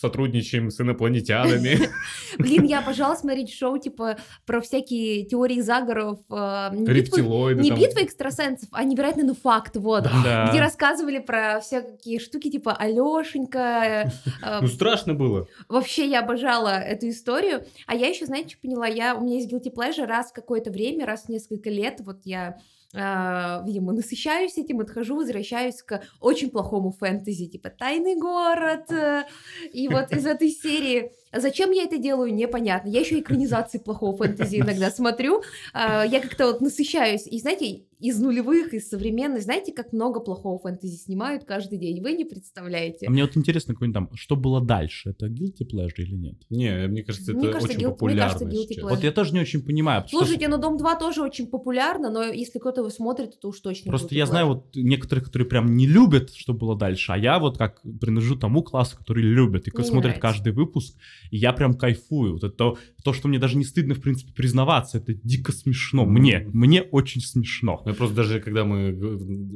сотрудничаем 0.00 0.70
с 0.70 0.80
инопланетянами. 0.80 1.78
Блин, 2.38 2.64
я 2.64 2.78
обожала 2.78 3.14
смотреть 3.14 3.52
шоу, 3.52 3.78
типа, 3.78 4.16
про 4.46 4.60
всякие 4.60 5.24
теории 5.24 5.60
заговоров. 5.60 6.20
э, 6.30 6.68
не 6.74 6.84
битвы- 6.86 6.92
Рептилоиды. 6.94 7.60
Не 7.62 7.70
там. 7.70 7.78
битва 7.80 8.00
экстрасенсов, 8.04 8.68
а 8.72 8.84
невероятный, 8.84 9.24
ну, 9.24 9.34
факт, 9.34 9.76
вот. 9.76 10.04
Да. 10.24 10.48
Где 10.50 10.60
рассказывали 10.60 11.18
про 11.18 11.60
всякие 11.60 12.18
штуки, 12.20 12.51
типа 12.52 12.72
Алешенька. 12.74 14.10
э, 14.42 14.60
Ну, 14.60 14.68
страшно 14.68 15.14
было. 15.14 15.46
Вообще, 15.68 16.06
я 16.06 16.20
обожала 16.20 16.78
эту 16.78 17.08
историю. 17.08 17.64
А 17.86 17.94
я 17.96 18.08
еще, 18.08 18.26
знаете, 18.26 18.50
что 18.50 18.60
поняла? 18.60 18.86
Я, 18.86 19.14
у 19.16 19.22
меня 19.22 19.36
есть 19.36 19.52
guilty 19.52 19.72
pleasure 19.74 20.06
раз 20.06 20.30
в 20.30 20.34
какое-то 20.34 20.70
время, 20.70 21.06
раз 21.06 21.24
в 21.24 21.28
несколько 21.28 21.70
лет. 21.70 22.00
Вот 22.00 22.20
я, 22.24 22.58
э, 22.94 23.64
видимо, 23.66 23.92
насыщаюсь 23.92 24.56
этим, 24.58 24.80
отхожу, 24.80 25.16
возвращаюсь 25.16 25.82
к 25.82 26.02
очень 26.20 26.50
плохому 26.50 26.92
фэнтези, 26.92 27.46
типа 27.46 27.70
«Тайный 27.70 28.16
город». 28.16 28.90
э, 28.90 29.24
И 29.72 29.88
вот 29.88 30.12
из 30.12 30.26
этой 30.26 30.50
серии 30.50 31.12
Зачем 31.36 31.70
я 31.70 31.84
это 31.84 31.98
делаю, 31.98 32.34
непонятно. 32.34 32.88
Я 32.88 33.00
еще 33.00 33.20
экранизации 33.20 33.78
плохого 33.78 34.16
фэнтези 34.16 34.56
иногда 34.60 34.90
смотрю. 34.90 35.42
А, 35.72 36.04
Я 36.04 36.20
как-то 36.20 36.46
вот 36.46 36.60
насыщаюсь. 36.60 37.26
И 37.26 37.38
знаете, 37.38 37.82
из 38.00 38.18
нулевых, 38.18 38.74
из 38.74 38.88
современных, 38.88 39.42
знаете, 39.42 39.72
как 39.72 39.92
много 39.92 40.18
плохого 40.20 40.58
фэнтези 40.58 40.96
снимают 40.96 41.44
каждый 41.44 41.78
день. 41.78 42.02
Вы 42.02 42.12
не 42.14 42.24
представляете. 42.24 43.06
А 43.06 43.10
мне 43.10 43.22
вот 43.22 43.36
интересно, 43.36 43.74
какой-нибудь 43.74 43.94
там, 43.94 44.16
что 44.16 44.34
было 44.34 44.60
дальше? 44.60 45.10
Это 45.10 45.26
guilty 45.28 45.62
pleasure 45.72 45.92
или 45.98 46.14
нет? 46.16 46.34
Не, 46.50 46.88
мне 46.88 47.02
кажется, 47.04 47.32
Мне 47.32 47.44
это 47.44 47.52
кажется, 47.52 47.70
очень 47.72 47.80
guilty- 47.80 47.86
мне 47.86 47.92
популярно 47.94 48.38
кажется, 48.38 48.44
guilty 48.46 48.78
pleasure. 48.84 48.88
Вот 48.90 49.04
я 49.04 49.12
тоже 49.12 49.32
не 49.34 49.40
очень 49.40 49.62
понимаю. 49.62 50.02
потому 50.02 50.18
что 50.22 50.26
Слушайте, 50.26 50.48
ну 50.48 50.58
Дом 50.58 50.76
2 50.78 50.96
тоже 50.96 51.22
очень 51.22 51.46
популярно, 51.46 52.10
но 52.10 52.24
если 52.24 52.58
кто-то 52.58 52.80
его 52.80 52.90
смотрит, 52.90 53.38
то 53.40 53.48
уж 53.48 53.60
точно. 53.60 53.90
Просто 53.90 54.14
я 54.16 54.26
знаю 54.26 54.46
вот 54.48 54.74
некоторых, 54.74 55.24
которые 55.26 55.46
прям 55.48 55.76
не 55.76 55.86
любят, 55.86 56.34
что 56.34 56.52
было 56.54 56.76
дальше, 56.76 57.12
а 57.12 57.16
я 57.18 57.38
вот 57.38 57.56
как 57.56 57.80
принадлежу 58.00 58.34
тому 58.36 58.62
классу, 58.64 58.96
который 58.98 59.22
любит 59.22 59.68
и 59.68 59.70
Мне 59.72 59.84
смотрит 59.84 60.04
нравится. 60.16 60.20
каждый 60.20 60.52
выпуск, 60.52 60.96
и 61.30 61.36
я 61.36 61.52
прям 61.52 61.74
кайфую. 61.74 62.32
Вот 62.34 62.44
это 62.44 62.54
то, 62.56 62.78
то, 63.04 63.12
что 63.12 63.28
мне 63.28 63.38
даже 63.38 63.56
не 63.56 63.64
стыдно, 63.64 63.94
в 63.94 64.00
принципе, 64.00 64.32
признаваться, 64.32 64.98
это 64.98 65.14
дико 65.14 65.52
смешно. 65.52 66.04
Мне, 66.04 66.48
мне 66.52 66.82
очень 66.82 67.20
смешно. 67.20 67.80
Ну, 67.84 67.90
я 67.90 67.96
просто 67.96 68.16
даже, 68.16 68.40
когда 68.40 68.64
мы 68.64 68.90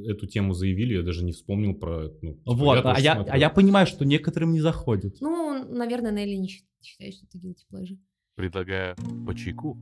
эту 0.07 0.27
тему 0.27 0.53
заявили, 0.55 0.95
я 0.95 1.03
даже 1.03 1.25
не 1.25 1.33
вспомнил 1.33 1.75
про... 1.75 2.11
Ну, 2.23 2.35
типа, 2.35 2.55
Вот, 2.55 2.79
а 2.79 2.83
тоже 2.95 3.01
я, 3.05 3.15
смотрю. 3.15 3.33
а 3.33 3.39
я 3.39 3.51
понимаю, 3.51 3.87
что 3.87 4.05
некоторым 4.05 4.53
не 4.53 4.61
заходит. 4.61 5.17
Ну, 5.21 5.65
наверное, 5.75 6.13
Нелли 6.13 6.35
не 6.37 6.49
счит- 6.49 6.65
считает, 6.83 7.15
что 7.15 7.27
это 7.27 7.39
guilty 7.39 7.65
pleasure. 7.73 7.99
Предлагаю 8.37 8.95
по 9.27 9.35
чайку. 9.35 9.79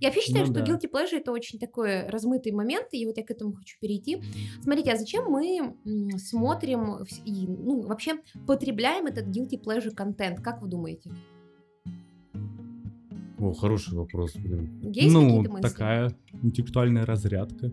Я 0.00 0.08
вообще 0.08 0.20
считаю, 0.20 0.46
Ну 0.46 0.52
что 0.52 0.64
да. 0.64 0.72
guilty 0.72 0.90
pleasure 0.90 1.16
это 1.16 1.32
очень 1.32 1.58
такой 1.58 2.08
размытый 2.08 2.52
момент, 2.52 2.88
и 2.92 3.04
вот 3.06 3.16
я 3.16 3.24
к 3.24 3.30
этому 3.30 3.52
хочу 3.52 3.76
перейти. 3.80 4.22
Смотрите, 4.62 4.92
а 4.92 4.96
зачем 4.96 5.24
мы 5.24 5.74
смотрим 6.18 7.04
и, 7.24 7.46
ну, 7.48 7.82
вообще 7.82 8.20
потребляем 8.46 9.06
этот 9.06 9.26
guilty 9.26 9.60
pleasure 9.60 9.90
контент? 9.90 10.40
Как 10.40 10.62
вы 10.62 10.68
думаете? 10.68 11.10
О, 13.38 13.52
хороший 13.52 13.94
вопрос, 13.94 14.34
блин. 14.34 14.80
Есть 14.92 15.12
ну, 15.12 15.26
какие-то 15.26 15.50
мысли? 15.52 15.62
такая 15.62 16.12
интеллектуальная 16.42 17.06
разрядка. 17.06 17.72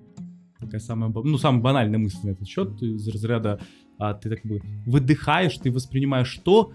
Такая 0.59 0.79
самая, 0.79 1.11
ну, 1.11 1.37
самая 1.37 1.61
банальная 1.61 1.99
мысль 1.99 2.19
на 2.23 2.29
этот 2.31 2.47
счет 2.47 2.81
из 2.81 3.07
разряда, 3.07 3.59
а, 3.97 4.13
ты 4.13 4.29
так 4.29 4.43
бы 4.43 4.61
выдыхаешь, 4.85 5.57
ты 5.57 5.71
воспринимаешь 5.71 6.39
то, 6.43 6.71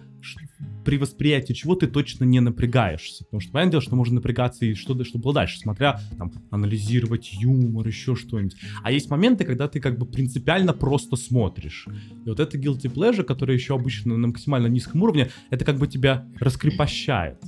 при 0.85 0.97
восприятии 0.97 1.53
чего 1.53 1.75
ты 1.75 1.87
точно 1.87 2.25
не 2.25 2.41
напрягаешься. 2.41 3.25
Потому 3.25 3.41
что, 3.41 3.53
понятное 3.53 3.73
дело, 3.73 3.83
что 3.83 3.97
можно 3.97 4.17
напрягаться 4.17 4.65
и 4.65 4.75
что, 4.75 5.03
что 5.05 5.19
было 5.19 5.35
дальше, 5.35 5.59
смотря, 5.59 6.01
там, 6.17 6.33
анализировать 6.51 7.33
юмор, 7.33 7.87
еще 7.87 8.15
что-нибудь. 8.15 8.57
А 8.83 8.91
есть 8.93 9.11
моменты, 9.11 9.45
когда 9.45 9.69
ты 9.69 9.81
как 9.81 9.99
бы 9.99 10.07
принципиально 10.07 10.73
просто 10.73 11.17
смотришь. 11.17 11.87
И 12.25 12.29
вот 12.29 12.41
это 12.41 12.59
guilty 12.59 12.93
pleasure, 12.93 13.25
которое 13.25 13.55
еще 13.55 13.75
обычно 13.75 14.17
на 14.17 14.29
максимально 14.29 14.67
низком 14.67 15.03
уровне, 15.03 15.31
это 15.51 15.65
как 15.65 15.79
бы 15.79 15.87
тебя 15.87 16.27
раскрепощает. 16.39 17.43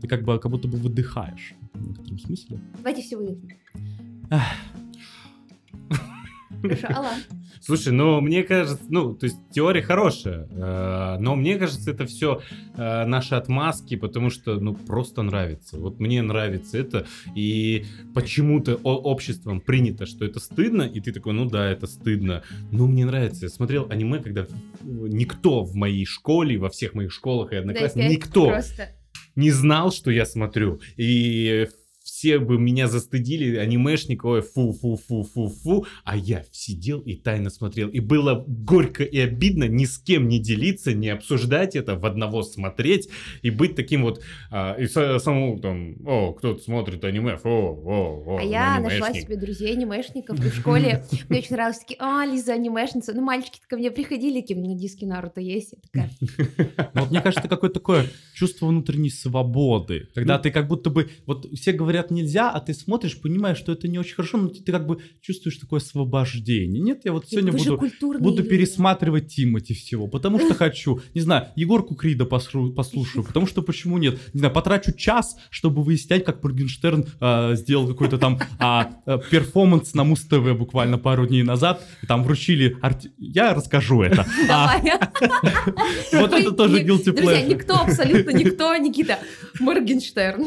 Ты 0.00 0.06
как 0.06 0.24
бы 0.24 0.38
как 0.38 0.50
будто 0.50 0.68
бы 0.68 0.76
выдыхаешь 0.78 1.54
в 1.74 1.86
некотором 1.86 2.18
смысле. 2.18 2.60
Давайте 2.76 3.02
все 3.02 3.16
выдохнем. 3.16 3.56
Хорошо, 6.62 6.86
Алан. 6.88 7.18
Слушай, 7.60 7.92
ну, 7.92 8.20
мне 8.20 8.42
кажется, 8.42 8.84
ну, 8.88 9.14
то 9.14 9.26
есть 9.26 9.36
теория 9.52 9.82
хорошая, 9.82 10.48
э, 10.50 11.16
но 11.18 11.36
мне 11.36 11.56
кажется, 11.56 11.90
это 11.90 12.06
все 12.06 12.42
наши 12.76 13.34
отмазки, 13.34 13.96
потому 13.96 14.30
что, 14.30 14.60
ну, 14.60 14.74
просто 14.74 15.22
нравится. 15.22 15.78
Вот 15.78 15.98
мне 15.98 16.22
нравится 16.22 16.78
это, 16.78 17.06
и 17.34 17.84
почему-то 18.14 18.76
обществом 18.76 19.60
принято, 19.60 20.06
что 20.06 20.24
это 20.24 20.38
стыдно, 20.38 20.82
и 20.82 21.00
ты 21.00 21.12
такой, 21.12 21.32
ну 21.32 21.44
да, 21.46 21.68
это 21.68 21.86
стыдно, 21.86 22.42
но 22.70 22.86
мне 22.86 23.04
нравится. 23.04 23.46
Я 23.46 23.48
смотрел 23.48 23.86
аниме, 23.90 24.20
когда 24.20 24.46
никто 24.82 25.64
в 25.64 25.74
моей 25.74 26.04
школе, 26.04 26.56
во 26.58 26.70
всех 26.70 26.94
моих 26.94 27.12
школах 27.12 27.52
и 27.52 27.56
одноклассниках, 27.56 28.10
никто 28.10 28.48
Просто. 28.48 28.88
не 29.34 29.50
знал, 29.50 29.90
что 29.90 30.10
я 30.10 30.24
смотрю. 30.24 30.80
И 30.96 31.68
все 32.18 32.40
бы 32.40 32.58
меня 32.58 32.88
застыдили, 32.88 33.56
анимешник, 33.58 34.24
ой, 34.24 34.42
фу-фу-фу-фу-фу, 34.42 35.86
а 36.04 36.16
я 36.16 36.42
сидел 36.50 36.98
и 36.98 37.14
тайно 37.14 37.48
смотрел. 37.48 37.88
И 37.90 38.00
было 38.00 38.44
горько 38.46 39.04
и 39.04 39.18
обидно 39.20 39.68
ни 39.68 39.84
с 39.84 39.98
кем 39.98 40.26
не 40.26 40.40
делиться, 40.40 40.92
не 40.94 41.10
обсуждать 41.10 41.76
это, 41.76 41.94
в 41.94 42.04
одного 42.04 42.42
смотреть 42.42 43.08
и 43.42 43.50
быть 43.50 43.76
таким 43.76 44.02
вот, 44.02 44.20
а, 44.50 44.74
и 44.74 44.84
са- 44.86 45.20
самому 45.20 45.60
там, 45.60 45.94
о, 46.06 46.32
кто-то 46.32 46.60
смотрит 46.60 47.04
аниме, 47.04 47.36
фу, 47.36 47.48
о, 47.48 48.22
о, 48.26 48.38
А 48.40 48.42
я 48.42 48.80
нашла 48.80 49.06
анимешник». 49.06 49.22
себе 49.26 49.36
друзей 49.36 49.72
анимешников 49.74 50.38
в 50.40 50.54
школе. 50.58 51.04
Мне 51.28 51.38
очень 51.38 51.52
нравилось 51.54 51.78
такие, 51.78 51.98
а, 52.00 52.26
Лиза 52.26 52.54
анимешница. 52.54 53.12
Ну, 53.14 53.22
мальчики 53.22 53.60
ко 53.68 53.76
мне 53.76 53.92
приходили, 53.92 54.40
такие, 54.40 54.58
на 54.58 54.74
диске 54.74 55.06
Наруто 55.06 55.40
есть. 55.40 55.74
Я 55.94 56.08
такая, 56.08 56.10
Ну, 56.94 57.00
Вот 57.02 57.10
мне 57.12 57.20
кажется, 57.20 57.40
это 57.40 57.48
какое-то 57.48 57.74
такое 57.78 58.06
чувство 58.34 58.66
внутренней 58.66 59.10
свободы. 59.10 60.08
Когда 60.16 60.36
Ну. 60.36 60.42
ты 60.42 60.50
как 60.50 60.66
будто 60.66 60.90
бы, 60.90 61.10
вот 61.26 61.46
все 61.54 61.70
говорят 61.72 62.07
нельзя, 62.10 62.50
а 62.50 62.60
ты 62.60 62.74
смотришь, 62.74 63.20
понимаешь, 63.20 63.58
что 63.58 63.72
это 63.72 63.88
не 63.88 63.98
очень 63.98 64.14
хорошо, 64.14 64.38
но 64.38 64.48
ты, 64.48 64.62
ты 64.62 64.72
как 64.72 64.86
бы 64.86 64.98
чувствуешь 65.20 65.56
такое 65.56 65.80
освобождение. 65.80 66.82
Нет, 66.82 67.02
я 67.04 67.12
вот 67.12 67.26
сегодня 67.28 67.52
«Вы 67.52 67.58
же 67.58 67.76
буду, 67.76 68.18
буду 68.20 68.36
люди». 68.38 68.48
пересматривать 68.48 69.28
Тимати 69.28 69.74
всего, 69.74 70.06
потому 70.08 70.38
что 70.38 70.54
хочу. 70.58 71.00
Не 71.14 71.20
знаю, 71.20 71.48
Егорку 71.56 71.94
Крида 71.94 72.24
послу- 72.24 72.72
послушаю, 72.72 73.24
потому 73.24 73.46
что 73.46 73.62
почему 73.62 73.98
нет? 73.98 74.18
Не 74.34 74.38
знаю, 74.40 74.54
потрачу 74.54 74.92
час, 74.92 75.36
чтобы 75.50 75.82
выяснять, 75.82 76.24
как 76.24 76.42
Моргенштерн 76.42 77.06
а, 77.20 77.54
сделал 77.54 77.86
какой-то 77.88 78.18
там 78.18 78.38
а, 78.58 78.90
а, 79.06 79.18
перформанс 79.18 79.94
на 79.94 80.04
Муз-ТВ 80.04 80.56
буквально 80.56 80.98
пару 80.98 81.26
дней 81.26 81.42
назад. 81.42 81.84
Там 82.06 82.22
вручили... 82.24 82.76
арти- 82.82 83.10
Я 83.18 83.54
расскажу 83.54 84.02
это. 84.02 84.26
Вот 86.12 86.32
это 86.32 86.52
тоже 86.52 86.82
guilty 86.82 87.12
Друзья, 87.12 87.42
pleasure. 87.42 87.48
никто, 87.48 87.74
абсолютно 87.74 88.30
никто, 88.30 88.74
Никита. 88.76 89.18
Моргенштерн. 89.60 90.44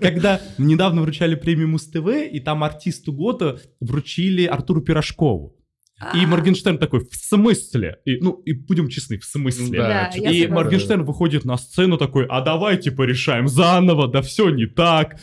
когда 0.00 0.40
недавно 0.58 1.02
вручали 1.04 1.34
премию 1.34 1.68
Муз-ТВ, 1.68 2.08
и 2.32 2.40
там 2.40 2.64
артисту 2.64 3.12
года 3.12 3.60
вручили 3.80 4.44
Артуру 4.44 4.80
Пирожкову. 4.80 5.56
А. 6.00 6.16
И 6.18 6.26
Моргенштерн 6.26 6.78
такой, 6.78 7.00
в 7.00 7.14
смысле? 7.14 7.98
И, 8.04 8.18
ну, 8.18 8.32
и 8.32 8.52
будем 8.52 8.88
честны, 8.88 9.18
в 9.18 9.24
смысле? 9.24 9.78
Да, 9.78 10.06
И. 10.08 10.46
Моргенштерн 10.46 11.04
выходит 11.04 11.44
на 11.44 11.56
сцену 11.56 11.98
такой, 11.98 12.26
а 12.26 12.40
давайте 12.40 12.90
порешаем 12.90 13.46
заново, 13.46 14.08
да 14.08 14.20
все 14.20 14.50
не 14.50 14.66
так. 14.66 15.20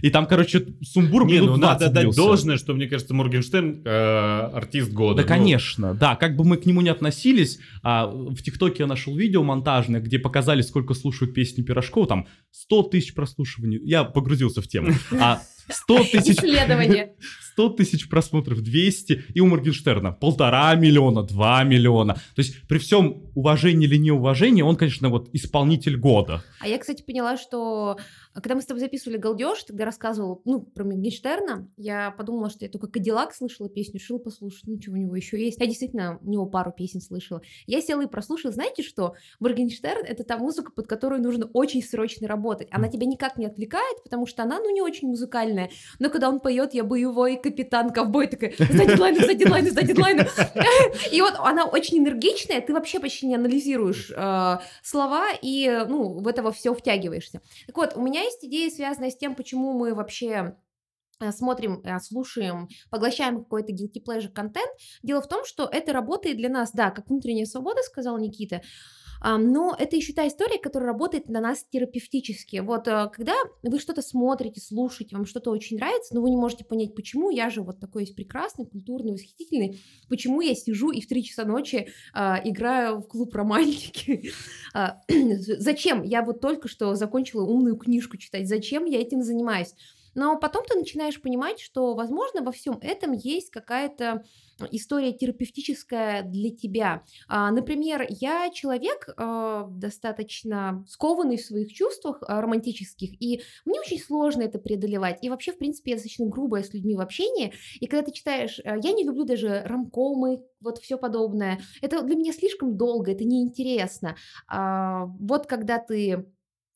И 0.00 0.10
там, 0.10 0.26
короче, 0.26 0.66
сумбур 0.82 1.26
Не, 1.26 1.34
минут 1.34 1.50
ну 1.50 1.56
20 1.58 1.80
надо 1.80 1.94
дать 1.94 2.16
должное, 2.16 2.56
что, 2.56 2.74
мне 2.74 2.86
кажется, 2.86 3.14
Моргенштерн 3.14 3.82
э, 3.84 4.50
артист 4.54 4.92
года. 4.92 5.16
Да, 5.16 5.22
Ну, 5.22 5.28
конечно, 5.28 5.94
да, 5.94 6.16
как 6.16 6.36
бы 6.36 6.44
мы 6.44 6.56
к 6.56 6.66
нему 6.66 6.80
не 6.80 6.88
относились, 6.88 7.58
а, 7.82 8.06
в 8.06 8.42
ТикТоке 8.42 8.84
я 8.84 8.86
нашел 8.86 9.16
видео 9.16 9.42
монтажное, 9.42 10.00
где 10.00 10.18
показали, 10.18 10.62
сколько 10.62 10.94
слушают 10.94 11.34
песни 11.34 11.62
Пирожкова, 11.62 12.06
там 12.06 12.26
100 12.52 12.82
тысяч 12.84 13.14
прослушиваний, 13.14 13.80
я 13.84 14.04
погрузился 14.04 14.62
в 14.62 14.68
тему, 14.68 14.92
а 15.20 15.42
100 15.68 16.04
тысяч, 16.04 16.38
Исследование. 16.38 17.12
100 17.52 17.68
тысяч 17.70 18.08
просмотров, 18.08 18.60
200, 18.60 19.24
и 19.34 19.40
у 19.40 19.46
Моргенштерна 19.46 20.12
полтора 20.12 20.74
миллиона, 20.74 21.22
2 21.22 21.64
миллиона, 21.64 22.14
то 22.14 22.38
есть 22.38 22.66
при 22.66 22.78
всем 22.78 23.24
уважении 23.34 23.86
или 23.86 23.96
неуважении, 23.96 24.62
он, 24.62 24.76
конечно, 24.76 25.08
вот 25.08 25.28
исполнитель 25.32 25.96
года. 25.96 26.42
А 26.60 26.68
я, 26.68 26.78
кстати, 26.78 27.02
поняла, 27.02 27.36
что 27.36 27.98
когда 28.40 28.54
мы 28.54 28.62
с 28.62 28.66
тобой 28.66 28.80
записывали 28.80 29.18
«Галдеж», 29.18 29.62
тогда 29.64 29.84
рассказывала, 29.84 30.40
ну, 30.44 30.60
про 30.60 30.84
Моргенштерна, 30.84 31.68
я 31.76 32.10
подумала, 32.12 32.50
что 32.50 32.64
я 32.64 32.70
только 32.70 32.86
Кадиллак 32.86 33.34
слышала 33.34 33.68
песню, 33.68 33.94
решила 33.94 34.18
послушать, 34.18 34.64
ну, 34.66 34.80
что 34.80 34.90
у 34.92 34.96
него 34.96 35.14
еще 35.14 35.42
есть. 35.42 35.60
Я 35.60 35.66
действительно 35.66 36.18
у 36.22 36.30
него 36.30 36.46
пару 36.46 36.72
песен 36.72 37.00
слышала. 37.00 37.42
Я 37.66 37.82
села 37.82 38.02
и 38.02 38.06
прослушала. 38.06 38.52
Знаете 38.52 38.82
что? 38.82 39.14
Моргенштерн— 39.40 40.04
это 40.06 40.24
та 40.24 40.38
музыка, 40.38 40.72
под 40.72 40.86
которую 40.86 41.22
нужно 41.22 41.46
очень 41.52 41.82
срочно 41.82 42.26
работать. 42.26 42.68
Она 42.70 42.88
тебя 42.88 43.06
никак 43.06 43.36
не 43.36 43.46
отвлекает, 43.46 44.02
потому 44.02 44.26
что 44.26 44.42
она, 44.42 44.58
ну, 44.58 44.70
не 44.70 44.80
очень 44.80 45.08
музыкальная. 45.08 45.70
Но 45.98 46.08
когда 46.08 46.28
он 46.28 46.40
поет 46.40 46.74
«Я 46.74 46.84
боевой 46.84 47.36
капитан, 47.36 47.90
ковбой», 47.90 48.28
такая 48.28 48.54
«За 48.58 48.86
дедлайны, 48.86 49.20
за 49.20 49.34
дедлайны, 49.34 49.70
за 49.70 49.82
дедлайны». 49.82 50.26
И 51.10 51.20
вот 51.20 51.34
она 51.38 51.66
очень 51.66 51.98
энергичная, 51.98 52.60
ты 52.60 52.72
вообще 52.72 52.98
почти 53.00 53.26
не 53.26 53.34
анализируешь 53.34 54.10
э, 54.10 54.58
слова 54.82 55.28
и, 55.40 55.84
ну, 55.88 56.20
в 56.20 56.28
этого 56.28 56.52
все 56.52 56.74
втягиваешься. 56.74 57.40
Так 57.66 57.76
вот, 57.76 57.92
у 57.96 58.02
меня 58.02 58.21
есть 58.22 58.44
идея, 58.44 58.70
связанная 58.70 59.10
с 59.10 59.16
тем, 59.16 59.34
почему 59.34 59.72
мы 59.72 59.94
вообще 59.94 60.56
э, 61.20 61.32
смотрим, 61.32 61.80
э, 61.84 61.98
слушаем, 62.00 62.68
поглощаем 62.90 63.44
какой-то 63.44 63.72
guilty 63.72 64.02
pleasure 64.04 64.32
контент. 64.32 64.70
Дело 65.02 65.20
в 65.20 65.28
том, 65.28 65.44
что 65.44 65.68
это 65.70 65.92
работает 65.92 66.36
для 66.36 66.48
нас, 66.48 66.72
да, 66.72 66.90
как 66.90 67.08
внутренняя 67.08 67.46
свобода, 67.46 67.82
сказал 67.82 68.18
Никита, 68.18 68.62
но 69.38 69.74
это 69.78 69.96
еще 69.96 70.12
та 70.12 70.26
история, 70.26 70.58
которая 70.58 70.88
работает 70.88 71.28
на 71.28 71.40
нас 71.40 71.64
терапевтически. 71.70 72.56
Вот 72.56 72.88
э, 72.88 73.08
когда 73.12 73.34
вы 73.62 73.78
что-то 73.78 74.02
смотрите, 74.02 74.60
слушаете, 74.60 75.16
вам 75.16 75.26
что-то 75.26 75.50
очень 75.50 75.76
нравится, 75.76 76.14
но 76.14 76.22
вы 76.22 76.30
не 76.30 76.36
можете 76.36 76.64
понять, 76.64 76.94
почему 76.94 77.30
я 77.30 77.48
же 77.48 77.62
вот 77.62 77.78
такой 77.78 78.02
есть 78.02 78.16
прекрасный, 78.16 78.66
культурный, 78.66 79.12
восхитительный, 79.12 79.80
почему 80.08 80.40
я 80.40 80.54
сижу 80.54 80.90
и 80.90 81.00
в 81.00 81.06
3 81.06 81.24
часа 81.24 81.44
ночи 81.44 81.88
а, 82.12 82.40
играю 82.44 82.98
в 83.00 83.06
клуб 83.06 83.34
романтики. 83.34 84.30
А, 84.74 85.02
зачем? 85.38 86.02
Я 86.02 86.22
вот 86.22 86.40
только 86.40 86.66
что 86.66 86.94
закончила 86.94 87.42
умную 87.42 87.76
книжку 87.76 88.16
читать. 88.16 88.48
Зачем 88.48 88.86
я 88.86 89.00
этим 89.00 89.22
занимаюсь? 89.22 89.74
Но 90.14 90.38
потом 90.38 90.64
ты 90.64 90.78
начинаешь 90.78 91.20
понимать, 91.20 91.60
что, 91.60 91.94
возможно, 91.94 92.42
во 92.42 92.52
всем 92.52 92.78
этом 92.80 93.12
есть 93.12 93.50
какая-то 93.50 94.24
история 94.70 95.12
терапевтическая 95.12 96.22
для 96.22 96.50
тебя. 96.50 97.04
А, 97.28 97.50
например, 97.50 98.06
я 98.08 98.50
человек 98.50 99.08
а, 99.16 99.66
достаточно 99.70 100.84
скованный 100.88 101.36
в 101.36 101.44
своих 101.44 101.72
чувствах 101.72 102.22
а, 102.22 102.40
романтических, 102.40 103.20
и 103.20 103.42
мне 103.64 103.80
очень 103.80 103.98
сложно 103.98 104.42
это 104.42 104.58
преодолевать. 104.58 105.18
И 105.22 105.30
вообще, 105.30 105.52
в 105.52 105.58
принципе, 105.58 105.92
я 105.92 105.96
достаточно 105.96 106.28
грубая 106.28 106.62
с 106.62 106.72
людьми 106.72 106.94
в 106.94 107.00
общении. 107.00 107.54
И 107.80 107.86
когда 107.86 108.04
ты 108.04 108.12
читаешь, 108.12 108.60
я 108.64 108.92
не 108.92 109.04
люблю 109.04 109.24
даже 109.24 109.62
рамкомы, 109.64 110.44
вот 110.60 110.78
все 110.78 110.96
подобное. 110.96 111.60
Это 111.80 112.02
для 112.02 112.16
меня 112.16 112.32
слишком 112.32 112.76
долго, 112.76 113.12
это 113.12 113.24
неинтересно. 113.24 114.16
Вот 114.48 115.46
когда 115.46 115.78
ты 115.78 116.26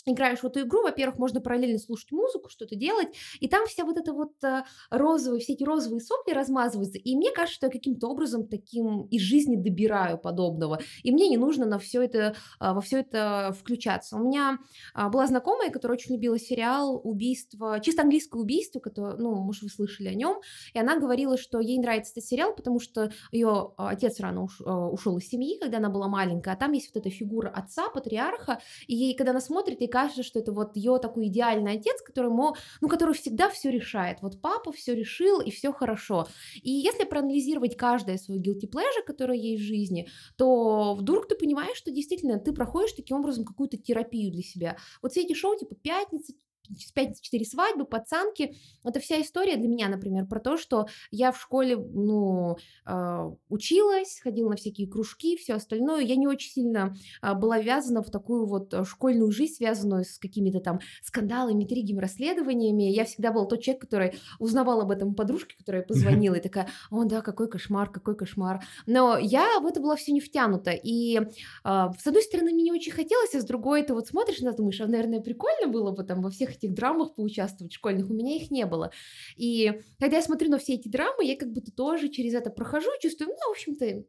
играешь 0.07 0.41
в 0.41 0.47
эту 0.47 0.61
игру, 0.61 0.83
во-первых, 0.83 1.19
можно 1.19 1.41
параллельно 1.41 1.79
слушать 1.79 2.13
музыку, 2.13 2.49
что-то 2.49 2.77
делать, 2.77 3.09
и 3.41 3.49
там 3.49 3.67
вся 3.67 3.85
вот 3.85 3.97
эта 3.97 4.13
вот 4.13 4.33
э, 4.45 4.63
розовые, 4.91 5.41
все 5.41 5.55
эти 5.55 5.65
розовые 5.65 6.01
сопли 6.01 6.33
размазываются, 6.33 6.99
и 6.99 7.17
мне 7.17 7.33
кажется, 7.33 7.57
что 7.57 7.67
я 7.67 7.73
каким-то 7.73 8.09
образом 8.09 8.47
таким 8.47 9.03
из 9.07 9.21
жизни 9.23 9.57
добираю 9.57 10.19
подобного, 10.19 10.81
и 11.03 11.11
мне 11.11 11.29
не 11.29 11.37
нужно 11.37 11.67
на 11.67 11.79
все 11.79 12.03
это, 12.03 12.37
а, 12.61 12.75
во 12.75 12.81
все 12.81 13.01
это 13.01 13.55
включаться. 13.59 14.17
У 14.17 14.21
меня 14.21 14.59
а, 14.95 15.09
была 15.09 15.27
знакомая, 15.27 15.71
которая 15.71 15.99
очень 15.99 16.15
любила 16.15 16.39
сериал 16.39 17.01
«Убийство», 17.03 17.81
чисто 17.81 18.03
английское 18.03 18.41
убийство, 18.41 18.79
которое, 18.79 19.17
ну, 19.17 19.35
может, 19.35 19.63
вы 19.63 19.69
слышали 19.69 20.09
о 20.09 20.15
нем, 20.15 20.41
и 20.73 20.79
она 20.79 20.99
говорила, 21.01 21.37
что 21.37 21.59
ей 21.59 21.79
нравится 21.79 22.13
этот 22.13 22.25
сериал, 22.25 22.55
потому 22.55 22.79
что 22.79 23.11
ее 23.33 23.73
а, 23.77 23.89
отец 23.89 24.21
рано 24.21 24.45
уш, 24.45 24.61
ушел 24.61 25.19
из 25.19 25.29
семьи, 25.29 25.59
когда 25.61 25.79
она 25.79 25.89
была 25.89 26.07
маленькая, 26.07 26.55
а 26.55 26.57
там 26.57 26.73
есть 26.73 26.95
вот 26.95 27.05
эта 27.05 27.11
фигура 27.11 27.49
отца, 27.49 27.89
патриарха, 27.89 28.61
и 28.87 28.95
ей, 28.95 29.17
когда 29.17 29.33
она 29.33 29.41
смотрит, 29.41 29.81
ей 29.81 29.89
кажется, 29.97 30.23
что 30.23 30.39
это 30.39 30.53
вот 30.53 30.77
ее 30.77 30.99
такой 30.99 31.29
идеальный 31.29 31.73
отец, 31.73 32.03
которому, 32.03 32.55
ну, 32.83 32.89
который 32.89 33.15
всегда 33.15 33.49
все 33.49 33.71
решает. 33.71 34.19
Вот 34.21 34.43
папа 34.43 34.71
все 34.71 34.95
решил, 34.95 35.41
и 35.41 35.51
все 35.51 35.73
хорошо. 35.73 36.29
И 36.63 36.71
если 36.71 37.05
проанализировать 37.05 37.79
каждое 37.79 38.19
свое 38.19 38.39
guilty 38.39 38.69
pleasure, 38.71 39.03
которое 39.07 39.39
есть 39.39 39.63
в 39.63 39.67
жизни, 39.67 40.07
то 40.37 40.95
вдруг 40.95 41.29
ты 41.29 41.35
понимаешь, 41.35 41.79
что 41.79 41.91
действительно 41.91 42.39
ты 42.39 42.53
проходишь 42.53 42.93
таким 42.93 43.17
образом 43.17 43.47
какую-то 43.47 43.79
терапию 43.79 44.31
для 44.31 44.43
себя. 44.43 44.77
Вот 45.01 45.13
все 45.13 45.23
эти 45.23 45.33
шоу 45.33 45.57
типа 45.59 45.75
«Пятница», 45.77 46.35
через 46.75 46.93
пятницу 46.93 47.23
четыре 47.23 47.45
свадьбы, 47.45 47.85
пацанки. 47.85 48.55
Это 48.85 49.01
вся 49.01 49.21
история 49.21 49.57
для 49.57 49.69
меня, 49.69 49.89
например, 49.89 50.27
про 50.27 50.41
то, 50.41 50.57
что 50.57 50.87
я 51.11 51.33
в 51.33 51.41
школе, 51.41 51.77
ну, 51.77 52.57
э, 52.87 53.31
училась, 53.49 54.21
ходила 54.23 54.51
на 54.51 54.57
всякие 54.57 54.89
кружки, 54.89 55.37
все 55.37 55.55
остальное. 55.55 56.03
Я 56.03 56.17
не 56.17 56.27
очень 56.27 56.51
сильно 56.51 56.97
э, 57.23 57.35
была 57.35 57.59
ввязана 57.59 58.03
в 58.03 58.11
такую 58.11 58.47
вот 58.47 58.75
э, 58.75 58.85
школьную 58.85 59.31
жизнь, 59.31 59.55
связанную 59.55 60.05
с 60.05 60.19
какими-то 60.19 60.61
там 60.61 60.81
скандалами, 61.03 61.65
интригами, 61.65 62.01
расследованиями. 62.01 62.85
Я 62.85 63.05
всегда 63.05 63.33
был 63.33 63.47
тот 63.47 63.63
человек, 63.63 63.83
который 63.83 64.15
узнавал 64.39 64.81
об 64.81 64.91
этом 64.91 65.15
подружке, 65.15 65.57
которая 65.57 65.83
позвонила, 65.83 66.35
и 66.35 66.41
такая, 66.41 66.69
о, 66.91 67.05
да, 67.05 67.21
какой 67.21 67.49
кошмар, 67.49 67.91
какой 67.91 68.17
кошмар. 68.17 68.65
Но 68.87 69.17
я 69.17 69.61
в 69.61 69.67
это 69.67 69.81
была 69.81 69.97
все 69.97 70.13
не 70.13 70.21
втянута. 70.21 70.73
И, 70.73 71.21
с 71.65 72.07
одной 72.07 72.23
стороны, 72.23 72.53
мне 72.53 72.65
не 72.65 72.73
очень 72.73 72.93
хотелось, 72.93 73.35
а 73.35 73.41
с 73.41 73.45
другой, 73.45 73.83
ты 73.83 73.95
вот 73.95 74.09
смотришь 74.09 74.41
на 74.41 74.53
думаешь, 74.57 74.81
а, 74.81 74.87
наверное, 74.87 75.21
прикольно 75.21 75.69
было 75.69 75.93
бы 75.93 76.03
там 76.03 76.23
во 76.23 76.31
всех 76.31 76.56
этих 76.57 76.75
драмах 76.75 77.15
поучаствовать 77.15 77.73
школьных, 77.73 78.11
у 78.11 78.15
меня 78.15 78.37
их 78.37 78.51
не 78.51 78.67
было. 78.67 78.91
И 79.37 79.81
когда 80.01 80.17
я 80.17 80.23
смотрю 80.23 80.51
на 80.51 80.59
все 80.59 80.75
эти 80.75 80.89
драмы, 80.89 81.25
я 81.25 81.37
как 81.37 81.53
будто 81.53 81.71
тоже 81.71 82.09
через 82.09 82.35
это 82.35 82.51
прохожу 82.51 82.89
и 82.89 83.03
чувствую, 83.03 83.29
ну, 83.29 83.49
в 83.49 83.53
общем-то, 83.53 84.05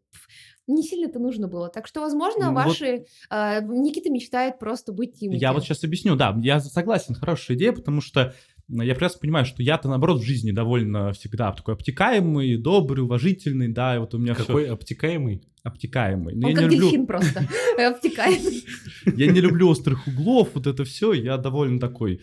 не 0.68 0.84
сильно 0.84 1.08
это 1.08 1.20
нужно 1.20 1.48
было. 1.48 1.70
Так 1.70 1.88
что, 1.88 2.02
возможно, 2.02 2.52
вот. 2.52 2.66
ваши... 2.66 3.06
Э, 3.30 3.62
Никита 3.62 4.10
мечтает 4.10 4.60
просто 4.60 4.92
быть 4.92 5.20
Тимати. 5.20 5.40
Я 5.40 5.54
вот 5.54 5.64
сейчас 5.64 5.84
объясню, 5.84 6.16
да, 6.16 6.38
я 6.42 6.60
согласен, 6.60 7.16
хорошая 7.16 7.58
идея, 7.58 7.72
потому 7.72 8.02
что 8.02 8.34
я 8.70 8.94
прекрасно 8.94 9.20
понимаю, 9.22 9.46
что 9.46 9.64
я-то, 9.64 9.88
наоборот, 9.88 10.22
в 10.22 10.26
жизни 10.26 10.52
довольно 10.52 11.14
всегда 11.14 11.54
такой 11.54 11.76
обтекаемый, 11.76 12.58
добрый, 12.58 13.04
уважительный, 13.04 13.70
да, 13.70 13.96
и 13.96 14.00
вот 14.00 14.14
у 14.14 14.18
меня 14.18 14.36
Какой 14.36 14.66
все... 14.66 14.74
обтекаемый? 14.74 15.42
Обтекаемый. 15.64 16.36
Но 16.36 16.48
Он 16.48 16.54
я 16.54 16.60
как 16.60 16.70
не 16.70 16.76
люблю... 16.76 16.90
дельфин 16.90 17.08
просто, 17.08 17.48
обтекаемый. 17.88 18.66
Я 19.06 19.32
не 19.32 19.40
люблю 19.40 19.70
острых 19.70 20.06
углов, 20.08 20.50
вот 20.54 20.68
это 20.68 20.84
все, 20.84 21.14
я 21.14 21.38
довольно 21.38 21.80
такой 21.80 22.22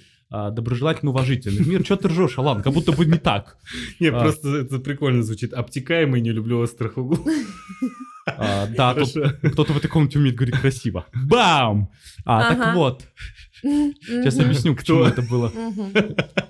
доброжелательно 0.51 1.11
уважительный. 1.13 1.65
Мир, 1.65 1.85
что 1.85 1.97
ты 1.97 2.09
ржешь, 2.09 2.39
Алан, 2.39 2.63
как 2.63 2.73
будто 2.73 2.93
бы 2.93 3.05
не 3.07 3.19
так. 3.19 3.57
Не, 4.01 4.09
а. 4.09 4.21
просто 4.21 4.49
это 4.57 4.79
прикольно 4.79 5.23
звучит. 5.23 5.53
Обтекаемый, 5.53 6.21
не 6.21 6.31
люблю 6.31 6.59
острых 6.59 6.99
углов. 6.99 7.27
А, 8.27 8.67
да, 8.69 8.95
кто-то 8.95 9.73
в 9.73 9.77
этой 9.77 9.89
комнате 9.89 10.19
умеет 10.19 10.37
говорить 10.37 10.59
красиво. 10.59 11.07
Бам! 11.15 11.91
А, 12.25 12.55
так 12.55 12.75
вот. 12.75 13.05
Сейчас 13.63 14.39
объясню, 14.39 14.75
кто 14.75 15.07
это 15.07 15.23
было. 15.23 15.53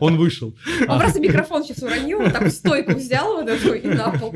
Он 0.00 0.16
вышел. 0.16 0.56
Он 0.88 0.98
просто 0.98 1.20
микрофон 1.20 1.64
сейчас 1.64 1.82
уронил, 1.82 2.20
вот 2.20 2.32
так 2.32 2.50
стойку 2.50 2.94
взял 2.94 3.34
вот 3.34 3.48
эту 3.48 3.74
и 3.74 3.86
на 3.86 4.10
пол. 4.12 4.34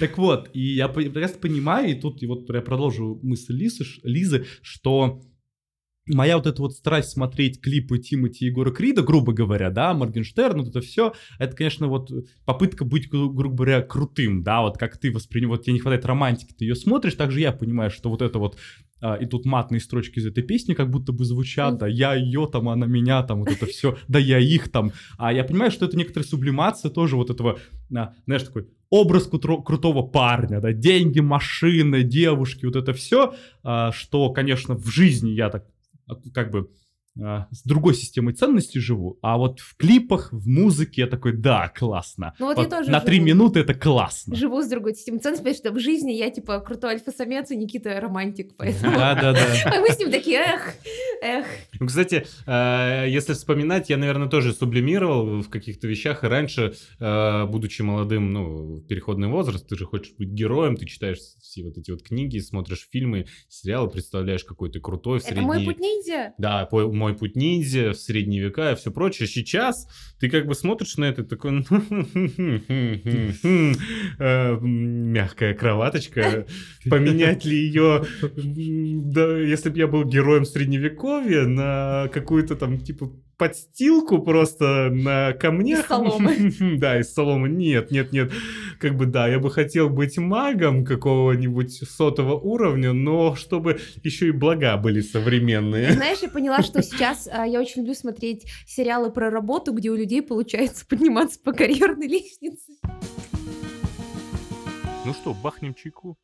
Так 0.00 0.18
вот, 0.18 0.50
и 0.52 0.74
я 0.74 0.88
прекрасно 0.88 1.38
понимаю, 1.38 1.90
и 1.90 1.94
тут 1.94 2.22
и 2.22 2.26
вот 2.26 2.48
я 2.52 2.60
продолжу 2.60 3.18
мысль 3.22 3.54
Лизы, 4.02 4.46
что 4.62 5.22
моя 6.06 6.36
вот 6.36 6.46
эта 6.46 6.60
вот 6.60 6.72
страсть 6.72 7.10
смотреть 7.10 7.60
клипы 7.60 7.98
Тимати 7.98 8.44
и 8.44 8.48
Егора 8.48 8.72
Крида, 8.72 9.02
грубо 9.02 9.32
говоря, 9.32 9.70
да, 9.70 9.94
Моргенштерн, 9.94 10.58
вот 10.60 10.68
это 10.68 10.80
все, 10.80 11.12
это, 11.38 11.56
конечно, 11.56 11.86
вот 11.86 12.10
попытка 12.44 12.84
быть, 12.84 13.08
грубо 13.08 13.54
говоря, 13.54 13.82
крутым, 13.82 14.42
да, 14.42 14.62
вот 14.62 14.78
как 14.78 14.98
ты 14.98 15.12
воспринимаешь, 15.12 15.58
вот 15.58 15.64
тебе 15.64 15.74
не 15.74 15.80
хватает 15.80 16.04
романтики, 16.04 16.54
ты 16.56 16.64
ее 16.64 16.74
смотришь, 16.74 17.14
также 17.14 17.40
я 17.40 17.52
понимаю, 17.52 17.90
что 17.90 18.10
вот 18.10 18.22
это 18.22 18.38
вот 18.38 18.58
а, 19.00 19.16
и 19.16 19.26
тут 19.26 19.44
матные 19.44 19.80
строчки 19.80 20.18
из 20.18 20.26
этой 20.26 20.42
песни 20.42 20.74
как 20.74 20.90
будто 20.90 21.12
бы 21.12 21.24
звучат, 21.24 21.78
да, 21.78 21.86
я 21.86 22.14
ее 22.14 22.48
там, 22.50 22.68
она 22.68 22.86
меня 22.86 23.22
там, 23.22 23.40
вот 23.40 23.50
это 23.50 23.66
все, 23.66 23.96
да 24.08 24.18
я 24.18 24.38
их 24.38 24.70
там, 24.70 24.92
а 25.18 25.32
я 25.32 25.44
понимаю, 25.44 25.70
что 25.70 25.86
это 25.86 25.96
некоторая 25.96 26.26
сублимация 26.26 26.90
тоже 26.90 27.16
вот 27.16 27.30
этого, 27.30 27.58
а, 27.94 28.14
знаешь, 28.26 28.42
такой 28.42 28.68
образ 28.90 29.26
крутого 29.26 30.02
парня, 30.02 30.60
да, 30.60 30.72
деньги, 30.72 31.20
машины, 31.20 32.02
девушки, 32.02 32.66
вот 32.66 32.76
это 32.76 32.92
все, 32.92 33.34
а, 33.62 33.90
что, 33.92 34.30
конечно, 34.30 34.74
в 34.74 34.86
жизни 34.88 35.30
я 35.30 35.48
так 35.48 35.64
как 36.32 36.50
бы 36.50 36.70
а, 37.20 37.46
с 37.50 37.62
другой 37.62 37.94
системой 37.94 38.32
ценностей 38.32 38.80
живу, 38.80 39.18
а 39.20 39.36
вот 39.36 39.60
в 39.60 39.76
клипах, 39.76 40.32
в 40.32 40.48
музыке 40.48 41.02
я 41.02 41.06
такой, 41.06 41.36
да, 41.36 41.68
классно. 41.68 42.34
Ну 42.38 42.46
вот, 42.46 42.56
вот 42.56 42.62
я 42.62 42.70
тоже 42.70 42.90
на 42.90 43.00
три 43.00 43.20
минуты 43.20 43.60
это 43.60 43.74
классно. 43.74 44.34
Живу 44.34 44.62
с 44.62 44.68
другой 44.68 44.94
системой 44.94 45.20
ценностей, 45.20 45.42
потому 45.42 45.56
что 45.56 45.72
в 45.72 45.78
жизни 45.78 46.12
я 46.12 46.30
типа 46.30 46.60
крутой 46.60 46.92
альфа-самец, 46.92 47.50
и 47.50 47.56
Никита 47.56 48.00
романтик, 48.00 48.54
поэтому... 48.56 48.96
Да-да-да. 48.96 49.40
А 49.66 49.80
мы 49.80 49.88
с 49.88 49.98
ним 49.98 50.10
такие, 50.10 50.38
эх, 50.38 50.74
эх. 51.22 51.46
Ну, 51.78 51.86
кстати, 51.86 52.26
э, 52.46 53.06
если 53.08 53.32
вспоминать, 53.32 53.88
я, 53.90 53.96
наверное, 53.96 54.28
тоже 54.28 54.52
сублимировал 54.52 55.40
в 55.42 55.48
каких-то 55.48 55.86
вещах, 55.86 56.24
и 56.24 56.26
раньше, 56.26 56.74
э, 56.98 57.46
будучи 57.46 57.82
молодым, 57.82 58.32
ну, 58.32 58.80
переходный 58.88 59.28
возраст, 59.28 59.66
ты 59.66 59.76
же 59.76 59.86
хочешь 59.86 60.14
быть 60.18 60.30
героем, 60.30 60.76
ты 60.76 60.84
читаешь 60.86 61.18
все 61.40 61.62
вот 61.62 61.78
эти 61.78 61.92
вот 61.92 62.02
книги, 62.02 62.38
смотришь 62.38 62.88
фильмы, 62.90 63.26
сериалы, 63.48 63.88
представляешь, 63.88 64.44
какой 64.44 64.70
ты 64.70 64.80
крутой 64.80 65.20
в 65.20 65.22
средние... 65.22 65.44
Это 65.44 65.54
мой 65.54 65.64
путь 65.64 65.78
ниндзя? 65.78 66.34
Да, 66.38 66.68
мой 66.70 67.14
путь 67.14 67.36
ниндзя 67.36 67.92
в 67.92 67.96
средние 67.96 68.42
века 68.42 68.72
и 68.72 68.74
все 68.74 68.90
прочее. 68.90 69.28
Сейчас 69.28 69.86
ты 70.18 70.28
как 70.28 70.46
бы 70.46 70.54
смотришь 70.54 70.96
на 70.96 71.04
это 71.04 71.22
такой 71.24 71.64
э, 74.18 74.58
мягкая 74.60 75.54
кроваточка. 75.54 76.46
Поменять 76.90 77.44
ли 77.44 77.56
ее, 77.56 78.04
если 78.22 79.70
бы 79.70 79.78
я 79.78 79.86
был 79.86 80.04
героем 80.04 80.44
средневековья, 80.44 81.11
изголовье 81.12 81.46
на 81.46 82.08
какую-то 82.12 82.56
там, 82.56 82.78
типа, 82.78 83.10
подстилку 83.36 84.20
просто 84.22 84.90
на 84.90 85.32
камнях. 85.32 85.84
Из 85.84 85.86
соломы. 85.86 86.52
Да, 86.78 87.00
из 87.00 87.12
соломы. 87.12 87.48
Нет, 87.48 87.90
нет, 87.90 88.12
нет. 88.12 88.32
Как 88.78 88.96
бы 88.96 89.06
да, 89.06 89.28
я 89.28 89.38
бы 89.38 89.50
хотел 89.50 89.88
быть 89.88 90.18
магом 90.18 90.84
какого-нибудь 90.84 91.72
сотого 91.88 92.34
уровня, 92.34 92.92
но 92.92 93.34
чтобы 93.34 93.80
еще 94.02 94.28
и 94.28 94.30
блага 94.30 94.76
были 94.76 95.00
современные. 95.00 95.92
Знаешь, 95.92 96.18
я 96.22 96.28
поняла, 96.28 96.62
что 96.62 96.82
сейчас 96.82 97.28
а, 97.30 97.46
я 97.46 97.60
очень 97.60 97.82
люблю 97.82 97.94
смотреть 97.94 98.46
сериалы 98.66 99.10
про 99.10 99.30
работу, 99.30 99.72
где 99.72 99.90
у 99.90 99.96
людей 99.96 100.22
получается 100.22 100.86
подниматься 100.86 101.40
по 101.42 101.52
карьерной 101.52 102.08
лестнице. 102.08 102.72
Ну 105.04 105.12
что, 105.14 105.34
бахнем 105.34 105.74
чайку? 105.74 106.16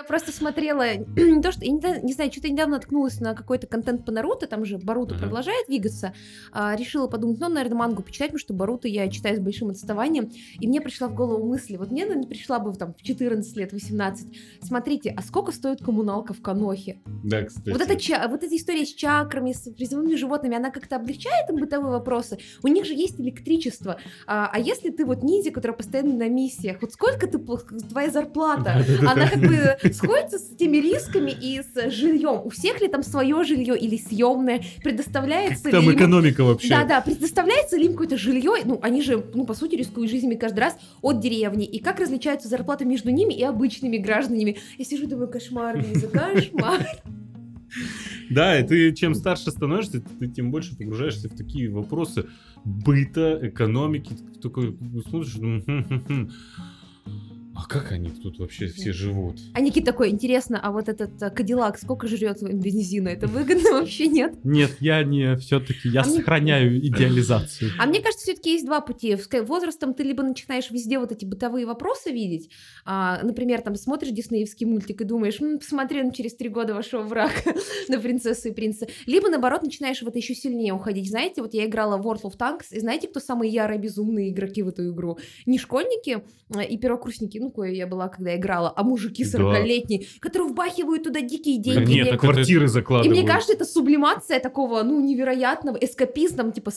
Я 0.00 0.04
просто 0.04 0.32
смотрела, 0.32 0.94
не 1.16 1.42
то 1.42 1.52
что, 1.52 1.62
я 1.62 1.72
не, 1.72 1.78
знаю- 1.78 2.02
не 2.02 2.14
знаю, 2.14 2.32
что-то 2.32 2.48
недавно 2.48 2.76
наткнулась 2.76 3.20
на 3.20 3.34
какой-то 3.34 3.66
контент 3.66 4.06
по 4.06 4.12
Наруто, 4.12 4.46
там 4.46 4.64
же 4.64 4.78
Боруто 4.78 5.14
Ага. 5.14 5.26
продолжает 5.26 5.66
двигаться, 5.66 6.14
а, 6.52 6.74
решила 6.74 7.06
подумать, 7.06 7.38
ну, 7.38 7.50
наверное, 7.50 7.76
мангу 7.76 8.02
почитать, 8.02 8.28
потому 8.28 8.38
что 8.38 8.54
Боруто 8.54 8.88
я 8.88 9.10
читаю 9.10 9.36
с 9.36 9.40
большим 9.40 9.68
отставанием, 9.68 10.30
и 10.58 10.66
мне 10.66 10.80
пришла 10.80 11.08
в 11.08 11.14
голову 11.14 11.46
мысль, 11.46 11.76
вот 11.76 11.90
мне, 11.90 12.06
наверное, 12.06 12.26
пришла 12.26 12.58
бы 12.60 12.72
там 12.72 12.94
в 12.94 13.02
14 13.02 13.56
лет, 13.58 13.74
18, 13.74 14.26
смотрите, 14.62 15.14
а 15.14 15.20
сколько 15.22 15.52
стоит 15.52 15.84
коммуналка 15.84 16.32
в 16.32 16.40
Канохе? 16.40 16.98
Да, 17.22 17.42
кстати. 17.42 17.68
Вот, 17.68 17.82
эта 17.82 18.28
вот 18.28 18.42
эта 18.42 18.56
история 18.56 18.86
с 18.86 18.94
чакрами, 18.94 19.52
с 19.52 19.70
призывными 19.70 20.14
животными, 20.14 20.56
она 20.56 20.70
как-то 20.70 20.96
облегчает 20.96 21.50
им 21.50 21.56
бытовые 21.56 21.90
вопросы. 21.90 22.38
У 22.62 22.68
них 22.68 22.86
же 22.86 22.94
есть 22.94 23.20
электричество. 23.20 23.98
А, 24.26 24.48
а 24.50 24.58
если 24.58 24.88
ты 24.88 25.04
вот 25.04 25.22
ниндзя, 25.22 25.50
которая 25.50 25.76
постоянно 25.76 26.14
на 26.14 26.28
миссиях, 26.30 26.78
вот 26.80 26.92
сколько 26.92 27.26
ты, 27.26 27.38
твоя 27.90 28.10
зарплата? 28.10 28.82
Она 29.06 29.28
как 29.28 29.40
бы 29.40 29.76
сходится 29.96 30.38
с 30.38 30.56
теми 30.56 30.78
рисками 30.78 31.30
и 31.30 31.62
с 31.62 31.90
жильем. 31.90 32.40
У 32.44 32.50
всех 32.50 32.80
ли 32.80 32.88
там 32.88 33.02
свое 33.02 33.44
жилье 33.44 33.78
или 33.78 33.96
съемное? 33.96 34.62
Предоставляется 34.82 35.70
Там 35.70 35.82
ли 35.84 35.90
им- 35.90 35.96
экономика 35.96 36.44
вообще. 36.44 36.68
да, 36.68 36.84
да, 36.84 37.00
предоставляется 37.00 37.76
ли 37.76 37.86
им 37.86 37.92
какое-то 37.92 38.16
жилье, 38.16 38.52
ну, 38.64 38.78
они 38.82 39.02
же, 39.02 39.24
ну, 39.34 39.44
по 39.46 39.54
сути, 39.54 39.76
рискуют 39.76 40.10
жизнями 40.10 40.34
каждый 40.34 40.60
раз 40.60 40.76
от 41.02 41.20
деревни, 41.20 41.64
и 41.66 41.78
как 41.80 42.00
различаются 42.00 42.48
зарплаты 42.48 42.84
между 42.84 43.10
ними 43.10 43.34
и 43.34 43.42
обычными 43.42 43.96
гражданами. 43.98 44.58
Я 44.78 44.84
сижу 44.84 45.04
и 45.04 45.06
думаю, 45.06 45.28
кошмар, 45.28 45.76
Лиза, 45.78 46.08
кошмар. 46.08 46.86
Да, 48.30 48.58
и 48.58 48.66
ты 48.66 48.92
чем 48.94 49.14
старше 49.14 49.50
становишься, 49.50 50.00
ты 50.20 50.28
тем 50.28 50.50
больше 50.52 50.76
погружаешься 50.76 51.28
в 51.28 51.36
такие 51.36 51.68
вопросы 51.68 52.26
быта, 52.64 53.38
экономики. 53.42 54.12
Ты 54.34 54.40
такой 54.40 54.76
смотришь, 55.08 55.34
«Хм-хм-хм, 55.34 56.30
а 57.62 57.66
как 57.68 57.92
они 57.92 58.10
тут 58.10 58.38
вообще 58.38 58.66
все 58.68 58.92
живут? 58.92 59.36
А 59.54 59.60
Никит 59.60 59.84
такой, 59.84 60.10
интересно, 60.10 60.58
а 60.62 60.70
вот 60.72 60.88
этот 60.88 61.22
э, 61.22 61.30
Кадиллак 61.30 61.78
сколько 61.78 62.06
жрет 62.08 62.42
бензина? 62.42 63.08
Это 63.08 63.26
выгодно 63.26 63.70
вообще 63.80 64.06
нет? 64.08 64.34
Нет, 64.44 64.70
я 64.80 65.02
не 65.04 65.36
все-таки, 65.36 65.88
я 65.88 66.02
А 66.02 66.04
мне- 66.06 66.16
сохраняю 66.16 66.78
идеализацию. 66.86 67.70
А 67.78 67.86
мне 67.86 68.00
кажется, 68.00 68.24
все-таки 68.24 68.52
есть 68.52 68.64
два 68.66 68.80
пути. 68.80 69.16
С 69.16 69.26
ка- 69.26 69.42
возрастом 69.42 69.94
ты 69.94 70.02
либо 70.02 70.22
начинаешь 70.22 70.70
везде 70.70 70.98
вот 70.98 71.12
эти 71.12 71.24
бытовые 71.24 71.66
вопросы 71.66 72.10
видеть, 72.10 72.50
а, 72.84 73.20
например, 73.22 73.60
там 73.62 73.74
смотришь 73.74 74.10
диснеевский 74.12 74.66
мультик 74.66 75.00
и 75.00 75.04
думаешь, 75.04 75.40
«М, 75.40 75.58
посмотри, 75.58 76.00
он 76.02 76.12
через 76.12 76.34
три 76.34 76.48
года 76.48 76.74
вошел 76.74 77.02
в 77.02 77.12
рак 77.12 77.32
на 77.88 77.98
принцессу 78.00 78.48
и 78.48 78.52
принца. 78.52 78.86
Либо, 79.06 79.28
наоборот, 79.28 79.62
начинаешь 79.62 80.02
в 80.02 80.08
это 80.08 80.18
еще 80.18 80.34
сильнее 80.34 80.72
уходить. 80.72 81.08
Знаете, 81.08 81.42
вот 81.42 81.54
я 81.54 81.66
играла 81.66 81.96
в 81.98 82.06
World 82.06 82.22
of 82.22 82.36
Tanks, 82.38 82.66
и 82.72 82.80
знаете, 82.80 83.08
кто 83.08 83.20
самые 83.20 83.50
ярые 83.52 83.78
безумные 83.78 84.30
игроки 84.30 84.62
в 84.62 84.68
эту 84.68 84.90
игру? 84.92 85.18
Не 85.46 85.58
школьники 85.58 86.22
э, 86.54 86.64
и 86.66 86.78
первокурсники, 86.78 87.38
ну, 87.38 87.49
кое 87.50 87.72
я 87.72 87.86
была, 87.86 88.08
когда 88.08 88.36
играла, 88.36 88.72
а 88.76 88.82
мужики 88.82 89.24
Да. 89.24 89.38
40-летние, 89.38 90.06
которые 90.20 90.50
вбахивают 90.50 91.04
туда 91.04 91.20
дикие 91.20 91.58
деньги. 91.60 91.78
нет, 91.80 91.88
не- 91.88 92.08
это- 92.10 92.18
Квартиры 92.18 92.64
И 92.64 92.68
закладывают. 92.68 93.18
мне 93.18 93.26
кажется, 93.26 93.52
это 93.54 93.64
сублимация 93.64 94.40
такого, 94.40 94.82
ну, 94.82 95.00
невероятного 95.04 95.76
эскапизм, 95.76 96.36
там, 96.36 96.52
типа, 96.52 96.70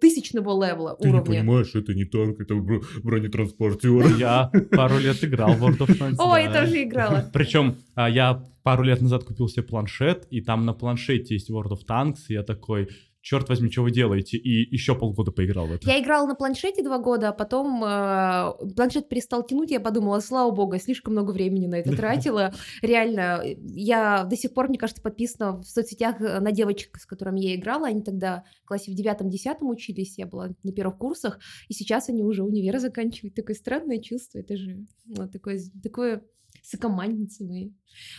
тысячного 0.00 0.64
левела 0.64 0.96
Ты 1.00 1.08
не 1.08 1.14
уровня. 1.14 1.40
понимаешь, 1.40 1.74
это 1.74 1.94
не 1.94 2.04
танк, 2.04 2.40
это 2.40 2.54
бро- 2.54 2.82
бронетранспортер. 3.02 4.16
Я 4.18 4.50
пару 4.72 4.98
лет 4.98 5.22
играл 5.22 5.52
в 5.52 5.62
World 5.64 5.78
of 5.78 5.98
Tanks. 5.98 6.16
О, 6.18 6.30
да. 6.32 6.38
я 6.40 6.52
тоже 6.52 6.82
играла. 6.82 7.30
Причем 7.32 7.76
а, 7.94 8.10
я 8.10 8.44
пару 8.62 8.82
лет 8.82 9.00
назад 9.00 9.24
купил 9.24 9.48
себе 9.48 9.62
планшет, 9.62 10.26
и 10.30 10.40
там 10.40 10.64
на 10.66 10.72
планшете 10.72 11.34
есть 11.34 11.50
World 11.50 11.70
of 11.72 11.86
Tanks, 11.88 12.18
и 12.28 12.34
я 12.34 12.42
такой, 12.42 12.88
черт 13.22 13.48
возьми, 13.48 13.70
что 13.70 13.82
вы 13.82 13.92
делаете? 13.92 14.36
И 14.36 14.74
еще 14.74 14.94
полгода 14.94 15.30
поиграл 15.30 15.66
в 15.66 15.72
это. 15.72 15.88
Я 15.88 16.00
играла 16.00 16.26
на 16.26 16.34
планшете 16.34 16.82
два 16.82 16.98
года, 16.98 17.28
а 17.28 17.32
потом 17.32 17.82
э, 17.84 18.74
планшет 18.74 19.08
перестал 19.08 19.46
тянуть, 19.46 19.70
я 19.70 19.80
подумала, 19.80 20.20
слава 20.20 20.50
богу, 20.50 20.74
я 20.74 20.80
слишком 20.80 21.14
много 21.14 21.30
времени 21.30 21.66
на 21.66 21.76
это 21.76 21.92
тратила. 21.96 22.52
Реально, 22.82 23.42
я 23.44 24.24
до 24.24 24.36
сих 24.36 24.52
пор, 24.52 24.68
мне 24.68 24.78
кажется, 24.78 25.02
подписана 25.02 25.60
в 25.60 25.64
соцсетях 25.64 26.20
э, 26.20 26.40
на 26.40 26.52
девочек, 26.52 26.98
с 26.98 27.06
которыми 27.06 27.40
я 27.40 27.54
играла. 27.54 27.86
Они 27.86 28.02
тогда 28.02 28.44
в 28.64 28.66
классе 28.66 28.90
в 28.90 28.94
девятом-десятом 28.94 29.68
учились, 29.68 30.18
я 30.18 30.26
была 30.26 30.50
на 30.62 30.72
первых 30.72 30.98
курсах, 30.98 31.38
и 31.68 31.74
сейчас 31.74 32.08
они 32.08 32.22
уже 32.22 32.42
универ 32.42 32.78
заканчивают. 32.80 33.34
Такое 33.34 33.54
странное 33.54 33.98
чувство, 33.98 34.38
это 34.38 34.56
же 34.56 34.84
ну, 35.06 35.28
такое, 35.28 35.60
такое 35.82 36.22
сокомандницы 36.62 37.44
мои. 37.44 37.70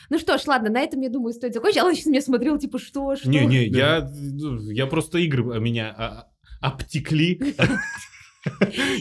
Ну 0.10 0.20
что 0.20 0.38
ж, 0.38 0.46
ладно, 0.48 0.70
на 0.70 0.80
этом, 0.82 1.02
я 1.02 1.10
думаю, 1.10 1.34
стоит 1.34 1.54
закончить. 1.54 1.80
А 1.82 1.86
он 1.86 1.94
сейчас 1.96 2.08
меня 2.08 2.22
смотрел, 2.22 2.58
типа, 2.60 2.78
что, 2.80 3.16
что? 3.16 3.30
Не-не, 3.30 3.70
Да. 3.70 3.78
я, 3.98 4.12
ну, 4.12 4.70
я 4.70 4.86
просто 4.88 5.18
игры 5.20 5.56
а, 5.56 5.60
меня 5.60 5.94
а, 5.98 6.28
обтекли. 6.62 7.56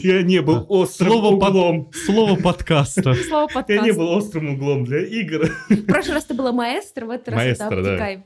Я 0.01 0.23
не 0.23 0.41
был 0.41 0.65
острым 0.69 1.11
Слово 1.11 1.39
под- 1.39 1.49
углом. 1.49 1.91
Слово 1.93 2.35
подкаста. 2.39 3.13
Слово 3.13 3.65
Я 3.67 3.81
не 3.81 3.91
был 3.91 4.07
острым 4.09 4.53
углом 4.55 4.85
для 4.85 5.05
игр. 5.05 5.51
В 5.69 5.85
прошлый 5.85 6.15
раз 6.15 6.25
ты 6.25 6.33
была 6.33 6.53
маэстро, 6.53 7.05
в 7.05 7.09
этот 7.09 7.29
раз 7.29 7.37
Маэстро, 7.37 7.65
это 7.65 7.75
да. 7.83 7.89
обтекаем. 7.91 8.25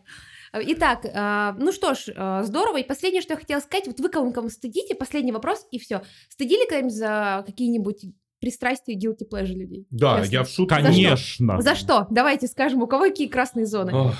Итак, 0.53 1.05
а, 1.13 1.55
ну 1.59 1.71
что 1.71 1.93
ж, 1.95 2.09
а, 2.15 2.43
здорово. 2.43 2.77
И 2.77 2.83
последнее, 2.83 3.21
что 3.21 3.33
я 3.33 3.39
хотела 3.39 3.59
сказать, 3.59 3.87
вот 3.87 3.99
вы 3.99 4.09
кого-нибудь 4.09 4.53
стыдите, 4.53 4.93
последний 4.95 5.31
вопрос, 5.31 5.65
и 5.71 5.79
все. 5.79 6.03
Стыдили 6.29 6.67
когда-нибудь 6.67 6.93
за 6.95 7.43
какие-нибудь 7.45 8.05
пристрастия 8.39 8.95
guilty 8.95 9.27
pleasure 9.31 9.53
людей? 9.53 9.85
Да, 9.89 10.19
Честно. 10.19 10.33
я 10.33 10.43
в 10.43 10.49
шутку. 10.49 10.75
Конечно. 10.75 11.61
За 11.61 11.75
что? 11.75 12.07
Давайте 12.09 12.47
скажем, 12.47 12.81
у 12.83 12.87
кого 12.87 13.03
какие 13.05 13.27
красные 13.27 13.65
зоны? 13.65 13.93
Ох, 13.93 14.15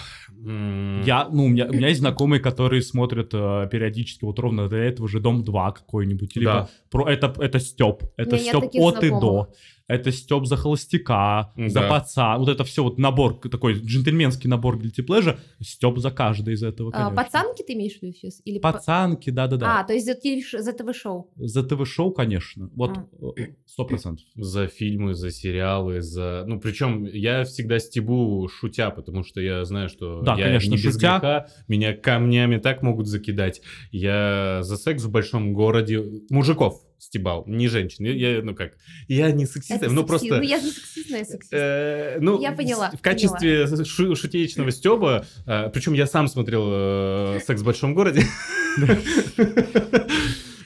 Я, 1.05 1.27
ну, 1.31 1.45
у 1.45 1.47
меня, 1.49 1.65
у 1.65 1.73
меня 1.73 1.87
есть 1.89 1.99
знакомые, 1.99 2.39
которые 2.39 2.81
смотрят 2.81 3.33
э, 3.33 3.67
периодически 3.71 4.23
вот 4.25 4.37
ровно 4.39 4.67
до 4.69 4.75
этого 4.75 5.07
же 5.07 5.19
Дом 5.19 5.43
2 5.43 5.71
какой-нибудь. 5.71 6.35
Либо 6.35 6.51
Да. 6.51 6.69
про 6.89 7.09
это, 7.11 7.33
это 7.39 7.59
Степ. 7.59 8.03
Это 8.17 8.37
Степ 8.37 8.55
от 8.63 8.75
и 8.75 8.79
знакомых. 8.79 9.21
до. 9.21 9.49
Это 9.87 10.11
Степ 10.11 10.45
за 10.45 10.57
холостяка, 10.57 11.53
за 11.55 11.79
Да. 11.81 11.89
паца. 11.89 12.37
Вот 12.37 12.49
это 12.49 12.63
все 12.65 12.83
вот 12.83 12.97
набор, 12.97 13.35
такой 13.49 13.73
джентльменский 13.73 14.49
набор 14.49 14.77
guilty 14.77 15.05
pleasure. 15.05 15.37
Степ 15.61 15.97
за 15.99 16.11
каждый 16.11 16.55
из 16.55 16.63
этого, 16.63 16.91
А, 16.93 17.09
пацанки 17.09 17.63
ты 17.63 17.73
имеешь 17.73 17.97
в 17.99 18.01
виду 18.03 18.13
сейчас? 18.13 18.41
Или 18.43 18.59
Пацанки, 18.59 19.29
да-да-да. 19.29 19.79
А, 19.79 19.83
то 19.85 19.93
есть 19.93 20.05
за, 20.05 20.13
за 20.61 20.73
ТВ-шоу. 20.73 21.31
За 21.37 21.63
ТВ-шоу, 21.63 22.11
конечно. 22.11 22.69
Вот, 22.75 22.97
А. 22.97 23.07
э, 23.37 23.53
сто 23.65 23.85
процентов. 23.85 24.25
за 24.35 24.67
фильмы, 24.67 25.13
за 25.13 25.31
сериалы, 25.31 26.01
за... 26.01 26.43
Ну, 26.47 26.59
причем 26.59 27.05
я 27.05 27.45
всегда 27.45 27.79
стебу 27.79 28.47
шутя, 28.49 28.89
потому 28.91 29.23
что 29.23 29.39
я 29.39 29.63
знаю, 29.63 29.87
что 29.89 30.21
Да, 30.21 30.35
я 30.35 30.45
конечно, 30.45 30.69
не 30.71 30.75
без 30.77 30.93
шутя. 30.95 31.19
греха, 31.19 31.47
меня 31.69 31.93
камнями 31.95 32.57
так 32.57 32.81
могут 32.83 33.07
закидать. 33.07 33.61
Я 33.91 34.59
за 34.63 34.75
секс 34.77 35.03
в 35.03 35.11
большом 35.11 35.53
городе 35.53 36.03
мужиков 36.29 36.81
стебал, 36.99 37.43
не 37.47 37.67
женщин. 37.67 38.05
Я, 38.05 38.13
я, 38.37 38.41
ну 38.41 38.55
как, 38.55 38.73
я 39.07 39.31
не 39.31 39.45
сексист, 39.45 39.81
Это 39.81 39.89
ну 39.91 40.01
сексизм. 40.01 40.07
просто... 40.07 40.37
Ну, 40.37 40.41
я 40.43 40.57
не 40.59 40.71
сексистная, 40.71 41.19
я 41.19 41.25
сексист. 41.25 41.53
Э, 41.53 42.17
ну, 42.19 42.41
Я 42.41 42.51
поняла, 42.51 42.91
В 42.91 43.01
качестве 43.01 43.67
шу- 43.85 44.15
шутеечного 44.15 44.71
стеба, 44.71 45.25
причем 45.45 45.93
я 45.93 46.07
сам 46.07 46.27
смотрел 46.27 46.63
э, 46.67 47.39
«Секс 47.45 47.61
в 47.61 47.65
большом 47.65 47.93
городе». 47.93 48.23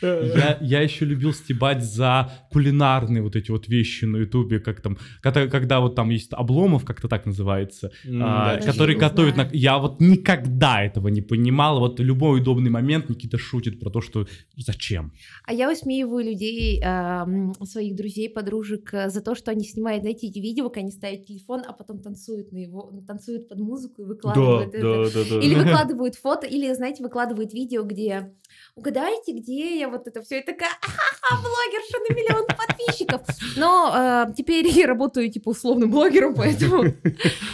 Я, 0.01 0.57
я 0.61 0.81
еще 0.81 1.05
любил 1.05 1.33
стебать 1.33 1.83
за 1.83 2.31
кулинарные 2.51 3.21
вот 3.21 3.35
эти 3.35 3.51
вот 3.51 3.67
вещи 3.67 4.05
на 4.05 4.17
Ютубе, 4.17 4.59
как 4.59 4.81
там, 4.81 4.97
когда, 5.21 5.47
когда 5.47 5.79
вот 5.79 5.95
там 5.95 6.09
есть 6.09 6.31
Обломов, 6.33 6.85
как-то 6.85 7.07
так 7.07 7.25
называется, 7.25 7.91
М, 8.05 8.21
а, 8.23 8.57
да, 8.57 8.61
который 8.65 8.95
готовит... 8.95 9.37
на- 9.37 9.49
Я 9.53 9.77
вот 9.77 9.99
никогда 10.01 10.83
этого 10.83 11.07
не 11.09 11.21
понимал. 11.21 11.79
Вот 11.79 11.99
в 11.99 12.03
любой 12.03 12.39
удобный 12.39 12.69
момент 12.69 13.09
Никита 13.09 13.37
шутит 13.37 13.79
про 13.79 13.89
то, 13.89 14.01
что 14.01 14.27
зачем. 14.57 15.11
А 15.45 15.53
я 15.53 15.67
высмеиваю 15.67 16.25
людей, 16.25 16.79
эм, 16.81 17.53
своих 17.65 17.95
друзей, 17.95 18.29
подружек 18.29 18.93
э, 18.93 19.09
за 19.09 19.21
то, 19.21 19.35
что 19.35 19.51
они 19.51 19.63
снимают, 19.65 20.01
знаете, 20.03 20.27
эти 20.27 20.39
видео, 20.39 20.69
как 20.69 20.77
они 20.77 20.91
ставят 20.91 21.25
телефон, 21.25 21.63
а 21.67 21.73
потом 21.73 21.99
танцуют 21.99 22.51
на 22.51 22.57
его, 22.57 22.91
танцуют 23.07 23.49
под 23.49 23.59
музыку 23.59 24.01
и 24.01 24.05
Да, 24.05 24.09
выкладывают 24.09 24.73
это. 24.73 24.81
да, 24.81 25.23
да, 25.23 25.29
да. 25.29 25.45
Или 25.45 25.55
выкладывают 25.63 26.15
фото, 26.15 26.47
или, 26.47 26.73
знаете, 26.73 27.03
выкладывают 27.03 27.53
видео, 27.53 27.83
где 27.83 28.33
угадайте, 28.75 29.33
где 29.33 29.79
я 29.79 29.89
вот 29.91 30.07
это 30.07 30.21
все, 30.21 30.39
и 30.39 30.43
такая, 30.43 30.71
ага, 30.81 31.41
блогерша 31.41 31.97
на 32.09 32.13
миллион 32.13 32.47
подписчиков. 32.47 33.21
Но 33.57 33.93
э, 33.95 34.33
теперь 34.35 34.67
я 34.67 34.87
работаю, 34.87 35.31
типа, 35.31 35.49
условным 35.49 35.91
блогером, 35.91 36.33
поэтому, 36.35 36.85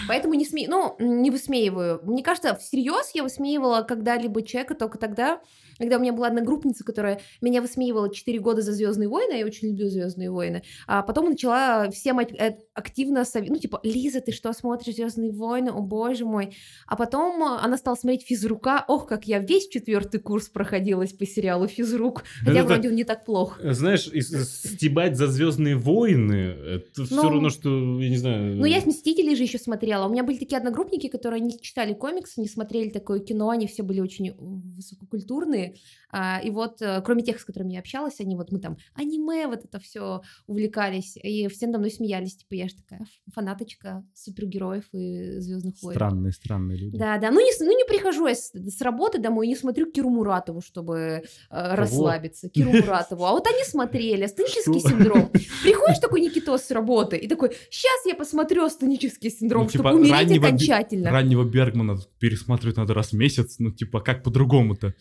поэтому 0.08 0.34
не 0.36 0.46
сме... 0.46 0.68
ну, 0.68 0.96
не 1.00 1.32
высмеиваю. 1.32 2.00
Мне 2.04 2.24
кажется, 2.24 2.56
всерьез 2.56 3.12
я 3.14 3.24
высмеивала 3.24 3.82
когда-либо 3.82 4.42
человека 4.44 4.76
только 4.76 4.98
тогда, 4.98 5.42
когда 5.78 5.98
у 5.98 6.00
меня 6.00 6.14
была 6.14 6.28
одногруппница, 6.28 6.84
которая 6.84 7.20
меня 7.42 7.62
высмеивала 7.62 8.14
4 8.14 8.40
года 8.40 8.62
за 8.62 8.72
Звездные 8.74 9.10
войны, 9.10 9.34
а 9.34 9.38
я 9.38 9.46
очень 9.46 9.70
люблю 9.70 9.90
Звездные 9.90 10.32
войны, 10.32 10.64
а 10.88 11.02
потом 11.04 11.30
начала 11.30 11.90
всем 11.92 12.20
от- 12.20 12.32
активно, 12.74 13.20
сови- 13.20 13.48
ну, 13.50 13.58
типа, 13.58 13.80
Лиза, 13.84 14.22
ты 14.22 14.32
что, 14.32 14.54
смотришь 14.54 14.96
Звездные 14.96 15.32
войны? 15.32 15.70
О, 15.72 15.82
боже 15.82 16.26
мой. 16.26 16.56
А 16.88 16.96
потом 16.96 17.42
э, 17.44 17.58
она 17.62 17.78
стала 17.78 17.96
смотреть 17.96 18.24
физрука. 18.24 18.84
Ох, 18.88 19.08
как 19.08 19.28
я 19.28 19.40
весь 19.40 19.68
четвертый 19.68 20.20
курс 20.20 20.50
проходилась 20.50 21.14
по 21.14 21.26
сериалу 21.26 21.68
физрук. 21.68 22.24
Хотя 22.42 22.60
Это- 22.60 22.68
вроде 22.68 22.90
он 22.90 22.96
не 22.96 23.04
так 23.04 23.26
плох. 23.26 23.60
Знаешь, 23.64 24.08
и 24.08 24.22
с- 24.22 24.62
стебать 24.76 25.16
за 25.18 25.28
Звездные 25.28 25.76
войны, 25.76 26.34
это 26.34 27.06
все 27.06 27.16
Ну, 27.16 27.24
равно, 27.24 27.50
что, 27.50 27.70
я 28.02 28.10
не 28.10 28.18
знаю... 28.18 28.56
Ну, 28.56 28.66
я 28.66 28.82
«Мстителей» 28.86 29.36
же 29.36 29.44
еще 29.44 29.58
смотрела. 29.60 30.08
У 30.08 30.10
меня 30.12 30.24
были 30.24 30.38
такие 30.38 30.58
одногруппники, 30.58 31.08
которые 31.08 31.42
не 31.42 31.60
читали 31.60 31.94
комиксы, 31.94 32.40
не 32.42 32.48
смотрели 32.48 32.90
такое 32.90 33.20
кино, 33.20 33.50
они 33.50 33.68
все 33.68 33.84
были 33.84 34.00
очень 34.00 34.34
высококультурные. 34.78 35.67
А, 36.10 36.40
И 36.44 36.50
вот, 36.50 36.82
э, 36.82 37.02
кроме 37.02 37.24
тех, 37.24 37.40
с 37.40 37.46
которыми 37.46 37.74
я 37.74 37.80
общалась, 37.80 38.20
они 38.20 38.36
вот, 38.36 38.52
мы 38.52 38.60
там 38.60 38.78
аниме, 38.94 39.48
вот 39.48 39.66
это 39.66 39.80
все 39.80 40.22
увлекались, 40.48 41.18
и 41.18 41.48
все 41.50 41.68
надо 41.68 41.80
мной 41.80 41.92
смеялись, 41.92 42.38
типа, 42.38 42.54
я 42.54 42.70
же 42.70 42.76
такая 42.76 43.06
фанаточка 43.34 44.06
супергероев 44.14 44.86
и 44.94 45.40
Звездных 45.40 45.82
войн. 45.82 45.96
Странные, 45.96 46.34
странные 46.34 46.78
люди. 46.78 46.98
Да, 46.98 47.18
да. 47.18 47.32
Ну 47.32 47.40
не, 47.40 47.52
ну, 47.60 47.78
не 47.78 47.86
прихожу 47.86 48.28
я 48.28 48.36
с, 48.36 48.52
с 48.54 48.82
работы 48.82 49.20
домой 49.20 49.48
и 49.48 49.50
не 49.50 49.56
смотрю 49.56 49.92
Киру 49.92 50.10
Муратову, 50.10 50.62
чтобы 50.62 50.98
э, 50.98 51.22
расслабиться. 51.50 52.50
Киру 52.50 52.72
Муратову. 52.72 53.26
А 53.26 53.32
вот 53.32 53.46
они 53.48 53.64
смотрели. 53.64 54.24
Астенический 54.24 54.80
синдром. 54.80 55.30
Приходишь 55.64 56.00
такой 56.00 56.22
Никитос 56.22 56.64
с 56.64 56.72
работы 56.72 57.18
и 57.18 57.28
такой, 57.28 57.52
сейчас 57.70 58.06
я 58.06 58.16
посмотрю 58.16 58.64
астенический 58.64 59.30
синдром, 59.30 59.64
Ну, 59.64 59.70
чтобы 59.70 59.90
типа, 59.90 59.96
умереть 59.96 60.12
раннего 60.12 60.48
окончательно. 60.48 61.12
Раннего 61.12 61.44
Бергмана 61.44 61.98
пересматривать 62.20 62.78
надо 62.78 62.94
раз 62.94 63.12
в 63.12 63.14
месяц, 63.18 63.56
ну 63.60 63.72
типа 63.72 64.00
как 64.00 64.24
по-другому-то? 64.24 64.94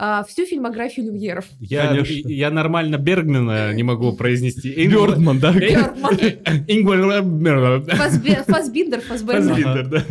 А, 0.00 0.22
всю 0.22 0.46
фильмографию 0.46 1.06
Люмьеров. 1.06 1.44
Я, 1.58 1.88
Конечно. 1.88 2.28
я 2.28 2.50
нормально 2.50 2.98
Бергмана 2.98 3.72
не 3.74 3.82
могу 3.82 4.12
произнести. 4.12 4.86
Бёрдман, 4.86 5.40
да? 5.40 5.52
Бёрдман. 5.52 6.16
Фасбиндер, 8.46 9.00
Фасбендер. 9.00 9.88
Да. 9.88 10.02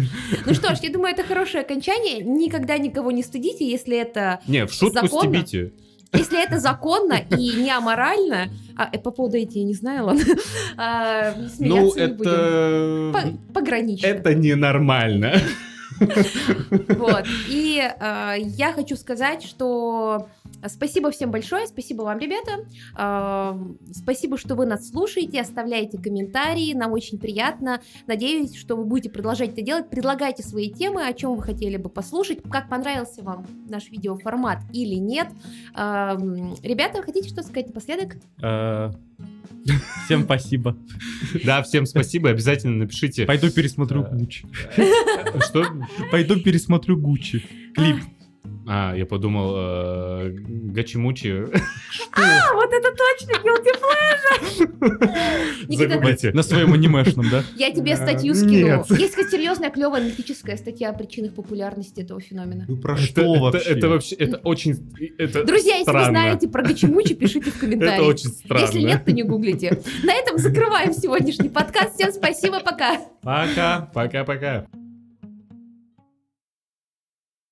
Ну 0.45 0.53
что 0.53 0.75
ж, 0.75 0.79
я 0.81 0.91
думаю, 0.91 1.13
это 1.13 1.23
хорошее 1.23 1.63
окончание. 1.63 2.21
Никогда 2.23 2.77
никого 2.77 3.11
не 3.11 3.23
стыдите, 3.23 3.65
если 3.69 3.97
это 3.97 4.39
Не, 4.47 4.65
в 4.65 4.73
шутку 4.73 5.07
Законно? 5.07 5.45
стебите. 5.45 5.71
Если 6.13 6.41
это 6.43 6.59
законно 6.59 7.19
и 7.37 7.51
не 7.61 7.69
аморально, 7.69 8.49
а, 8.77 8.89
э, 8.91 8.97
по 8.97 9.11
поводу 9.11 9.35
эти 9.37 9.57
я 9.59 9.65
не 9.65 9.73
знаю, 9.73 10.05
ладно, 10.05 10.23
а, 10.77 11.33
Ну, 11.37 11.49
смеяться 11.49 12.07
не 12.07 12.13
будем. 12.13 12.29
это... 12.31 13.11
По- 13.13 13.53
Погранично. 13.59 14.07
Это 14.07 14.33
ненормально. 14.33 15.33
Вот. 15.99 17.25
И 17.49 17.81
э, 17.81 18.35
я 18.39 18.73
хочу 18.73 18.95
сказать, 18.95 19.43
что 19.43 20.27
спасибо 20.65 21.11
всем 21.11 21.31
большое, 21.31 21.67
спасибо 21.67 22.03
вам, 22.03 22.19
ребята. 22.19 22.65
Э, 22.97 23.57
спасибо, 23.93 24.37
что 24.37 24.55
вы 24.55 24.65
нас 24.65 24.89
слушаете, 24.89 25.41
оставляете 25.41 25.97
комментарии, 25.97 26.73
нам 26.73 26.91
очень 26.91 27.19
приятно. 27.19 27.81
Надеюсь, 28.07 28.55
что 28.55 28.75
вы 28.75 28.85
будете 28.85 29.09
продолжать 29.09 29.51
это 29.51 29.61
делать. 29.61 29.89
Предлагайте 29.89 30.43
свои 30.43 30.69
темы, 30.69 31.07
о 31.07 31.13
чем 31.13 31.35
вы 31.35 31.43
хотели 31.43 31.77
бы 31.77 31.89
послушать, 31.89 32.39
как 32.49 32.69
понравился 32.69 33.23
вам 33.23 33.45
наш 33.69 33.89
видеоформат 33.89 34.59
или 34.73 34.95
нет. 34.95 35.27
Э, 35.75 36.17
ребята, 36.63 37.01
хотите 37.01 37.29
что 37.29 37.43
сказать 37.43 37.67
напоследок? 37.67 38.17
Всем 40.05 40.23
спасибо. 40.23 40.77
Да, 41.43 41.61
всем 41.63 41.85
спасибо. 41.85 42.29
Обязательно 42.29 42.77
напишите. 42.77 43.25
Пойду 43.25 43.49
пересмотрю 43.49 44.03
Гуччи. 44.03 44.45
Что? 45.47 45.65
Пойду 46.11 46.39
пересмотрю 46.39 46.97
Гуччи. 46.97 47.43
Клип. 47.75 47.97
А, 48.69 48.93
я 48.95 49.05
подумал, 49.05 49.53
э, 49.55 50.29
Гачимучи. 50.33 51.45
А, 52.11 52.53
вот 52.53 52.69
это 52.73 52.89
точно, 52.95 53.31
guilty 53.41 53.71
pleasure! 53.79 55.67
Загуглите. 55.77 56.31
На 56.33 56.43
своем 56.43 56.73
анимешном, 56.73 57.29
да? 57.29 57.43
я 57.55 57.71
тебе 57.71 57.95
статью 57.95 58.35
скину. 58.35 58.83
Есть 58.89 59.15
серьезная, 59.31 59.69
клевая 59.69 60.01
аналитическая 60.01 60.57
статья 60.57 60.89
о 60.89 60.93
причинах 60.93 61.33
популярности 61.33 62.01
этого 62.01 62.19
феномена. 62.19 62.65
Ну 62.67 62.77
про 62.77 62.93
Это- 62.95 63.01
что 63.03 63.21
это- 63.21 63.39
вообще? 63.39 63.69
Это 63.69 63.89
вообще, 63.89 64.15
это 64.15 64.37
очень... 64.37 64.75
Это 65.17 65.43
Друзья, 65.43 65.77
если 65.77 65.91
вы 65.91 66.05
знаете 66.05 66.47
про 66.49 66.63
Гачимучи, 66.63 67.13
пишите 67.15 67.51
в 67.51 67.55
Это 67.57 67.59
комментариях. 67.59 68.07
очень 68.07 68.29
странно. 68.29 68.61
Если 68.65 68.79
нет, 68.81 69.05
то 69.05 69.11
не 69.11 69.23
гуглите. 69.23 69.81
На 70.03 70.13
этом 70.13 70.37
закрываем 70.37 70.93
сегодняшний 70.93 71.49
подкаст. 71.49 71.95
Всем 71.95 72.11
спасибо, 72.11 72.59
пока. 72.59 72.99
Пока. 73.21 73.89
Пока-пока. 73.93 74.67